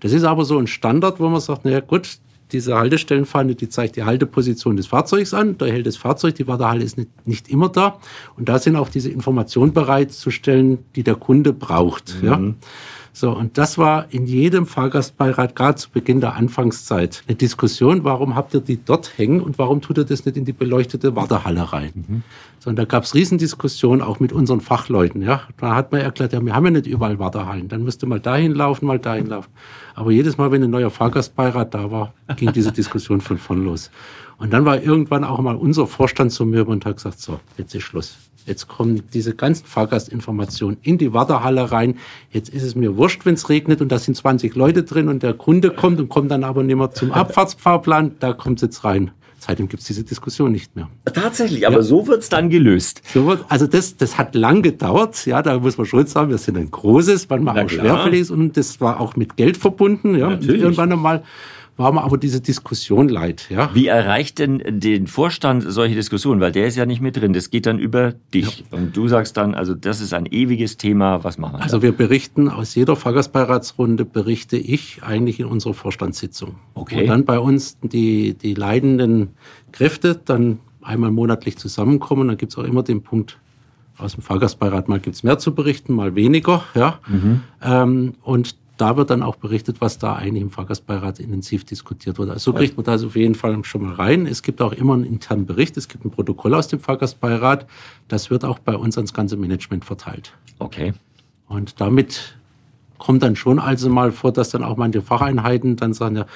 Das 0.00 0.12
ist 0.12 0.24
aber 0.24 0.44
so 0.44 0.58
ein 0.58 0.66
Standard, 0.66 1.18
wo 1.18 1.28
man 1.28 1.40
sagt, 1.40 1.64
naja 1.64 1.80
gut, 1.80 2.18
diese 2.52 2.76
Haltestellenfahne, 2.76 3.54
die 3.54 3.68
zeigt 3.68 3.96
die 3.96 4.04
Halteposition 4.04 4.76
des 4.76 4.86
Fahrzeugs 4.86 5.34
an. 5.34 5.58
Da 5.58 5.66
hält 5.66 5.86
das 5.86 5.96
Fahrzeug, 5.96 6.34
die 6.34 6.46
Wartehalle 6.46 6.84
ist 6.84 6.98
nicht, 6.98 7.10
nicht 7.26 7.48
immer 7.48 7.68
da. 7.68 7.98
Und 8.36 8.48
da 8.48 8.58
sind 8.58 8.76
auch 8.76 8.88
diese 8.88 9.10
Informationen 9.10 9.72
bereitzustellen, 9.72 10.78
die 10.96 11.02
der 11.02 11.14
Kunde 11.14 11.52
braucht. 11.52 12.22
Mhm. 12.22 12.28
Ja. 12.28 12.40
So, 13.12 13.32
und 13.36 13.58
das 13.58 13.78
war 13.78 14.06
in 14.10 14.26
jedem 14.26 14.64
Fahrgastbeirat, 14.64 15.56
gerade 15.56 15.76
zu 15.76 15.90
Beginn 15.90 16.20
der 16.20 16.34
Anfangszeit, 16.34 17.24
eine 17.26 17.34
Diskussion, 17.34 18.04
warum 18.04 18.36
habt 18.36 18.54
ihr 18.54 18.60
die 18.60 18.78
dort 18.84 19.18
hängen 19.18 19.40
und 19.40 19.58
warum 19.58 19.80
tut 19.80 19.98
ihr 19.98 20.04
das 20.04 20.24
nicht 20.24 20.36
in 20.36 20.44
die 20.44 20.52
beleuchtete 20.52 21.16
Wartehalle 21.16 21.72
rein? 21.72 21.92
Mhm. 21.94 22.22
So, 22.60 22.70
und 22.70 22.76
da 22.76 22.84
gab 22.84 23.04
es 23.04 23.14
Riesendiskussionen 23.14 24.02
auch 24.02 24.18
mit 24.18 24.32
unseren 24.32 24.60
Fachleuten. 24.60 25.22
Ja. 25.22 25.42
Da 25.58 25.74
hat 25.74 25.92
man 25.92 26.00
erklärt, 26.00 26.32
ja, 26.32 26.44
wir 26.44 26.54
haben 26.54 26.64
ja 26.64 26.70
nicht 26.72 26.86
überall 26.86 27.18
Wartehallen. 27.18 27.68
Dann 27.68 27.84
müsste 27.84 28.06
mal 28.06 28.20
dahin 28.20 28.52
laufen, 28.52 28.86
mal 28.86 28.98
dahin 28.98 29.26
laufen. 29.26 29.50
Aber 29.94 30.10
jedes 30.10 30.38
Mal, 30.38 30.50
wenn 30.50 30.62
ein 30.62 30.70
neuer 30.70 30.90
Fahrgastbeirat 30.90 31.74
da 31.74 31.90
war, 31.90 32.14
ging 32.36 32.52
diese 32.52 32.72
Diskussion 32.72 33.20
von 33.20 33.38
vorn 33.38 33.64
los. 33.64 33.90
Und 34.38 34.52
dann 34.52 34.64
war 34.64 34.82
irgendwann 34.82 35.24
auch 35.24 35.40
mal 35.40 35.56
unser 35.56 35.86
Vorstand 35.86 36.32
zu 36.32 36.46
mir 36.46 36.66
und 36.66 36.84
hat 36.84 36.96
gesagt, 36.96 37.20
so, 37.20 37.40
jetzt 37.56 37.74
ist 37.74 37.82
Schluss. 37.82 38.16
Jetzt 38.46 38.66
kommen 38.66 39.02
diese 39.12 39.34
ganzen 39.34 39.66
Fahrgastinformationen 39.66 40.78
in 40.82 40.96
die 40.96 41.12
Wartehalle 41.12 41.70
rein. 41.70 41.96
Jetzt 42.30 42.48
ist 42.48 42.62
es 42.62 42.74
mir 42.74 42.96
wurscht, 42.96 43.26
wenn 43.26 43.34
es 43.34 43.50
regnet 43.50 43.82
und 43.82 43.92
da 43.92 43.98
sind 43.98 44.16
20 44.16 44.54
Leute 44.54 44.84
drin 44.84 45.08
und 45.08 45.22
der 45.22 45.34
Kunde 45.34 45.70
kommt 45.70 46.00
und 46.00 46.08
kommt 46.08 46.30
dann 46.30 46.44
aber 46.44 46.62
nicht 46.62 46.76
mehr 46.76 46.90
zum 46.90 47.12
Abfahrtsfahrplan. 47.12 48.16
Da 48.20 48.32
kommt 48.32 48.58
es 48.58 48.62
jetzt 48.62 48.84
rein. 48.84 49.10
Seitdem 49.38 49.68
gibt 49.68 49.80
es 49.82 49.86
diese 49.86 50.04
Diskussion 50.04 50.50
nicht 50.50 50.74
mehr. 50.74 50.88
Tatsächlich, 51.04 51.66
aber 51.66 51.76
ja. 51.76 51.82
so 51.82 52.06
wird 52.06 52.22
es 52.22 52.28
dann 52.28 52.50
gelöst. 52.50 53.02
So 53.14 53.26
wird, 53.26 53.44
also 53.48 53.66
das, 53.66 53.96
das 53.96 54.18
hat 54.18 54.34
lang 54.34 54.62
gedauert. 54.62 55.26
Ja, 55.26 55.42
da 55.42 55.58
muss 55.60 55.78
man 55.78 55.86
schon 55.86 56.06
sagen, 56.06 56.30
wir 56.30 56.38
sind 56.38 56.56
ein 56.56 56.70
großes, 56.70 57.28
manchmal 57.28 57.64
auch 57.64 57.70
schwerfällig 57.70 58.20
ist 58.22 58.30
und 58.30 58.56
das 58.56 58.80
war 58.80 59.00
auch 59.00 59.16
mit 59.16 59.36
Geld 59.36 59.56
verbunden. 59.56 60.16
Ja, 60.16 60.30
Natürlich. 60.30 60.62
irgendwann 60.62 60.92
einmal 60.92 61.22
war 61.78 61.92
mir 61.92 62.02
aber 62.02 62.18
diese 62.18 62.40
Diskussion 62.40 63.08
leid. 63.08 63.46
Ja. 63.50 63.70
Wie 63.72 63.86
erreicht 63.86 64.40
denn 64.40 64.62
den 64.66 65.06
Vorstand 65.06 65.64
solche 65.66 65.94
Diskussionen? 65.94 66.40
Weil 66.40 66.52
der 66.52 66.66
ist 66.66 66.76
ja 66.76 66.84
nicht 66.84 67.00
mit 67.00 67.16
drin. 67.16 67.32
Das 67.32 67.50
geht 67.50 67.66
dann 67.66 67.78
über 67.78 68.12
dich. 68.34 68.64
Ja. 68.70 68.78
Und 68.78 68.96
du 68.96 69.06
sagst 69.06 69.36
dann, 69.36 69.54
also 69.54 69.74
das 69.74 70.00
ist 70.00 70.12
ein 70.12 70.26
ewiges 70.26 70.76
Thema. 70.76 71.22
Was 71.22 71.38
machen 71.38 71.58
wir? 71.58 71.62
Also 71.62 71.78
da? 71.78 71.82
wir 71.84 71.92
berichten 71.92 72.48
aus 72.48 72.74
jeder 72.74 72.96
Fahrgastbeiratsrunde 72.96 74.04
berichte 74.04 74.56
ich 74.56 75.02
eigentlich 75.04 75.38
in 75.38 75.46
unserer 75.46 75.74
Vorstandssitzung. 75.74 76.56
Okay. 76.74 77.02
Und 77.02 77.06
dann 77.06 77.24
bei 77.24 77.38
uns 77.38 77.78
die, 77.80 78.34
die 78.34 78.54
leidenden 78.54 79.28
Kräfte 79.70 80.20
dann 80.22 80.58
einmal 80.82 81.12
monatlich 81.12 81.58
zusammenkommen. 81.58 82.28
Dann 82.28 82.36
gibt 82.36 82.52
es 82.52 82.58
auch 82.58 82.64
immer 82.64 82.82
den 82.82 83.02
Punkt, 83.02 83.38
aus 83.98 84.14
dem 84.14 84.22
Fahrgastbeirat 84.22 84.88
mal 84.88 85.00
gibt 85.00 85.16
es 85.16 85.22
mehr 85.22 85.38
zu 85.38 85.54
berichten, 85.54 85.92
mal 85.92 86.14
weniger. 86.14 86.64
Ja. 86.74 86.98
Mhm. 87.06 87.42
Ähm, 87.62 88.14
und 88.22 88.56
da 88.80 88.96
wird 88.96 89.10
dann 89.10 89.22
auch 89.22 89.36
berichtet, 89.36 89.80
was 89.80 89.98
da 89.98 90.14
eigentlich 90.14 90.42
im 90.42 90.50
Fahrgastbeirat 90.50 91.20
intensiv 91.20 91.64
diskutiert 91.64 92.18
wurde. 92.18 92.32
Also 92.32 92.52
so 92.52 92.56
kriegt 92.56 92.76
man 92.76 92.84
das 92.84 93.04
auf 93.04 93.16
jeden 93.16 93.34
Fall 93.34 93.62
schon 93.64 93.82
mal 93.82 93.94
rein. 93.94 94.26
Es 94.26 94.42
gibt 94.42 94.62
auch 94.62 94.72
immer 94.72 94.94
einen 94.94 95.04
internen 95.04 95.46
Bericht, 95.46 95.76
es 95.76 95.88
gibt 95.88 96.04
ein 96.04 96.10
Protokoll 96.10 96.54
aus 96.54 96.68
dem 96.68 96.80
Fahrgastbeirat. 96.80 97.66
Das 98.08 98.30
wird 98.30 98.44
auch 98.44 98.58
bei 98.58 98.76
uns 98.76 98.96
ans 98.96 99.12
ganze 99.12 99.36
Management 99.36 99.84
verteilt. 99.84 100.32
Okay. 100.58 100.94
Und 101.48 101.80
damit 101.80 102.36
kommt 102.98 103.22
dann 103.22 103.36
schon 103.36 103.58
also 103.58 103.88
mal 103.88 104.12
vor, 104.12 104.32
dass 104.32 104.50
dann 104.50 104.62
auch 104.64 104.76
manche 104.76 105.02
Facheinheiten 105.02 105.76
dann 105.76 105.94
sagen, 105.94 106.16
ja, 106.16 106.26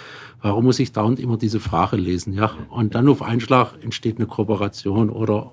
warum 0.40 0.64
muss 0.64 0.78
ich 0.78 0.92
dauernd 0.92 1.20
immer 1.20 1.37
diese 1.37 1.61
Frage 1.61 1.96
lesen, 1.96 2.33
ja? 2.33 2.52
Und 2.70 2.94
dann 2.94 3.09
auf 3.09 3.22
Einschlag 3.22 3.74
entsteht 3.83 4.18
eine 4.18 4.26
Kooperation 4.26 5.11
oder 5.11 5.52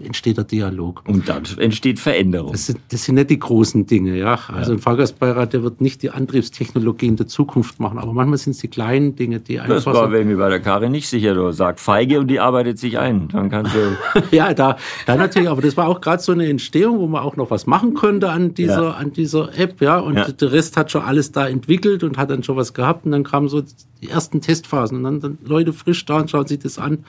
entsteht 0.00 0.36
der 0.36 0.44
Dialog. 0.44 1.02
Und 1.06 1.28
dann 1.28 1.42
entsteht 1.58 1.98
Veränderung. 1.98 2.52
Das 2.52 2.66
sind, 2.66 2.78
das 2.90 3.04
sind 3.04 3.16
nicht 3.16 3.30
die 3.30 3.38
großen 3.38 3.86
Dinge, 3.86 4.16
ja. 4.16 4.38
Also 4.48 4.70
ja. 4.70 4.78
ein 4.78 4.80
Fahrgastbeirat, 4.80 5.52
der 5.52 5.62
wird 5.62 5.80
nicht 5.80 6.02
die 6.02 6.10
Antriebstechnologien 6.10 7.16
der 7.16 7.26
Zukunft 7.26 7.80
machen, 7.80 7.98
aber 7.98 8.12
manchmal 8.12 8.38
sind 8.38 8.52
es 8.52 8.58
die 8.58 8.68
kleinen 8.68 9.16
Dinge, 9.16 9.40
die 9.40 9.58
einfach. 9.58 9.76
Das 9.76 9.86
war 9.86 10.08
mir 10.08 10.36
bei 10.36 10.48
der 10.48 10.60
Karin 10.60 10.92
nicht 10.92 11.08
sicher. 11.08 11.34
Du 11.34 11.50
sagst 11.50 11.84
feige 11.84 12.20
und 12.20 12.28
die 12.28 12.38
arbeitet 12.38 12.78
sich 12.78 12.98
ein. 12.98 13.28
Dann 13.28 13.50
kannst 13.50 13.74
du. 13.74 13.96
ja, 14.36 14.54
da, 14.54 14.76
da 15.06 15.16
natürlich, 15.16 15.48
aber 15.48 15.62
das 15.62 15.76
war 15.76 15.88
auch 15.88 16.00
gerade 16.00 16.22
so 16.22 16.32
eine 16.32 16.48
Entstehung, 16.48 16.98
wo 16.98 17.06
man 17.08 17.22
auch 17.22 17.36
noch 17.36 17.50
was 17.50 17.66
machen 17.66 17.94
konnte 17.94 18.30
an 18.30 18.54
dieser, 18.54 18.82
ja. 18.82 18.90
an 18.92 19.12
dieser 19.12 19.58
App, 19.58 19.80
ja. 19.80 19.98
Und 19.98 20.16
ja. 20.16 20.30
der 20.30 20.52
Rest 20.52 20.76
hat 20.76 20.92
schon 20.92 21.02
alles 21.02 21.32
da 21.32 21.48
entwickelt 21.48 22.04
und 22.04 22.18
hat 22.18 22.30
dann 22.30 22.44
schon 22.44 22.56
was 22.56 22.72
gehabt. 22.72 23.04
Und 23.04 23.12
dann 23.12 23.24
kamen 23.24 23.48
so 23.48 23.62
die 24.00 24.08
ersten 24.08 24.40
Testphasen 24.40 24.98
und 24.98 25.04
dann, 25.04 25.20
dann 25.20 25.38
Leute 25.44 25.72
frisch 25.72 26.04
da 26.04 26.18
und 26.18 26.30
schauen 26.30 26.46
sich 26.46 26.60
das 26.60 26.78
an 26.78 27.04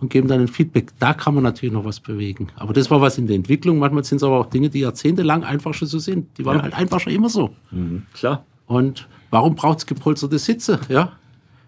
und 0.00 0.10
geben 0.10 0.28
dann 0.28 0.40
ein 0.40 0.48
Feedback. 0.48 0.92
Da 0.98 1.14
kann 1.14 1.34
man 1.34 1.42
natürlich 1.42 1.72
noch 1.72 1.84
was 1.84 2.00
bewegen. 2.00 2.48
Aber 2.56 2.72
das 2.72 2.90
war 2.90 3.00
was 3.00 3.18
in 3.18 3.26
der 3.26 3.36
Entwicklung. 3.36 3.78
Manchmal 3.78 4.04
sind 4.04 4.16
es 4.16 4.22
aber 4.22 4.40
auch 4.40 4.46
Dinge, 4.46 4.68
die 4.68 4.80
jahrzehntelang 4.80 5.44
einfach 5.44 5.74
schon 5.74 5.88
so 5.88 5.98
sind. 5.98 6.36
Die 6.38 6.44
waren 6.44 6.58
ja. 6.58 6.62
halt 6.64 6.74
einfach 6.74 7.00
schon 7.00 7.12
immer 7.12 7.28
so. 7.28 7.50
Mhm, 7.70 8.04
klar. 8.12 8.44
Und 8.66 9.08
warum 9.30 9.54
braucht 9.54 9.78
es 9.78 9.86
gepolsterte 9.86 10.38
Sitze? 10.38 10.80
Ja. 10.88 11.12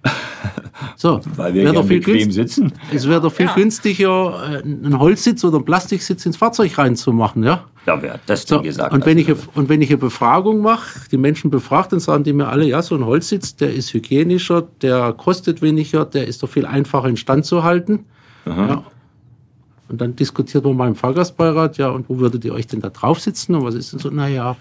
So, 0.96 1.20
Weil 1.36 1.54
wir 1.54 1.72
doch 1.72 1.86
viel 1.86 2.00
bequem 2.00 2.30
sitzen. 2.30 2.72
Es 2.92 3.08
wäre 3.08 3.20
doch 3.20 3.32
viel 3.32 3.46
ja. 3.46 3.54
günstiger, 3.54 4.62
äh, 4.62 4.62
einen 4.62 4.98
Holzsitz 4.98 5.42
oder 5.44 5.56
einen 5.56 5.64
Plastiksitz 5.64 6.24
ins 6.26 6.36
Fahrzeug 6.36 6.76
reinzumachen, 6.78 7.42
ja? 7.42 7.64
Ja, 7.86 8.02
wer 8.02 8.20
das 8.26 8.42
so, 8.42 8.60
gesagt 8.60 8.92
und 8.92 9.06
wenn, 9.06 9.16
ich, 9.16 9.28
und 9.54 9.68
wenn 9.68 9.80
ich 9.80 9.90
eine 9.90 9.98
Befragung 9.98 10.60
mache, 10.60 11.08
die 11.10 11.16
Menschen 11.16 11.50
befragt, 11.50 11.92
dann 11.92 12.00
sagen 12.00 12.24
die 12.24 12.32
mir 12.32 12.48
alle, 12.48 12.66
ja, 12.66 12.82
so 12.82 12.96
ein 12.96 13.04
Holzsitz, 13.04 13.54
der 13.56 13.72
ist 13.72 13.94
hygienischer, 13.94 14.62
der 14.82 15.12
kostet 15.12 15.62
weniger, 15.62 16.04
der 16.04 16.26
ist 16.26 16.42
doch 16.42 16.48
viel 16.48 16.66
einfacher 16.66 17.08
in 17.08 17.16
Stand 17.16 17.46
zu 17.46 17.62
halten. 17.62 18.04
Ja. 18.46 18.82
Und 19.88 20.00
dann 20.00 20.16
diskutiert 20.16 20.64
man 20.64 20.76
mal 20.76 20.88
im 20.88 20.96
Fahrgastbeirat, 20.96 21.78
ja, 21.78 21.90
und 21.90 22.08
wo 22.08 22.18
würdet 22.18 22.44
ihr 22.44 22.52
euch 22.52 22.66
denn 22.66 22.80
da 22.80 22.90
drauf 22.90 23.20
sitzen? 23.20 23.54
Und 23.54 23.64
was 23.64 23.74
ist 23.74 23.92
denn 23.92 24.00
so? 24.00 24.10
Naja, 24.10 24.56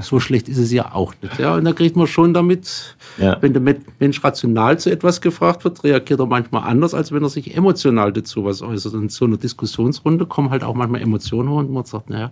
so 0.00 0.20
schlecht 0.20 0.48
ist 0.48 0.58
es 0.58 0.70
ja 0.70 0.94
auch 0.94 1.14
nicht. 1.22 1.38
Ja, 1.38 1.54
und 1.54 1.64
da 1.64 1.72
kriegt 1.72 1.96
man 1.96 2.06
schon 2.06 2.34
damit, 2.34 2.96
ja. 3.16 3.36
wenn 3.40 3.52
der 3.52 3.76
Mensch 3.98 4.22
rational 4.22 4.78
zu 4.78 4.90
etwas 4.90 5.20
gefragt 5.20 5.64
wird, 5.64 5.82
reagiert 5.82 6.20
er 6.20 6.26
manchmal 6.26 6.68
anders, 6.68 6.94
als 6.94 7.10
wenn 7.10 7.22
er 7.22 7.28
sich 7.28 7.56
emotional 7.56 8.12
dazu 8.12 8.44
was 8.44 8.62
äußert. 8.62 8.94
Und 8.94 9.04
in 9.04 9.08
so 9.08 9.24
einer 9.24 9.38
Diskussionsrunde 9.38 10.26
kommen 10.26 10.50
halt 10.50 10.62
auch 10.62 10.74
manchmal 10.74 11.00
Emotionen 11.00 11.48
hoch 11.48 11.58
und 11.58 11.70
man 11.70 11.84
sagt, 11.84 12.10
naja, 12.10 12.30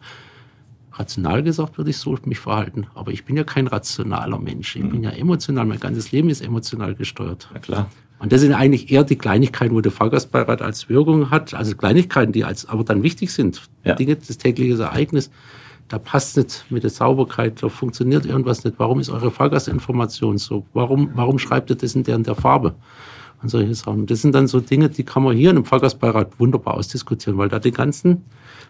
rational 0.92 1.42
gesagt 1.42 1.78
würde 1.78 1.90
ich 1.90 1.98
so 1.98 2.16
mich 2.24 2.38
verhalten. 2.38 2.86
Aber 2.94 3.10
ich 3.10 3.24
bin 3.24 3.36
ja 3.36 3.44
kein 3.44 3.66
rationaler 3.66 4.38
Mensch. 4.38 4.76
Ich 4.76 4.82
mhm. 4.82 4.90
bin 4.90 5.02
ja 5.02 5.10
emotional. 5.10 5.66
Mein 5.66 5.80
ganzes 5.80 6.12
Leben 6.12 6.28
ist 6.28 6.42
emotional 6.42 6.94
gesteuert. 6.94 7.48
Ja, 7.52 7.60
klar. 7.60 7.90
Und 8.18 8.32
das 8.32 8.40
sind 8.40 8.54
eigentlich 8.54 8.90
eher 8.90 9.04
die 9.04 9.16
Kleinigkeiten, 9.16 9.74
wo 9.74 9.80
der 9.80 9.92
Fahrgastbeirat 9.92 10.62
als 10.62 10.88
Wirkung 10.88 11.30
hat, 11.30 11.52
also 11.52 11.76
Kleinigkeiten, 11.76 12.32
die 12.32 12.44
als 12.44 12.66
aber 12.66 12.82
dann 12.82 13.02
wichtig 13.02 13.32
sind. 13.32 13.62
Ja. 13.84 13.94
Dinge, 13.94 14.16
das 14.16 14.38
tägliche 14.38 14.82
Ereignis, 14.82 15.30
da 15.88 15.98
passt 15.98 16.36
nicht 16.36 16.64
mit 16.70 16.82
der 16.82 16.90
Sauberkeit, 16.90 17.62
da 17.62 17.68
funktioniert 17.68 18.24
irgendwas 18.24 18.64
nicht. 18.64 18.78
Warum 18.78 19.00
ist 19.00 19.10
eure 19.10 19.30
Fahrgastinformation 19.30 20.38
so? 20.38 20.64
Warum, 20.72 21.10
warum 21.14 21.38
schreibt 21.38 21.70
ihr 21.70 21.76
das 21.76 21.94
in 21.94 22.04
der, 22.04 22.16
in 22.16 22.22
der 22.24 22.34
Farbe? 22.34 22.74
Und 23.42 23.50
solche 23.50 23.74
Sachen. 23.74 24.06
Das 24.06 24.22
sind 24.22 24.34
dann 24.34 24.46
so 24.46 24.60
Dinge, 24.60 24.88
die 24.88 25.04
kann 25.04 25.22
man 25.22 25.36
hier 25.36 25.50
in 25.50 25.56
einem 25.56 25.66
Fahrgastbeirat 25.66 26.40
wunderbar 26.40 26.74
ausdiskutieren, 26.74 27.38
weil 27.38 27.50
da 27.50 27.58
die 27.58 27.70
ganzen 27.70 28.24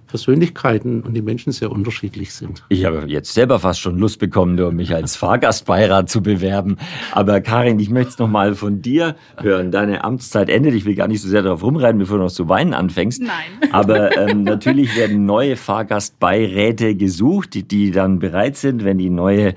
Persönlichkeiten 0.07 1.03
und 1.03 1.14
die 1.14 1.23
Menschen 1.23 1.53
sehr 1.53 1.71
unterschiedlich 1.71 2.33
sind. 2.33 2.62
Ich 2.69 2.85
habe 2.85 3.05
jetzt 3.07 3.35
selber 3.35 3.59
fast 3.59 3.81
schon 3.81 3.99
Lust 3.99 4.19
bekommen, 4.19 4.55
nur 4.55 4.73
mich 4.73 4.95
als 4.95 5.16
Fahrgastbeirat 5.27 6.09
zu 6.09 6.23
bewerben. 6.23 6.77
Aber 7.12 7.40
Karin, 7.40 7.79
ich 7.79 7.90
möchte 7.90 8.11
es 8.11 8.19
nochmal 8.19 8.55
von 8.55 8.83
dir 8.83 9.16
hören. 9.40 9.71
Deine 9.71 10.05
Amtszeit 10.05 10.49
endet. 10.49 10.75
Ich 10.75 10.85
will 10.85 10.95
gar 10.95 11.09
nicht 11.09 11.23
so 11.23 11.29
sehr 11.29 11.42
darauf 11.42 11.62
rumreiten, 11.62 11.99
bevor 11.99 12.19
du 12.19 12.25
noch 12.25 12.33
zu 12.33 12.49
weinen 12.49 12.75
anfängst. 12.75 13.23
Nein. 13.23 13.71
Aber 13.73 14.16
ähm, 14.16 14.42
natürlich 14.45 14.97
werden 14.97 15.27
neue 15.27 15.57
Fahrgastbeiräte 15.57 16.95
gesucht, 16.95 17.55
die, 17.55 17.62
die 17.62 17.90
dann 17.90 18.19
bereit 18.19 18.57
sind, 18.57 18.85
wenn 18.85 18.99
die 18.99 19.11
neue 19.11 19.55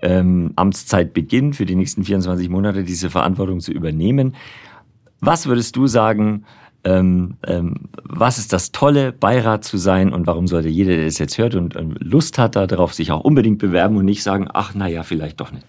ähm, 0.00 0.52
Amtszeit 0.56 1.14
beginnt, 1.14 1.56
für 1.56 1.66
die 1.66 1.76
nächsten 1.76 2.04
24 2.04 2.48
Monate 2.48 2.84
diese 2.84 3.10
Verantwortung 3.10 3.60
zu 3.60 3.72
übernehmen. 3.72 4.34
Was 5.20 5.46
würdest 5.46 5.76
du 5.76 5.86
sagen, 5.86 6.44
ähm, 6.84 7.36
ähm, 7.46 7.88
was 8.04 8.38
ist 8.38 8.52
das 8.52 8.72
Tolle, 8.72 9.12
Beirat 9.12 9.64
zu 9.64 9.76
sein 9.76 10.12
und 10.12 10.26
warum 10.26 10.46
sollte 10.46 10.68
jeder, 10.68 10.96
der 10.96 11.04
das 11.04 11.18
jetzt 11.18 11.38
hört 11.38 11.54
und 11.54 11.76
ähm, 11.76 11.94
Lust 11.98 12.38
hat 12.38 12.56
darauf, 12.56 12.94
sich 12.94 13.12
auch 13.12 13.20
unbedingt 13.20 13.58
bewerben 13.58 13.96
und 13.96 14.04
nicht 14.04 14.22
sagen, 14.22 14.48
ach 14.52 14.74
naja, 14.74 15.02
vielleicht 15.02 15.40
doch 15.40 15.52
nicht. 15.52 15.66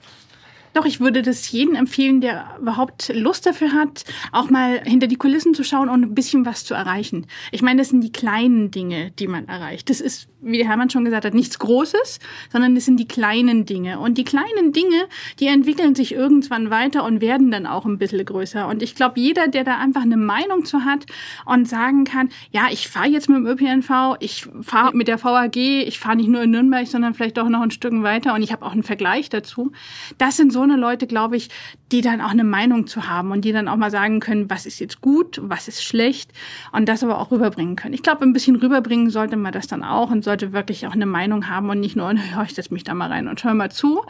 Doch, 0.73 0.85
ich 0.85 0.99
würde 0.99 1.21
das 1.21 1.51
jedem 1.51 1.75
empfehlen, 1.75 2.19
der 2.19 2.57
überhaupt 2.59 3.11
Lust 3.13 3.45
dafür 3.45 3.73
hat, 3.73 4.05
auch 4.31 4.49
mal 4.49 4.81
hinter 4.83 5.05
die 5.05 5.17
Kulissen 5.17 5.53
zu 5.53 5.63
schauen 5.63 5.87
und 5.87 6.01
ein 6.01 6.15
bisschen 6.15 6.47
was 6.47 6.65
zu 6.65 6.73
erreichen. 6.73 7.27
Ich 7.51 7.61
meine, 7.61 7.79
das 7.79 7.89
sind 7.89 8.01
die 8.01 8.11
kleinen 8.11 8.71
Dinge, 8.71 9.11
die 9.11 9.27
man 9.27 9.47
erreicht. 9.47 9.91
Das 9.91 10.01
ist 10.01 10.29
wie 10.43 10.57
der 10.57 10.67
Hermann 10.67 10.89
schon 10.89 11.05
gesagt 11.05 11.25
hat, 11.25 11.33
nichts 11.33 11.59
Großes, 11.59 12.19
sondern 12.51 12.75
es 12.75 12.85
sind 12.85 12.99
die 12.99 13.07
kleinen 13.07 13.65
Dinge. 13.65 13.99
Und 13.99 14.17
die 14.17 14.23
kleinen 14.23 14.73
Dinge, 14.73 15.07
die 15.39 15.47
entwickeln 15.47 15.95
sich 15.95 16.13
irgendwann 16.13 16.69
weiter 16.69 17.03
und 17.03 17.21
werden 17.21 17.51
dann 17.51 17.65
auch 17.65 17.85
ein 17.85 17.97
bisschen 17.97 18.23
größer. 18.25 18.67
Und 18.67 18.83
ich 18.83 18.95
glaube, 18.95 19.19
jeder, 19.19 19.47
der 19.47 19.63
da 19.63 19.77
einfach 19.77 20.01
eine 20.01 20.17
Meinung 20.17 20.65
zu 20.65 20.83
hat 20.83 21.05
und 21.45 21.67
sagen 21.67 22.03
kann, 22.03 22.29
ja, 22.51 22.67
ich 22.71 22.89
fahre 22.89 23.07
jetzt 23.07 23.29
mit 23.29 23.37
dem 23.37 23.47
ÖPNV, 23.47 24.17
ich 24.19 24.47
fahre 24.61 24.95
mit 24.95 25.07
der 25.07 25.23
VAG, 25.23 25.55
ich 25.55 25.99
fahre 25.99 26.17
nicht 26.17 26.29
nur 26.29 26.41
in 26.41 26.51
Nürnberg, 26.51 26.87
sondern 26.87 27.13
vielleicht 27.13 27.39
auch 27.39 27.49
noch 27.49 27.61
ein 27.61 27.71
Stück 27.71 27.93
weiter 28.01 28.33
und 28.33 28.41
ich 28.41 28.51
habe 28.51 28.65
auch 28.65 28.71
einen 28.71 28.83
Vergleich 28.83 29.29
dazu. 29.29 29.71
Das 30.17 30.37
sind 30.37 30.51
so 30.51 30.61
eine 30.61 30.77
Leute, 30.77 31.05
glaube 31.05 31.35
ich, 31.35 31.49
die 31.91 32.01
dann 32.01 32.21
auch 32.21 32.31
eine 32.31 32.43
Meinung 32.43 32.87
zu 32.87 33.07
haben 33.07 33.31
und 33.31 33.45
die 33.45 33.51
dann 33.51 33.67
auch 33.67 33.75
mal 33.75 33.91
sagen 33.91 34.19
können, 34.19 34.49
was 34.49 34.65
ist 34.65 34.79
jetzt 34.79 35.01
gut, 35.01 35.39
was 35.43 35.67
ist 35.67 35.83
schlecht 35.83 36.31
und 36.71 36.89
das 36.89 37.03
aber 37.03 37.19
auch 37.19 37.29
rüberbringen 37.29 37.75
können. 37.75 37.93
Ich 37.93 38.01
glaube, 38.01 38.23
ein 38.23 38.33
bisschen 38.33 38.55
rüberbringen 38.55 39.09
sollte 39.09 39.37
man 39.37 39.51
das 39.51 39.67
dann 39.67 39.83
auch 39.83 40.09
und 40.09 40.23
sollte 40.23 40.32
wirklich 40.41 40.87
auch 40.87 40.93
eine 40.93 41.05
Meinung 41.05 41.49
haben 41.49 41.69
und 41.69 41.79
nicht 41.79 41.95
nur, 41.95 42.13
ja, 42.31 42.43
ich 42.43 42.53
setze 42.53 42.73
mich 42.73 42.83
da 42.83 42.93
mal 42.93 43.09
rein 43.09 43.27
und 43.27 43.43
höre 43.43 43.53
mal 43.53 43.71
zu, 43.71 44.01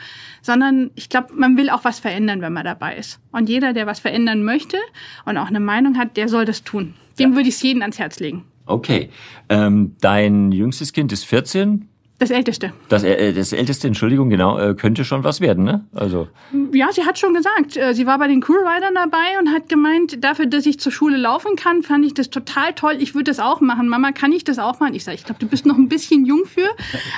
sondern 0.42 0.92
ich 0.96 1.10
glaube, 1.10 1.34
man 1.34 1.58
will 1.58 1.70
auch 1.70 1.84
was 1.84 2.00
verändern, 2.00 2.42
wenn 2.42 2.54
man 2.54 2.66
dabei 2.66 2.96
ist. 2.96 3.20
Und 3.32 3.50
jeder, 3.50 3.74
der 3.74 3.88
was 3.88 4.00
verändern 4.00 4.44
möchte 4.44 4.78
und 5.26 5.38
auch 5.38 5.48
eine 5.48 5.60
Meinung 5.60 5.98
hat, 5.98 6.18
der 6.18 6.30
soll 6.30 6.46
das 6.46 6.64
tun. 6.64 6.94
Dem 7.20 7.32
ja. 7.32 7.36
würde 7.36 7.50
ich 7.50 7.56
es 7.56 7.62
jedem 7.62 7.82
ans 7.82 8.00
Herz 8.00 8.20
legen. 8.20 8.46
Okay. 8.66 9.10
Ähm, 9.50 9.96
dein 10.00 10.52
jüngstes 10.52 10.94
Kind 10.94 11.12
ist 11.12 11.26
14. 11.26 11.90
Das 12.20 12.30
Älteste. 12.30 12.72
Das, 12.90 13.04
äh, 13.04 13.34
das 13.34 13.54
Älteste, 13.54 13.88
Entschuldigung, 13.88 14.30
genau, 14.30 14.58
äh, 14.58 14.76
könnte 14.76 15.04
schon 15.04 15.24
was 15.24 15.42
werden, 15.42 15.64
ne? 15.64 15.84
Also. 15.94 16.28
Ja, 16.72 16.92
sie 16.92 17.06
hat 17.06 17.18
schon 17.18 17.34
gesagt, 17.34 17.76
äh, 17.76 17.94
sie 17.94 18.06
war 18.06 18.20
bei 18.20 18.28
den 18.28 18.40
Crewridern 18.40 18.94
dabei 18.94 19.40
und 19.40 19.52
hat 19.52 19.68
gemeint, 19.68 20.24
dafür, 20.24 20.46
dass 20.46 20.66
ich 20.66 20.80
zur 20.80 20.92
Schule 20.92 21.18
laufen 21.18 21.56
kann, 21.56 21.82
fand 21.82 22.06
ich 22.06 22.14
das 22.14 22.30
total 22.30 22.74
toll. 22.74 22.98
Ich 23.00 23.16
würde 23.16 23.26
das 23.26 23.40
auch 23.40 23.62
machen. 23.62 23.90
Mama, 23.90 24.12
kann 24.12 24.32
ich 24.32 24.44
das 24.44 24.60
auch 24.60 24.80
machen? 24.80 24.94
Ich 24.94 25.04
sage, 25.04 25.16
ich 25.16 25.26
glaube, 25.26 25.40
du 25.40 25.48
bist 25.48 25.66
noch 25.66 25.78
ein 25.78 25.90
bisschen 25.90 26.26
jung 26.26 26.46
für. 26.46 26.70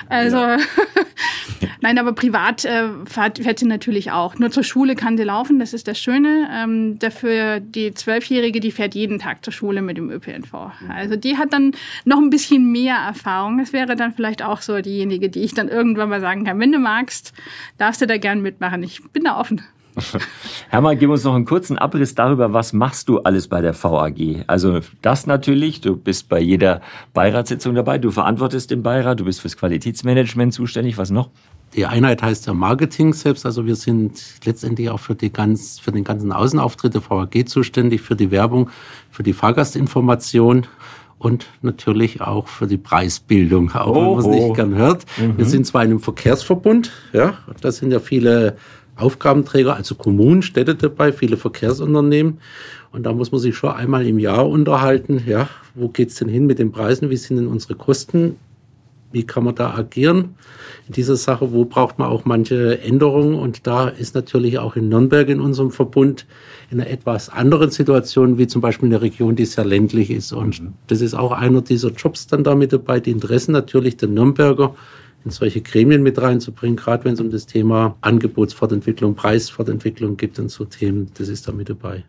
Also, 0.08 0.38
ja. 0.38 0.58
nein, 1.82 2.00
aber 2.00 2.14
privat 2.14 2.64
äh, 2.64 2.88
fährt, 3.06 3.40
fährt 3.40 3.60
sie 3.60 3.66
natürlich 3.66 4.12
auch. 4.12 4.40
Nur 4.40 4.50
zur 4.50 4.64
Schule 4.64 4.96
kann 4.96 5.18
sie 5.18 5.24
laufen, 5.24 5.60
das 5.60 5.74
ist 5.74 5.88
das 5.90 6.00
Schöne. 6.00 6.50
Ähm, 6.54 7.00
dafür 7.00 7.60
die 7.60 7.94
Zwölfjährige, 7.94 8.62
die 8.62 8.72
fährt 8.72 8.96
jeden 8.96 9.20
Tag 9.20 9.44
zur 9.44 9.54
Schule 9.54 9.82
mit 9.82 9.98
dem 9.98 10.10
ÖPNV. 10.10 10.54
Also 10.90 11.18
die 11.18 11.38
hat 11.38 11.52
dann 11.52 11.74
noch 12.06 12.18
ein 12.18 12.30
bisschen 12.30 12.72
mehr 12.72 12.96
Erfahrung. 12.96 13.58
Das 13.58 13.74
wäre 13.74 13.96
dann 13.96 14.14
vielleicht 14.14 14.42
auch 14.42 14.62
so 14.62 14.85
diejenige, 14.86 15.30
die 15.30 15.42
ich 15.42 15.54
dann 15.54 15.68
irgendwann 15.68 16.10
mal 16.10 16.22
sagen 16.22 16.46
kann, 16.46 16.60
wenn 16.60 16.72
du 16.72 16.80
magst, 16.80 17.34
darfst 17.78 18.02
du 18.02 18.08
da 18.08 18.18
gern 18.18 18.42
mitmachen. 18.42 18.84
Ich 18.84 19.02
bin 19.12 19.24
da 19.24 19.40
offen. 19.40 19.62
Hermann, 20.70 21.00
gib 21.00 21.10
uns 21.10 21.24
noch 21.24 21.36
einen 21.36 21.46
kurzen 21.46 21.78
Abriss 21.78 22.16
darüber, 22.16 22.54
was 22.54 22.74
machst 22.74 23.08
du 23.10 23.20
alles 23.20 23.48
bei 23.48 23.62
der 23.62 23.74
VAG? 23.74 24.44
Also 24.48 24.80
das 25.02 25.26
natürlich, 25.26 25.82
du 25.82 25.96
bist 25.96 26.28
bei 26.30 26.40
jeder 26.40 26.82
Beiratssitzung 27.14 27.76
dabei, 27.76 27.98
du 27.98 28.12
verantwortest 28.12 28.72
den 28.72 28.84
Beirat, 28.84 29.20
du 29.20 29.26
bist 29.26 29.42
fürs 29.42 29.58
Qualitätsmanagement 29.58 30.54
zuständig, 30.54 30.98
was 30.98 31.12
noch? 31.12 31.30
Die 31.76 31.86
Einheit 31.86 32.22
heißt 32.22 32.48
ja 32.48 32.54
Marketing 32.54 33.14
selbst, 33.14 33.46
also 33.46 33.66
wir 33.66 33.76
sind 33.76 34.22
letztendlich 34.46 34.90
auch 34.90 35.00
für, 35.00 35.16
die 35.16 35.32
ganz, 35.32 35.80
für 35.80 35.92
den 35.92 36.04
ganzen 36.04 36.32
Außenauftritt 36.32 36.94
der 36.94 37.10
VAG 37.10 37.48
zuständig, 37.48 38.02
für 38.02 38.16
die 38.16 38.32
Werbung, 38.32 38.70
für 39.12 39.24
die 39.24 39.34
Fahrgastinformation 39.34 40.68
und 41.18 41.48
natürlich 41.62 42.22
auch 42.22 42.48
für 42.48 42.68
die 42.68 42.78
Preisbildung, 42.78 43.72
auch 43.72 43.96
wenn 43.96 44.12
man 44.12 44.20
es 44.20 44.28
nicht 44.28 44.56
gern 44.56 44.76
hört. 44.76 45.06
Mhm. 45.18 45.38
Wir 45.38 45.46
sind 45.46 45.66
zwar 45.66 45.84
in 45.84 45.92
einem 45.92 46.00
Verkehrsverbund, 46.00 46.92
ja, 47.14 47.36
da 47.62 47.72
sind 47.72 47.92
ja 47.92 48.00
viele 48.00 48.58
Aufgabenträger, 48.96 49.76
also 49.76 49.96
Kommunen, 49.96 50.42
Städte 50.42 50.76
dabei, 50.76 51.12
viele 51.12 51.38
Verkehrsunternehmen. 51.38 52.40
Und 52.92 53.04
da 53.04 53.12
muss 53.12 53.32
man 53.32 53.42
sich 53.42 53.56
schon 53.58 53.72
einmal 53.72 54.08
im 54.08 54.20
Jahr 54.20 54.48
unterhalten, 54.48 55.22
ja, 55.28 55.50
wo 55.74 55.90
geht's 55.90 56.16
denn 56.16 56.30
hin 56.30 56.46
mit 56.46 56.60
den 56.60 56.72
Preisen, 56.72 57.10
wie 57.10 57.18
sind 57.18 57.38
denn 57.38 57.48
unsere 57.48 57.76
Kosten, 57.76 58.38
wie 59.16 59.26
kann 59.26 59.46
man 59.46 59.56
da 59.56 59.74
agieren 59.74 60.36
in 60.88 60.94
dieser 60.94 61.16
Sache, 61.16 61.52
wo 61.54 61.66
braucht 61.66 61.98
man 61.98 62.10
auch 62.10 62.26
manche 62.26 62.80
Änderungen. 62.82 63.36
Und 63.36 63.66
da 63.66 63.88
ist 63.88 64.14
natürlich 64.14 64.60
auch 64.60 64.76
in 64.76 64.90
Nürnberg 64.90 65.30
in 65.30 65.40
unserem 65.40 65.72
Verbund 65.72 66.28
in 66.70 66.80
einer 66.80 66.90
etwas 66.90 67.30
anderen 67.30 67.72
Situation, 67.72 68.38
wie 68.38 68.46
zum 68.46 68.62
Beispiel 68.62 68.90
eine 68.90 69.02
Region, 69.02 69.36
die 69.36 69.46
sehr 69.46 69.66
ländlich 69.66 70.12
ist. 70.12 70.34
Und 70.34 70.62
mhm. 70.62 70.74
das 70.88 71.02
ist 71.02 71.16
auch 71.16 71.32
einer 71.32 71.62
dieser 71.62 71.92
Jobs 71.92 72.28
dann 72.28 72.44
damit 72.44 72.74
dabei, 72.74 73.00
die 73.00 73.12
Interessen 73.12 73.54
natürlich 73.54 73.98
der 73.98 74.10
Nürnberger 74.10 74.76
in 75.24 75.32
solche 75.32 75.62
Gremien 75.62 76.04
mit 76.04 76.22
reinzubringen, 76.22 76.76
gerade 76.76 77.06
wenn 77.06 77.14
es 77.14 77.22
um 77.22 77.32
das 77.32 77.48
Thema 77.48 77.96
Angebotsfortentwicklung, 78.02 79.16
Preisfortentwicklung 79.16 80.18
gibt 80.18 80.38
und 80.38 80.50
so 80.50 80.66
Themen, 80.66 81.10
das 81.18 81.30
ist 81.30 81.48
da 81.48 81.52
mit 81.52 81.70
dabei. 81.70 82.04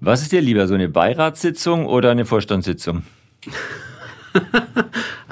Was 0.00 0.22
ist 0.22 0.32
dir 0.32 0.40
lieber, 0.40 0.66
so 0.66 0.74
eine 0.74 0.88
Beiratssitzung 0.88 1.86
oder 1.86 2.10
eine 2.10 2.24
Vorstandssitzung? 2.24 3.02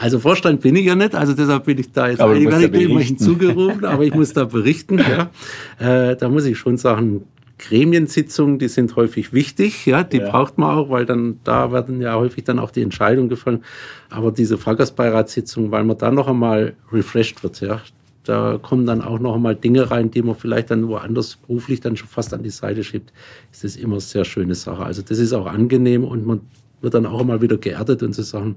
also 0.06 0.20
Vorstand 0.20 0.60
bin 0.60 0.76
ich 0.76 0.86
ja 0.86 0.94
nicht, 0.94 1.16
also 1.16 1.34
deshalb 1.34 1.64
bin 1.64 1.78
ich 1.78 1.90
da 1.90 2.08
jetzt 2.08 2.20
eigentlich 2.20 3.08
hinzugerufen, 3.08 3.84
aber 3.84 4.04
ich 4.04 4.14
muss 4.14 4.32
da 4.32 4.44
berichten. 4.44 5.00
Ja. 5.06 5.30
Äh, 5.78 6.16
da 6.16 6.28
muss 6.28 6.44
ich 6.44 6.58
schon 6.58 6.76
sagen, 6.76 7.24
Gremiensitzungen, 7.58 8.58
die 8.60 8.68
sind 8.68 8.94
häufig 8.94 9.32
wichtig, 9.32 9.84
ja, 9.84 10.04
die 10.04 10.18
ja. 10.18 10.30
braucht 10.30 10.58
man 10.58 10.76
auch, 10.76 10.90
weil 10.90 11.06
dann 11.06 11.40
da 11.42 11.72
werden 11.72 12.00
ja 12.00 12.14
häufig 12.14 12.44
dann 12.44 12.60
auch 12.60 12.70
die 12.70 12.82
Entscheidungen 12.82 13.28
gefallen. 13.28 13.64
Aber 14.10 14.30
diese 14.30 14.58
Fahrgastbeiratssitzung, 14.58 15.72
weil 15.72 15.82
man 15.82 15.98
da 15.98 16.12
noch 16.12 16.28
einmal 16.28 16.74
refreshed 16.92 17.42
wird, 17.42 17.60
ja, 17.60 17.80
da 18.22 18.58
kommen 18.62 18.86
dann 18.86 19.02
auch 19.02 19.18
noch 19.18 19.34
einmal 19.34 19.56
Dinge 19.56 19.90
rein, 19.90 20.10
die 20.10 20.22
man 20.22 20.36
vielleicht 20.36 20.70
dann 20.70 20.86
woanders 20.86 21.36
beruflich 21.36 21.80
dann 21.80 21.96
schon 21.96 22.08
fast 22.08 22.32
an 22.32 22.44
die 22.44 22.50
Seite 22.50 22.84
schiebt, 22.84 23.12
ist 23.50 23.64
das 23.64 23.74
immer 23.74 23.94
eine 23.94 24.00
sehr 24.00 24.24
schöne 24.24 24.54
Sache. 24.54 24.84
Also 24.84 25.02
das 25.02 25.18
ist 25.18 25.32
auch 25.32 25.46
angenehm 25.46 26.04
und 26.04 26.26
man 26.26 26.42
wird 26.80 26.94
dann 26.94 27.06
auch 27.06 27.24
mal 27.24 27.40
wieder 27.42 27.56
geerdet 27.56 28.02
und 28.02 28.12
zu 28.12 28.22
sagen, 28.22 28.56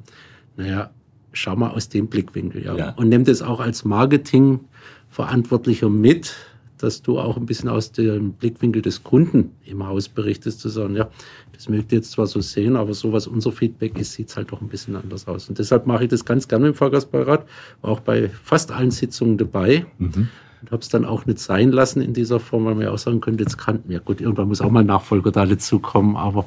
naja, 0.57 0.91
schau 1.31 1.55
mal 1.55 1.71
aus 1.71 1.89
dem 1.89 2.07
Blickwinkel, 2.07 2.65
ja. 2.65 2.75
ja. 2.75 2.89
Und 2.91 3.09
nimm 3.09 3.23
das 3.23 3.41
auch 3.41 3.59
als 3.59 3.85
Marketingverantwortlicher 3.85 5.89
mit, 5.89 6.35
dass 6.77 7.01
du 7.01 7.19
auch 7.19 7.37
ein 7.37 7.45
bisschen 7.45 7.69
aus 7.69 7.91
dem 7.91 8.33
Blickwinkel 8.33 8.81
des 8.81 9.03
Kunden 9.03 9.51
im 9.65 9.85
Haus 9.85 10.09
berichtest, 10.09 10.61
zu 10.61 10.69
sagen, 10.69 10.95
ja, 10.95 11.09
das 11.53 11.67
mögt 11.67 11.91
ihr 11.91 11.97
jetzt 11.97 12.11
zwar 12.11 12.25
so 12.25 12.39
sehen, 12.39 12.77
aber 12.77 12.93
so 12.93 13.11
was 13.11 13.27
unser 13.27 13.51
Feedback 13.51 13.99
ist, 13.99 14.13
sieht 14.13 14.29
es 14.29 14.37
halt 14.37 14.51
doch 14.51 14.61
ein 14.61 14.69
bisschen 14.69 14.95
anders 14.95 15.27
aus. 15.27 15.49
Und 15.49 15.59
deshalb 15.59 15.87
mache 15.87 16.05
ich 16.05 16.09
das 16.09 16.23
ganz 16.23 16.47
gerne 16.47 16.69
im 16.69 16.73
Fahrgastbeirat, 16.73 17.45
war 17.81 17.91
auch 17.91 17.99
bei 17.99 18.29
fast 18.43 18.71
allen 18.71 18.91
Sitzungen 18.91 19.37
dabei. 19.37 19.85
Mhm. 19.97 20.29
Und 20.61 20.71
habe 20.71 20.81
es 20.81 20.89
dann 20.89 21.05
auch 21.05 21.25
nicht 21.25 21.39
sein 21.39 21.71
lassen 21.71 22.01
in 22.01 22.13
dieser 22.13 22.39
Form, 22.39 22.65
weil 22.65 22.75
man 22.75 22.83
ja 22.83 22.91
auch 22.91 22.97
sagen 22.97 23.21
könnte, 23.21 23.43
jetzt 23.43 23.57
kannten 23.57 23.89
wir. 23.89 24.01
Gut, 24.01 24.19
irgendwann 24.19 24.49
muss 24.49 24.59
auch 24.59 24.69
mal 24.69 24.81
ein 24.81 24.87
Nachfolger 24.87 25.31
da 25.31 25.45
dazukommen, 25.45 26.17
aber 26.17 26.45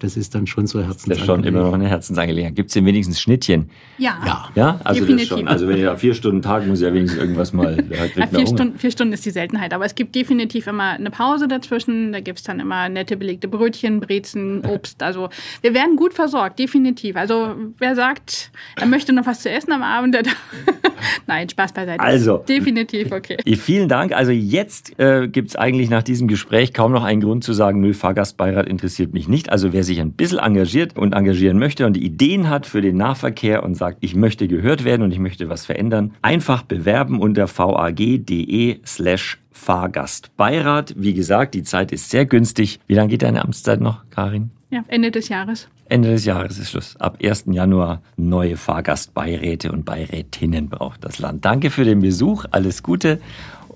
das 0.00 0.16
ist 0.16 0.34
dann 0.34 0.46
schon 0.46 0.66
so 0.66 0.80
Herzensangelegenheit. 0.80 1.10
Das 1.10 1.20
ist 1.20 1.26
schon 1.26 1.44
immer 1.44 1.62
noch 1.62 1.74
eine 1.74 1.88
Herzensangelegenheit. 1.88 2.56
Gibt 2.56 2.70
es 2.70 2.74
denn 2.74 2.86
wenigstens 2.86 3.20
Schnittchen? 3.20 3.70
Ja. 3.98 4.18
Ja, 4.26 4.48
ja? 4.54 4.80
Also 4.82 5.00
definitiv. 5.00 5.28
Das 5.28 5.38
schon. 5.38 5.48
Also 5.48 5.68
wenn 5.68 5.76
ihr 5.76 5.84
da 5.84 5.96
vier 5.96 6.14
Stunden 6.14 6.42
Tag 6.42 6.66
muss 6.66 6.80
ja 6.80 6.92
wenigstens 6.92 7.20
irgendwas 7.20 7.52
mal. 7.52 7.84
Ja, 7.90 8.26
vier, 8.26 8.46
Stunden, 8.46 8.78
vier 8.78 8.90
Stunden 8.90 9.12
ist 9.12 9.24
die 9.26 9.30
Seltenheit, 9.30 9.74
aber 9.74 9.84
es 9.84 9.94
gibt 9.94 10.14
definitiv 10.14 10.66
immer 10.66 10.90
eine 10.90 11.10
Pause 11.10 11.48
dazwischen. 11.48 12.12
Da 12.12 12.20
gibt 12.20 12.38
es 12.38 12.44
dann 12.44 12.60
immer 12.60 12.88
nette 12.88 13.16
belegte 13.16 13.46
Brötchen, 13.46 14.00
Brezen, 14.00 14.64
Obst. 14.66 15.02
Also 15.02 15.28
wir 15.60 15.74
werden 15.74 15.96
gut 15.96 16.14
versorgt, 16.14 16.58
definitiv. 16.58 17.16
Also 17.16 17.54
wer 17.78 17.94
sagt, 17.94 18.50
er 18.76 18.86
möchte 18.86 19.12
noch 19.12 19.26
was 19.26 19.40
zu 19.40 19.50
essen 19.50 19.72
am 19.72 19.82
Abend, 19.82 20.14
der 20.14 20.22
Nein, 21.26 21.48
Spaß 21.48 21.72
beiseite. 21.72 22.00
Also. 22.00 22.38
Definitiv, 22.38 23.12
okay. 23.12 23.36
Vielen 23.56 23.88
Dank. 23.88 24.12
Also 24.12 24.32
jetzt 24.32 24.98
äh, 24.98 25.28
gibt 25.28 25.50
es 25.50 25.56
eigentlich 25.56 25.90
nach 25.90 26.02
diesem 26.02 26.28
Gespräch 26.28 26.72
kaum 26.72 26.92
noch 26.92 27.04
einen 27.04 27.20
Grund 27.20 27.44
zu 27.44 27.52
sagen, 27.52 27.80
nö, 27.80 27.94
Fahrgastbeirat 27.94 28.68
interessiert 28.68 29.12
mich 29.12 29.28
nicht. 29.28 29.50
Also 29.50 29.72
wer 29.72 29.84
sich 29.90 30.00
ein 30.00 30.12
bisschen 30.12 30.38
engagiert 30.38 30.96
und 30.96 31.14
engagieren 31.14 31.58
möchte 31.58 31.84
und 31.84 31.96
Ideen 31.96 32.48
hat 32.48 32.64
für 32.64 32.80
den 32.80 32.96
Nahverkehr 32.96 33.62
und 33.62 33.74
sagt, 33.74 33.98
ich 34.00 34.14
möchte 34.14 34.48
gehört 34.48 34.84
werden 34.84 35.02
und 35.02 35.10
ich 35.10 35.18
möchte 35.18 35.48
was 35.48 35.66
verändern, 35.66 36.14
einfach 36.22 36.62
bewerben 36.62 37.20
unter 37.20 37.46
vag.de 37.46 38.80
slash 38.86 39.38
Fahrgastbeirat. 39.50 40.94
Wie 40.96 41.12
gesagt, 41.12 41.54
die 41.54 41.64
Zeit 41.64 41.92
ist 41.92 42.08
sehr 42.08 42.24
günstig. 42.24 42.80
Wie 42.86 42.94
lange 42.94 43.08
geht 43.08 43.22
deine 43.22 43.44
Amtszeit 43.44 43.80
noch, 43.80 44.04
Karin? 44.10 44.50
Ja, 44.70 44.84
Ende 44.86 45.10
des 45.10 45.28
Jahres. 45.28 45.68
Ende 45.88 46.10
des 46.10 46.24
Jahres 46.24 46.58
ist 46.58 46.70
Schluss. 46.70 46.96
Ab 46.96 47.18
1. 47.22 47.46
Januar 47.50 48.00
neue 48.16 48.56
Fahrgastbeiräte 48.56 49.72
und 49.72 49.84
Beirätinnen 49.84 50.68
braucht 50.68 51.04
das 51.04 51.18
Land. 51.18 51.44
Danke 51.44 51.70
für 51.70 51.84
den 51.84 52.00
Besuch, 52.00 52.44
alles 52.52 52.84
Gute 52.84 53.20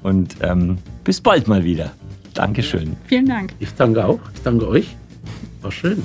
und 0.02 0.36
ähm, 0.40 0.78
bis 1.02 1.20
bald 1.20 1.48
mal 1.48 1.64
wieder. 1.64 1.90
Dankeschön. 2.34 2.96
Vielen 3.06 3.26
Dank. 3.26 3.52
Ich 3.58 3.74
danke 3.74 4.04
auch. 4.04 4.20
Ich 4.34 4.42
danke 4.42 4.68
euch. 4.68 4.96
War 5.64 5.72
schön. 5.72 6.02